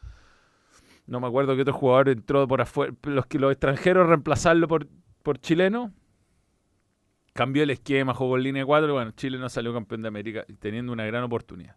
No 1.07 1.19
me 1.19 1.27
acuerdo 1.27 1.55
qué 1.55 1.63
otro 1.63 1.73
jugador 1.73 2.09
entró 2.09 2.47
por 2.47 2.61
afuera. 2.61 2.93
Los, 3.03 3.25
los 3.33 3.51
extranjeros 3.51 4.07
reemplazarlo 4.07 4.67
por, 4.67 4.87
por 5.23 5.39
chileno. 5.39 5.91
Cambió 7.33 7.63
el 7.63 7.71
esquema, 7.71 8.13
jugó 8.13 8.37
en 8.37 8.43
línea 8.43 8.65
4. 8.65 8.93
Bueno, 8.93 9.11
Chile 9.11 9.39
no 9.39 9.49
salió 9.49 9.73
campeón 9.73 10.03
de 10.03 10.07
América 10.07 10.45
teniendo 10.59 10.93
una 10.93 11.05
gran 11.05 11.23
oportunidad. 11.23 11.75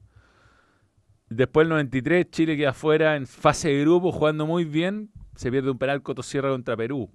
Después 1.31 1.65
del 1.65 1.71
93, 1.71 2.31
Chile 2.31 2.59
queda 2.59 2.75
fuera 2.75 3.17
en 3.17 3.27
fase 3.27 3.69
de 3.69 3.81
grupo, 3.81 4.13
jugando 4.13 4.45
muy 4.45 4.67
bien. 4.67 5.11
Se 5.35 5.51
pierde 5.51 5.71
un 5.71 5.79
penal 5.79 6.03
Cotosierra 6.03 6.51
contra 6.51 6.77
Perú. 6.77 7.11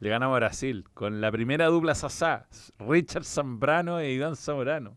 Le 0.00 0.08
ganamos 0.08 0.34
a 0.34 0.38
Brasil. 0.38 0.84
Con 0.94 1.20
la 1.20 1.30
primera 1.30 1.66
dupla 1.66 1.94
Sasá. 1.94 2.48
Richard 2.78 3.24
Zambrano 3.24 4.00
e 4.00 4.12
Iván 4.12 4.34
Zamorano. 4.34 4.96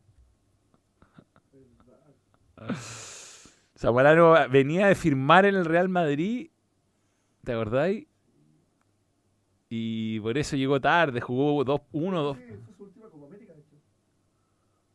Zamorano 3.77 4.33
venía 4.49 4.87
de 4.87 4.95
firmar 4.95 5.45
en 5.45 5.55
el 5.55 5.65
Real 5.65 5.89
Madrid. 5.89 6.49
¿Te 7.43 7.51
acordáis? 7.51 8.07
Y 9.67 10.21
por 10.21 10.37
eso 10.37 10.55
llegó 10.55 10.79
tarde. 10.79 11.19
Jugó 11.19 11.65
2 11.65 11.81
1 11.91 12.21
2 12.21 12.37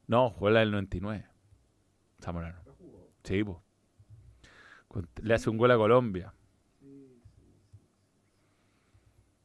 No, 0.06 0.30
jugó 0.30 0.48
la 0.48 0.60
del 0.60 0.70
99. 0.70 1.26
Zamorano. 2.18 2.58
Sí, 3.24 3.44
pues. 3.44 3.58
Le 5.22 5.34
hace 5.34 5.50
un 5.50 5.58
gol 5.58 5.70
a 5.70 5.76
Colombia. 5.76 6.32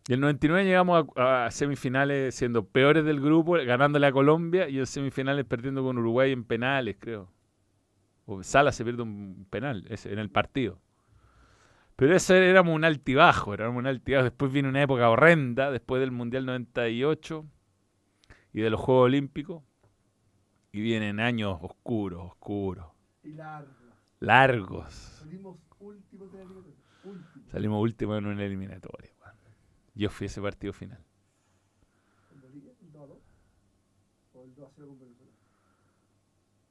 Y 0.07 0.13
el 0.13 0.19
99 0.19 0.65
llegamos 0.65 1.07
a, 1.15 1.49
semifinales 1.49 2.35
siendo 2.35 2.65
peores 2.65 3.05
del 3.05 3.21
grupo, 3.21 3.53
ganándole 3.53 4.07
a 4.07 4.11
Colombia 4.11 4.67
y 4.67 4.77
en 4.77 4.85
semifinales 4.85 5.45
perdiendo 5.45 5.81
con 5.81 5.97
Uruguay 5.97 6.31
en 6.33 6.43
penales, 6.43 6.97
creo. 6.99 7.31
O 8.25 8.43
Sala 8.43 8.71
se 8.71 8.83
pierde 8.83 9.01
un 9.01 9.47
penal 9.49 9.85
en 9.87 10.19
el 10.19 10.29
partido. 10.29 10.79
Pero 11.95 12.15
eso 12.15 12.33
éramos 12.35 12.75
un 12.75 12.83
altibajo, 12.83 13.53
éramos 13.53 13.79
un 13.79 13.87
altibajo. 13.87 14.23
Después 14.23 14.51
viene 14.51 14.67
una 14.67 14.81
época 14.81 15.09
horrenda, 15.09 15.71
después 15.71 16.01
del 16.01 16.11
Mundial 16.11 16.45
98 16.45 17.45
y 18.51 18.61
de 18.61 18.69
los 18.69 18.79
Juegos 18.81 19.05
Olímpicos. 19.05 19.63
Y 20.71 20.81
vienen 20.81 21.19
años 21.19 21.59
oscuros, 21.61 22.25
oscuros. 22.25 22.87
Y 23.23 23.33
largos. 23.33 23.75
Largos. 24.19 24.93
Salimos 24.93 25.57
últimos 25.79 26.29
Salimos 27.51 27.81
últimos 27.81 28.17
en 28.17 28.25
una 28.25 28.43
eliminatoria. 28.43 29.12
Yo 29.95 30.09
fui 30.09 30.25
a 30.25 30.27
ese 30.27 30.41
partido 30.41 30.73
final. 30.73 31.03
¿Con 32.29 32.41
Bolivia? 32.41 32.71
¿El 32.81 32.91
2 32.91 33.03
a 33.03 33.07
2? 33.07 33.17
¿O 34.33 34.43
el 34.43 34.55
2 34.55 34.67
a 34.67 34.71
0 34.75 34.87
con 34.87 34.99
Venezuela? 34.99 35.31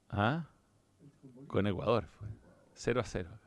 ¿Ah? 0.08 0.48
Con, 1.34 1.46
con 1.46 1.66
Ecuador 1.66 2.06
fue. 2.06 2.28
0 2.74 3.00
a 3.00 3.04
0. 3.04 3.38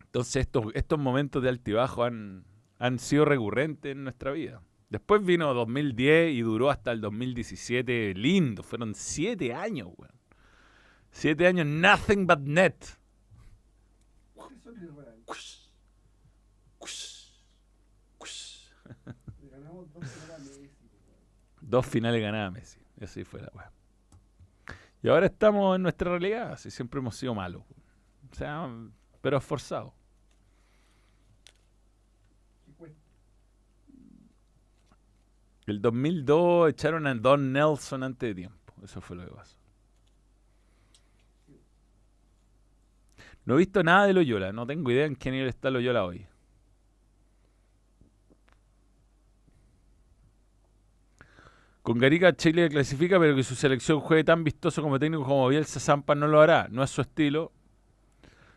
Entonces 0.00 0.36
estos, 0.36 0.66
estos 0.74 0.98
momentos 0.98 1.42
de 1.42 1.50
altibajo 1.50 2.02
han, 2.02 2.44
han 2.78 2.98
sido 2.98 3.26
recurrentes 3.26 3.92
en 3.92 4.04
nuestra 4.04 4.32
vida. 4.32 4.62
Después 4.88 5.22
vino 5.22 5.52
2010 5.52 6.32
y 6.32 6.40
duró 6.40 6.70
hasta 6.70 6.92
el 6.92 7.02
2017. 7.02 8.14
Lindo, 8.14 8.62
fueron 8.62 8.94
siete 8.94 9.52
años, 9.52 9.88
weón. 9.98 10.14
Siete 11.10 11.46
años, 11.46 11.66
nothing 11.66 12.26
but 12.26 12.40
net. 12.40 12.74
Dos 21.60 21.86
finales 21.86 22.22
ganadas 22.22 22.52
Messi. 22.52 22.80
Así 23.00 23.24
fue 23.24 23.42
la 23.42 23.50
weá. 23.54 23.70
Y 25.02 25.08
ahora 25.08 25.26
estamos 25.26 25.76
en 25.76 25.82
nuestra 25.82 26.10
realidad. 26.10 26.52
Así 26.52 26.70
siempre 26.70 27.00
hemos 27.00 27.16
sido 27.16 27.34
malos. 27.34 27.62
O 28.32 28.34
sea, 28.34 28.68
pero 29.20 29.36
esforzados. 29.36 29.92
El 35.66 35.82
2002 35.82 36.70
echaron 36.70 37.06
a 37.06 37.14
Don 37.14 37.52
Nelson 37.52 38.02
antes 38.02 38.30
de 38.30 38.34
tiempo. 38.34 38.72
Eso 38.82 39.02
fue 39.02 39.16
lo 39.16 39.26
que 39.26 39.34
pasó. 39.34 39.57
No 43.48 43.54
he 43.54 43.56
visto 43.56 43.82
nada 43.82 44.06
de 44.06 44.12
Loyola. 44.12 44.52
No 44.52 44.66
tengo 44.66 44.90
idea 44.90 45.06
en 45.06 45.16
qué 45.16 45.30
nivel 45.30 45.48
está 45.48 45.70
Loyola 45.70 46.04
hoy. 46.04 46.26
Con 51.80 51.96
Garica 51.96 52.36
Chile 52.36 52.68
clasifica, 52.68 53.18
pero 53.18 53.34
que 53.34 53.42
su 53.42 53.54
selección 53.54 54.00
juegue 54.00 54.22
tan 54.22 54.44
vistoso 54.44 54.82
como 54.82 54.98
técnico 54.98 55.24
como 55.24 55.48
Bielsa 55.48 55.80
Zampa 55.80 56.14
no 56.14 56.28
lo 56.28 56.42
hará. 56.42 56.68
No 56.70 56.82
es 56.82 56.90
su 56.90 57.00
estilo. 57.00 57.50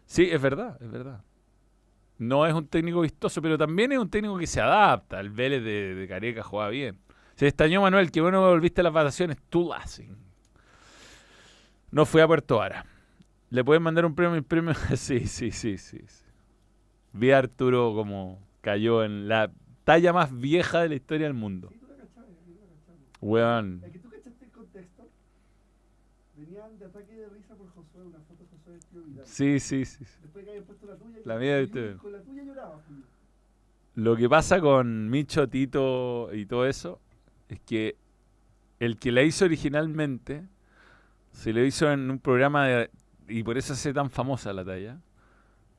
Sí, 0.05 0.27
es 0.29 0.41
verdad, 0.41 0.77
es 0.81 0.91
verdad. 0.91 1.23
No 2.17 2.45
es 2.45 2.53
un 2.53 2.67
técnico 2.67 2.99
vistoso, 2.99 3.41
pero 3.41 3.57
también 3.57 3.93
es 3.93 3.97
un 3.97 4.09
técnico 4.09 4.37
que 4.37 4.45
se 4.45 4.59
adapta. 4.59 5.21
El 5.21 5.29
Vélez 5.29 5.63
de, 5.63 5.95
de 5.95 6.41
juega 6.41 6.67
bien. 6.67 6.99
Se 7.35 7.47
extrañó 7.47 7.81
Manuel, 7.81 8.11
que 8.11 8.19
bueno 8.19 8.41
volviste 8.41 8.81
a 8.81 8.83
las 8.83 8.91
vacaciones. 8.91 9.37
Tú 9.47 9.69
las. 9.69 10.01
No 11.91 12.05
fui 12.05 12.19
a 12.19 12.27
Puerto 12.27 12.57
Vara. 12.57 12.85
¿Le 13.51 13.65
pueden 13.65 13.83
mandar 13.83 14.05
un 14.05 14.15
premio? 14.15 14.41
premio? 14.41 14.73
sí, 14.95 15.27
sí, 15.27 15.51
sí, 15.51 15.77
sí, 15.77 15.99
sí. 16.07 16.25
Vi 17.11 17.31
a 17.31 17.39
Arturo 17.39 17.93
como 17.93 18.39
cayó 18.61 19.03
en 19.03 19.27
la 19.27 19.51
talla 19.83 20.13
más 20.13 20.33
vieja 20.33 20.81
de 20.81 20.89
la 20.89 20.95
historia 20.95 21.27
del 21.27 21.33
mundo. 21.33 21.69
Weón. 23.19 23.81
Es 23.85 23.91
que 23.91 23.99
tú 23.99 24.09
cachaste 24.09 24.45
el 24.45 24.51
contexto. 24.51 25.09
Venían 26.37 26.79
de 26.79 26.85
ataque 26.85 27.13
de 27.13 27.27
risa 27.27 27.53
por 27.55 27.67
Josué, 27.71 28.03
una 28.03 28.19
foto 28.19 28.41
de 28.41 28.49
Josué 28.49 28.73
vestido 28.73 29.03
Vidal. 29.03 29.25
Sí, 29.25 29.59
sí, 29.59 29.83
sí. 29.83 30.05
Después 30.21 30.45
que 30.45 30.51
habían 30.51 30.65
puesto 30.65 30.87
la 30.87 30.95
tuya. 30.95 31.19
La 31.25 31.37
mía 31.37 31.57
de 31.57 31.63
usted. 31.65 31.97
Con 31.97 32.13
la 32.13 32.21
tuya 32.21 32.43
lloraba, 32.43 32.81
Julio. 32.87 33.03
Lo 33.95 34.15
que 34.15 34.29
pasa 34.29 34.61
con 34.61 35.09
Micho, 35.09 35.49
Tito 35.49 36.33
y 36.33 36.45
todo 36.45 36.65
eso 36.65 37.01
es 37.49 37.59
que 37.59 37.97
el 38.79 38.97
que 38.97 39.11
la 39.11 39.23
hizo 39.23 39.43
originalmente 39.43 40.47
se 41.33 41.51
lo 41.51 41.63
hizo 41.65 41.91
en 41.91 42.09
un 42.09 42.19
programa 42.19 42.65
de 42.67 42.89
y 43.31 43.43
por 43.43 43.57
eso 43.57 43.73
hace 43.73 43.93
tan 43.93 44.09
famosa 44.09 44.51
la 44.51 44.65
talla, 44.65 44.99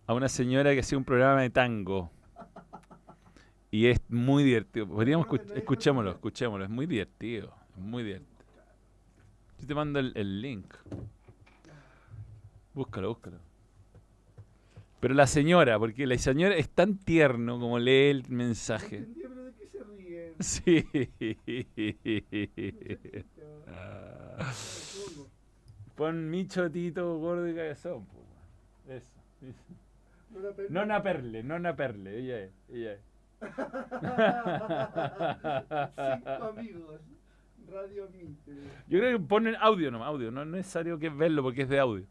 a 0.07 0.14
una 0.14 0.28
señora 0.28 0.72
que 0.72 0.80
hacía 0.80 0.98
un 0.98 1.05
programa 1.05 1.42
de 1.42 1.50
tango. 1.50 2.11
Y 3.70 3.86
es 3.86 4.00
muy 4.09 4.44
divertido. 4.44 4.86
Podríamos 4.86 5.26
escuchémoslo, 5.55 6.11
escuchémoslo. 6.11 6.64
Es 6.64 6.70
muy 6.70 6.86
divertido. 6.86 7.55
Es 7.76 7.82
muy 7.82 8.03
divertido. 8.03 8.32
Yo 9.61 9.66
te 9.66 9.74
mando 9.74 9.98
el, 9.98 10.42
link. 10.42 10.74
Búscalo, 12.74 13.09
búscalo. 13.09 13.38
Pero 15.00 15.14
la 15.14 15.26
señora, 15.26 15.78
porque 15.78 16.07
la 16.07 16.18
señora 16.18 16.55
es 16.57 16.68
tan 16.68 16.98
tierno 16.98 17.59
como 17.59 17.78
lee 17.78 18.11
el 18.11 18.28
mensaje. 18.28 19.07
Sí. 20.40 20.84
Pon 25.95 26.30
Micho, 26.30 26.70
Tito, 26.70 27.18
Gordo 27.18 27.49
y 27.49 27.55
Cabezón. 27.55 28.07
Eso. 28.88 29.20
No 30.70 30.86
na 30.86 31.03
perle, 31.03 31.43
no 31.43 31.59
na 31.59 31.76
perle, 31.76 32.18
ella 32.18 32.40
es, 32.45 32.53
ella 32.70 32.93
es. 32.95 33.01
Cinco 36.20 36.45
amigos. 36.45 37.01
Radio 37.70 38.09
Mitre. 38.11 38.55
Yo 38.88 38.99
creo 38.99 39.18
que 39.18 39.24
ponen 39.24 39.57
audio 39.57 39.90
nomás, 39.90 40.09
audio. 40.09 40.30
No 40.30 40.43
es 40.43 40.49
necesario 40.49 40.99
que 40.99 41.09
verlo 41.09 41.43
porque 41.43 41.62
es 41.62 41.68
de 41.68 41.78
audio. 41.78 42.07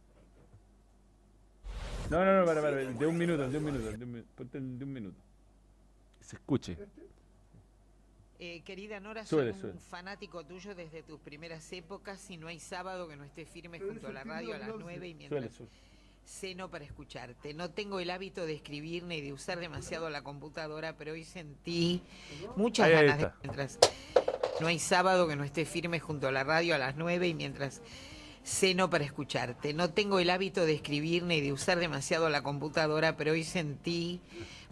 No, 2.10 2.26
no, 2.26 2.40
no, 2.40 2.46
para, 2.46 2.62
para, 2.62 2.78
de 2.78 3.06
un 3.06 3.18
minuto, 3.18 3.48
de 3.48 3.58
un 3.58 3.64
minuto, 3.64 3.92
de 3.92 4.04
un, 4.04 4.26
ponte 4.36 4.60
de 4.60 4.84
un 4.84 4.94
minuto. 4.94 5.20
Que 6.18 6.24
se 6.24 6.36
escuche. 6.36 6.78
Eh, 8.44 8.64
querida 8.66 9.00
Nora, 9.00 9.24
soy 9.24 9.50
un 9.50 9.80
fanático 9.92 10.44
tuyo 10.44 10.74
desde 10.74 11.04
tus 11.04 11.20
primeras 11.20 11.72
épocas 11.74 12.28
y 12.32 12.38
no 12.38 12.48
hay 12.48 12.60
sábado 12.60 13.08
que 13.08 13.16
no 13.16 13.24
esté 13.24 13.46
firme 13.46 13.80
junto 13.80 14.08
a 14.08 14.12
la 14.12 14.24
radio 14.24 14.56
a 14.56 14.58
las 14.58 14.72
9 14.80 15.10
y 15.10 15.14
mientras 15.14 15.60
ceno 16.26 16.68
para 16.68 16.84
escucharte. 16.84 17.54
No 17.54 17.70
tengo 17.70 18.00
el 18.00 18.10
hábito 18.10 18.48
de 18.48 18.54
escribir 18.54 19.04
ni 19.04 19.22
de 19.22 19.32
usar 19.32 19.60
demasiado 19.60 20.10
la 20.10 20.24
computadora, 20.24 20.98
pero 20.98 21.12
hoy 21.12 21.24
sentí 21.24 22.02
muchas 22.56 22.90
ganas 22.90 23.20
de 23.20 23.30
mientras 23.44 23.78
no 24.60 24.66
hay 24.66 24.80
sábado 24.80 25.28
que 25.28 25.36
no 25.36 25.44
esté 25.44 25.66
firme 25.66 26.00
junto 26.00 26.28
a 26.28 26.32
la 26.32 26.44
radio 26.44 26.74
a 26.74 26.80
las 26.80 26.96
9 26.96 27.28
y 27.28 27.36
mientras 27.36 27.84
ceno 28.44 28.90
para 28.90 29.04
escucharte. 29.04 29.76
No 29.76 29.92
tengo 29.92 30.18
el 30.18 30.32
hábito 30.32 30.66
de 30.66 30.74
escribir 30.74 31.22
ni 31.22 31.42
de 31.42 31.54
usar 31.54 31.78
demasiado 31.78 32.28
la 32.28 32.42
computadora, 32.42 33.18
pero 33.18 33.34
hoy 33.34 33.44
sentí 33.44 34.20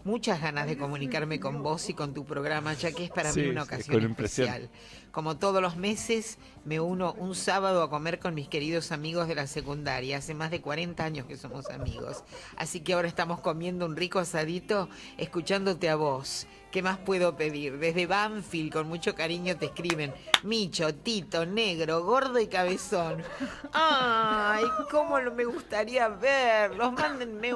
muchas 0.04 0.40
ganas 0.40 0.66
de 0.66 0.76
comunicarme 0.76 1.40
con 1.40 1.62
vos 1.62 1.88
y 1.88 1.94
con 1.94 2.14
tu 2.14 2.24
programa, 2.24 2.74
ya 2.74 2.92
que 2.92 3.04
es 3.04 3.10
para 3.10 3.32
mí 3.32 3.46
una 3.46 3.64
ocasión 3.64 4.02
especial. 4.04 4.70
Como 5.10 5.38
todos 5.38 5.60
los 5.60 5.76
meses, 5.76 6.38
me 6.64 6.78
uno 6.78 7.14
un 7.14 7.34
sábado 7.34 7.82
a 7.82 7.90
comer 7.90 8.20
con 8.20 8.34
mis 8.34 8.48
queridos 8.48 8.92
amigos 8.92 9.26
de 9.26 9.34
la 9.34 9.48
secundaria. 9.48 10.18
Hace 10.18 10.34
más 10.34 10.52
de 10.52 10.60
40 10.60 11.04
años 11.04 11.26
que 11.26 11.36
somos 11.36 11.68
amigos. 11.70 12.22
Así 12.56 12.80
que 12.80 12.92
ahora 12.92 13.08
estamos 13.08 13.40
comiendo 13.40 13.86
un 13.86 13.96
rico 13.96 14.20
asadito, 14.20 14.88
escuchándote 15.18 15.88
a 15.88 15.96
vos. 15.96 16.46
¿Qué 16.70 16.82
más 16.82 16.98
puedo 16.98 17.36
pedir? 17.36 17.78
Desde 17.78 18.06
Banfield, 18.06 18.72
con 18.72 18.86
mucho 18.86 19.16
cariño, 19.16 19.56
te 19.56 19.66
escriben 19.66 20.14
Micho, 20.44 20.94
Tito, 20.94 21.44
Negro, 21.44 22.04
Gordo 22.04 22.38
y 22.38 22.46
Cabezón. 22.46 23.24
¡Ay, 23.72 24.64
cómo 24.88 25.20
me 25.20 25.44
gustaría 25.44 26.08
verlos! 26.08 26.92
Mándenme 26.92 27.52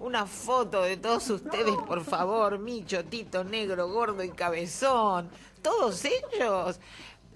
una 0.00 0.26
foto 0.26 0.82
de 0.82 0.96
todos 0.96 1.28
ustedes, 1.30 1.76
por 1.86 2.04
favor. 2.04 2.58
Micho, 2.58 3.04
Tito, 3.04 3.44
Negro, 3.44 3.88
Gordo 3.88 4.22
y 4.22 4.30
Cabezón 4.30 5.30
todos 5.62 6.04
ellos. 6.04 6.80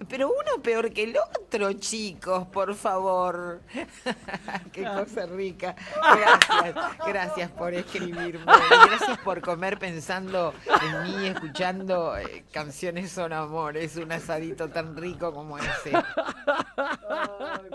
Pero 0.09 0.27
uno 0.27 0.61
peor 0.61 0.91
que 0.91 1.03
el 1.03 1.15
otro, 1.15 1.71
chicos, 1.73 2.47
por 2.47 2.73
favor. 2.75 3.61
Qué 4.73 4.83
cosa 4.83 5.27
rica. 5.27 5.75
Gracias, 5.95 6.75
gracias 7.07 7.51
por 7.51 7.73
escribirme. 7.73 8.43
Gracias 8.43 9.17
por 9.19 9.39
comer 9.39 9.79
pensando 9.79 10.53
en 10.81 11.03
mí, 11.03 11.27
escuchando 11.27 12.17
eh, 12.17 12.43
canciones 12.51 13.11
son 13.11 13.31
amores, 13.31 13.95
un 13.95 14.11
asadito 14.11 14.67
tan 14.69 14.97
rico 14.97 15.33
como 15.33 15.57
ese. 15.57 15.93
Ay, 16.75 17.69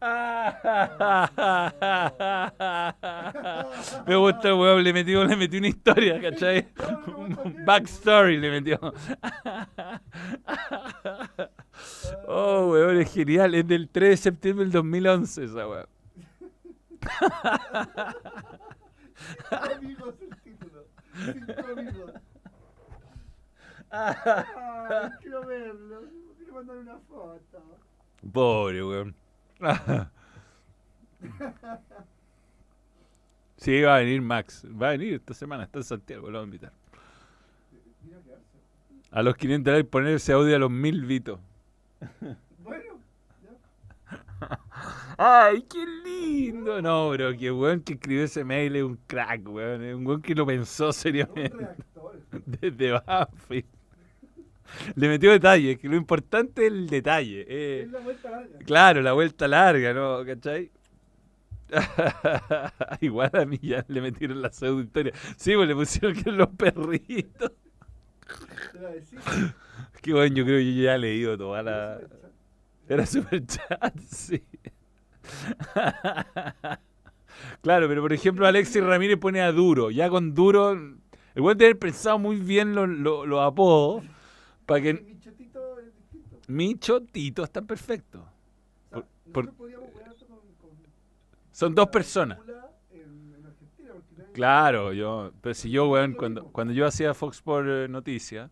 Me 4.06 4.16
gusta, 4.16 4.54
weón, 4.54 4.82
le 4.82 4.92
metió, 4.92 5.24
le 5.24 5.36
metió 5.36 5.58
una 5.58 5.68
historia, 5.68 6.20
¿cachai? 6.20 6.68
Un 7.16 7.64
backstory 7.64 8.38
le 8.38 8.50
metió. 8.50 8.78
Oh, 12.26 12.72
weón, 12.72 12.98
es 12.98 13.12
genial. 13.12 13.54
Es 13.54 13.66
del 13.66 13.88
3 13.88 14.10
de 14.10 14.16
septiembre 14.16 14.64
del 14.64 14.72
2011 14.72 15.44
esa 15.44 15.66
weón. 15.66 15.86
amigos 19.50 20.14
el 20.20 20.36
título. 20.42 20.84
Cinco 21.24 21.52
amigos. 21.72 22.12
quiero 25.20 25.46
verlo. 25.46 26.02
Quiero 26.36 26.52
mandar 26.54 26.76
una 26.76 26.98
foto. 26.98 27.78
Pobre, 28.32 28.84
weón. 28.84 29.16
sí, 33.56 33.82
va 33.82 33.96
a 33.96 33.98
venir 34.00 34.22
Max. 34.22 34.64
Va 34.66 34.88
a 34.88 34.92
venir 34.92 35.14
esta 35.14 35.34
semana. 35.34 35.64
Está 35.64 35.78
en 35.80 35.84
Santiago. 35.84 36.30
Lo 36.30 36.38
voy 36.38 36.40
a 36.40 36.44
invitar. 36.44 36.72
A 39.10 39.22
los 39.22 39.36
500 39.36 39.74
likes 39.74 39.88
ponerse 39.90 40.32
audio 40.32 40.56
a 40.56 40.58
los 40.58 40.70
1000 40.70 41.04
vitos. 41.04 41.40
Bueno, 42.62 43.00
Ay, 45.18 45.62
qué 45.62 45.84
lindo. 46.04 46.80
No, 46.80 47.10
bro, 47.10 47.36
qué 47.36 47.50
weón 47.50 47.80
que 47.80 47.94
escribió 47.94 48.24
ese 48.24 48.44
mail 48.44 48.76
es 48.76 48.82
un 48.84 48.96
crack, 49.06 49.46
weón. 49.48 49.82
Es 49.82 49.94
un 49.94 50.06
weón 50.06 50.22
que 50.22 50.34
lo 50.34 50.46
pensó 50.46 50.92
seriamente. 50.92 51.52
Desde 52.46 52.92
Buffy. 52.92 53.66
Le 54.94 55.08
metió 55.08 55.30
detalle, 55.30 55.78
que 55.78 55.88
lo 55.88 55.96
importante 55.96 56.66
es 56.66 56.72
el 56.72 56.88
detalle. 56.88 57.44
Eh. 57.48 57.82
es 57.86 57.92
la 57.92 58.00
vuelta 58.00 58.30
larga. 58.30 58.58
Claro, 58.58 59.02
la 59.02 59.12
vuelta 59.12 59.48
larga, 59.48 59.92
¿no? 59.92 60.24
¿Cachai? 60.24 60.70
Igual 63.00 63.30
a 63.34 63.44
mí 63.44 63.58
ya 63.62 63.84
le 63.88 64.00
metieron 64.00 64.42
la 64.42 64.50
pseudo 64.50 64.80
historia. 64.80 65.12
Sí, 65.36 65.54
pues 65.54 65.68
le 65.68 65.74
pusieron 65.74 66.14
que 66.14 66.30
los 66.32 66.48
perritos. 66.48 67.52
Qué 70.02 70.12
bueno, 70.12 70.34
yo 70.34 70.44
creo 70.44 70.58
que 70.58 70.74
yo 70.74 70.82
ya 70.82 70.94
he 70.94 70.98
leído 70.98 71.36
toda 71.36 71.62
la. 71.62 72.00
Era 72.88 73.06
super 73.06 73.44
chat, 73.46 73.98
sí. 74.00 74.42
claro, 77.62 77.88
pero 77.88 78.02
por 78.02 78.12
ejemplo, 78.12 78.46
Alexis 78.46 78.82
Ramírez 78.82 79.18
pone 79.18 79.40
a 79.40 79.52
duro. 79.52 79.90
Ya 79.90 80.08
con 80.08 80.34
duro. 80.34 80.72
El 80.72 81.42
buen 81.42 81.56
haber 81.56 81.78
pensado 81.78 82.18
muy 82.18 82.36
bien 82.36 82.74
los 82.74 82.88
lo, 82.88 83.42
apodos. 83.42 84.04
Para 84.70 84.82
que... 84.82 84.94
Mi 84.94 85.18
chotito 85.18 85.80
es 85.80 85.96
distinto. 85.96 86.38
Mi 86.46 86.78
chotito 86.78 87.42
está 87.42 87.60
perfecto. 87.60 88.24
son 91.50 91.74
dos 91.74 91.88
personas. 91.88 92.38
claro, 94.32 94.92
yo, 94.92 95.32
pero 95.40 95.54
si 95.54 95.72
yo, 95.72 95.88
weón, 95.88 96.14
cuando, 96.14 96.44
cuando 96.52 96.72
yo 96.72 96.86
hacía 96.86 97.14
Fox 97.14 97.42
por 97.42 97.68
eh, 97.68 97.88
Noticias, 97.88 98.48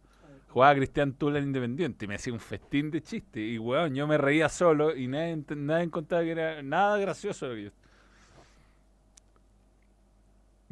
jugaba 0.48 0.74
Cristian 0.74 1.12
Tula 1.12 1.38
en 1.38 1.44
Independiente 1.44 2.06
y 2.06 2.08
me 2.08 2.16
hacía 2.16 2.32
un 2.32 2.40
festín 2.40 2.90
de 2.90 3.00
chiste. 3.00 3.40
Y, 3.40 3.56
weón, 3.56 3.94
yo 3.94 4.08
me 4.08 4.18
reía 4.18 4.48
solo 4.48 4.96
y 4.96 5.06
nadie, 5.06 5.44
nadie 5.54 5.84
encontraba 5.84 6.24
que 6.24 6.32
era 6.32 6.62
nada 6.64 6.98
gracioso 6.98 7.46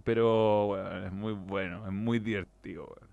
Pero, 0.02 0.66
weón, 0.70 1.04
es 1.04 1.12
muy 1.12 1.34
bueno, 1.34 1.86
es 1.86 1.92
muy 1.92 2.18
divertido, 2.18 2.86
weón. 2.86 3.05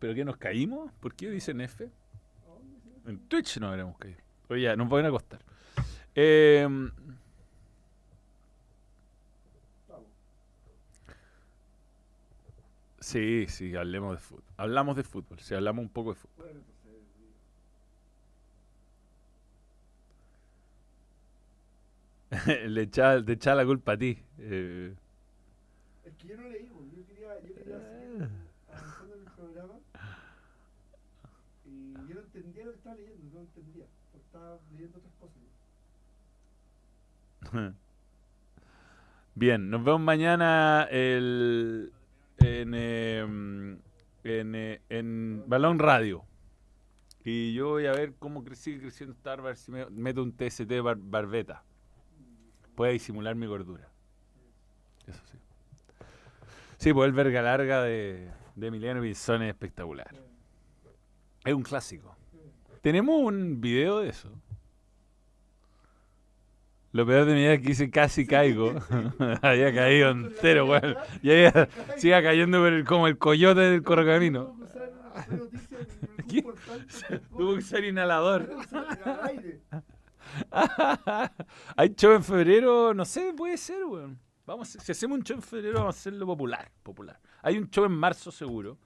¿Pero 0.00 0.14
qué 0.14 0.24
nos 0.24 0.38
caímos? 0.38 0.90
¿Por 0.98 1.14
qué 1.14 1.30
dicen 1.30 1.60
F? 1.60 1.88
En 3.06 3.18
Twitch 3.28 3.58
no 3.58 3.68
habremos 3.68 3.96
caído. 3.98 4.18
Oye, 4.48 4.62
ya, 4.62 4.74
nos 4.74 4.88
pueden 4.88 5.06
acostar. 5.06 5.40
Eh, 6.14 6.66
sí, 12.98 13.46
sí, 13.48 13.76
hablemos 13.76 14.12
de 14.12 14.18
fútbol. 14.18 14.44
Hablamos 14.56 14.96
de 14.96 15.02
fútbol, 15.04 15.38
sí, 15.38 15.54
hablamos 15.54 15.82
un 15.84 15.90
poco 15.90 16.14
de 16.14 16.20
fútbol. 16.20 16.64
Le 22.70 22.82
echa, 22.82 23.22
te 23.22 23.32
echa 23.32 23.54
la 23.54 23.66
culpa 23.66 23.92
a 23.92 23.98
ti. 23.98 24.18
Eh. 24.38 24.94
Que 26.18 26.36
no 26.36 26.48
leí, 26.48 26.68
yo 26.68 27.06
quería, 27.06 27.40
yo 27.40 27.54
quería 27.54 27.80
seguir 27.80 28.28
avanzando 28.68 29.14
en 29.14 29.20
el 29.20 29.32
programa 29.32 29.74
yo 32.10 32.14
no 32.16 32.20
entendía 32.22 32.64
lo 32.64 32.72
que 32.72 32.78
leyendo, 32.94 33.24
no 33.32 33.40
entendía, 33.40 33.86
porque 34.10 34.26
estaba 34.26 34.58
leyendo 34.72 34.98
otras 34.98 35.14
cosas. 35.14 35.40
Bien, 39.34 39.70
nos 39.70 39.84
vemos 39.84 40.00
mañana 40.00 40.86
el, 40.90 41.92
en, 42.38 42.74
em, 42.74 43.78
en, 44.24 44.54
eh, 44.54 44.82
en 44.88 45.44
Balón 45.46 45.78
Radio. 45.78 46.24
Y 47.24 47.52
yo 47.52 47.70
voy 47.70 47.86
a 47.86 47.92
ver 47.92 48.14
cómo 48.18 48.42
sigue 48.54 48.80
creciendo 48.80 49.14
Star, 49.14 49.46
a 49.46 49.54
si 49.54 49.70
me 49.70 49.86
meto 49.90 50.22
un 50.22 50.32
TST 50.32 50.70
barbeta. 50.96 51.62
Puede 52.74 52.92
disimular 52.94 53.34
mi 53.34 53.46
gordura. 53.46 53.88
Eso 55.06 55.20
sí. 55.30 55.38
Sí, 56.78 56.92
pues 56.94 57.06
el 57.08 57.12
verga 57.12 57.42
larga 57.42 57.82
de, 57.82 58.30
de 58.56 58.66
Emiliano 58.66 59.02
Pinzón 59.02 59.42
es 59.42 59.50
espectacular. 59.50 60.10
Es 61.44 61.54
un 61.54 61.62
clásico. 61.62 62.16
Tenemos 62.80 63.20
un 63.20 63.60
video 63.60 64.00
de 64.00 64.08
eso. 64.08 64.30
Lo 66.92 67.06
peor 67.06 67.24
de 67.24 67.34
mi 67.34 67.40
vida 67.40 67.54
es 67.54 67.60
que 67.60 67.70
hice 67.70 67.90
casi 67.90 68.26
caigo. 68.26 68.74
Había 69.42 69.72
caído 69.72 70.10
entero, 70.10 70.66
weón. 70.66 70.96
Y 71.22 71.30
ahí 71.30 71.52
siga 71.98 72.22
cayendo 72.22 72.60
como 72.86 73.06
el 73.06 73.16
coyote 73.16 73.60
del 73.60 73.82
correcamino. 73.82 74.56
Tuvo 77.36 77.56
que 77.56 77.62
ser 77.62 77.84
inhalador. 77.84 78.50
Hay 81.76 81.94
show 81.96 82.12
en 82.12 82.24
febrero, 82.24 82.94
no 82.94 83.04
sé, 83.04 83.32
puede 83.36 83.56
ser, 83.56 83.84
weón. 83.84 84.18
Vamos, 84.46 84.68
si 84.68 84.90
hacemos 84.90 85.18
un 85.18 85.24
show 85.24 85.36
en 85.36 85.42
febrero, 85.42 85.78
vamos 85.78 85.96
a 85.96 85.98
hacerlo 85.98 86.26
popular, 86.26 86.70
popular. 86.82 87.20
Hay 87.42 87.56
un 87.56 87.70
show 87.70 87.84
en 87.84 87.92
marzo 87.92 88.32
seguro. 88.32 88.78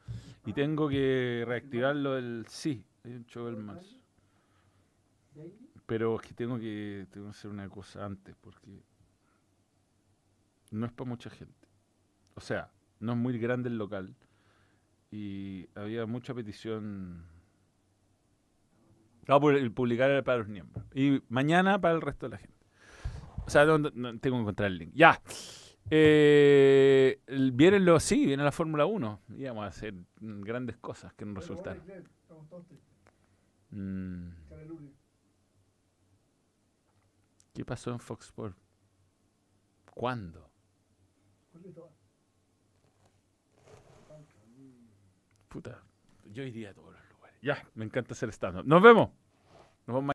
Y 0.46 0.52
tengo 0.52 0.90
que 0.90 1.42
reactivarlo 1.46 2.18
el... 2.18 2.44
Sí, 2.48 2.84
hay 3.04 3.14
un 3.14 3.26
show 3.26 3.46
el 3.48 3.56
marzo. 3.56 3.96
Pero 5.86 6.16
es 6.16 6.22
que 6.22 6.34
tengo 6.34 6.58
que, 6.58 7.06
tengo 7.10 7.26
que 7.26 7.30
hacer 7.30 7.50
una 7.50 7.68
cosa 7.68 8.04
antes 8.04 8.34
porque 8.40 8.82
no 10.70 10.86
es 10.86 10.92
para 10.92 11.08
mucha 11.08 11.30
gente. 11.30 11.68
O 12.34 12.40
sea, 12.40 12.70
no 13.00 13.12
es 13.12 13.18
muy 13.18 13.38
grande 13.38 13.68
el 13.68 13.76
local 13.76 14.14
y 15.10 15.68
había 15.74 16.06
mucha 16.06 16.34
petición. 16.34 17.26
Ah, 19.28 19.38
el 19.42 19.72
publicar 19.72 20.10
era 20.10 20.22
para 20.22 20.38
los 20.38 20.48
miembros. 20.48 20.84
Y 20.94 21.22
mañana 21.28 21.80
para 21.80 21.94
el 21.94 22.00
resto 22.00 22.26
de 22.26 22.30
la 22.30 22.38
gente. 22.38 22.54
O 23.46 23.50
sea, 23.50 23.64
no, 23.64 23.80
tengo 23.90 24.18
que 24.20 24.40
encontrar 24.40 24.70
el 24.70 24.78
link. 24.78 24.92
Ya. 24.94 25.20
Eh, 25.90 27.20
vienen 27.52 27.84
los, 27.84 28.02
sí, 28.02 28.24
viene 28.24 28.42
la 28.42 28.52
Fórmula 28.52 28.86
1. 28.86 29.20
Íbamos 29.36 29.64
a 29.64 29.68
hacer 29.68 29.94
grandes 30.20 30.78
cosas 30.78 31.12
que 31.12 31.24
no 31.26 31.34
resultaron. 31.34 31.82
Mm. 33.74 34.28
¿Qué 37.52 37.64
pasó 37.64 37.90
en 37.90 37.98
Fox 37.98 38.26
Sports? 38.26 38.56
¿Cuándo? 39.92 40.50
Puta, 45.48 45.82
yo 46.24 46.42
iría 46.42 46.70
a 46.70 46.74
todos 46.74 46.92
los 46.94 47.10
lugares. 47.10 47.38
Ya, 47.42 47.64
me 47.74 47.84
encanta 47.84 48.14
hacer 48.14 48.28
stand-up. 48.30 48.64
Nos 48.64 48.82
vemos. 48.82 49.10
Nos 49.86 49.94
vemos 49.94 50.04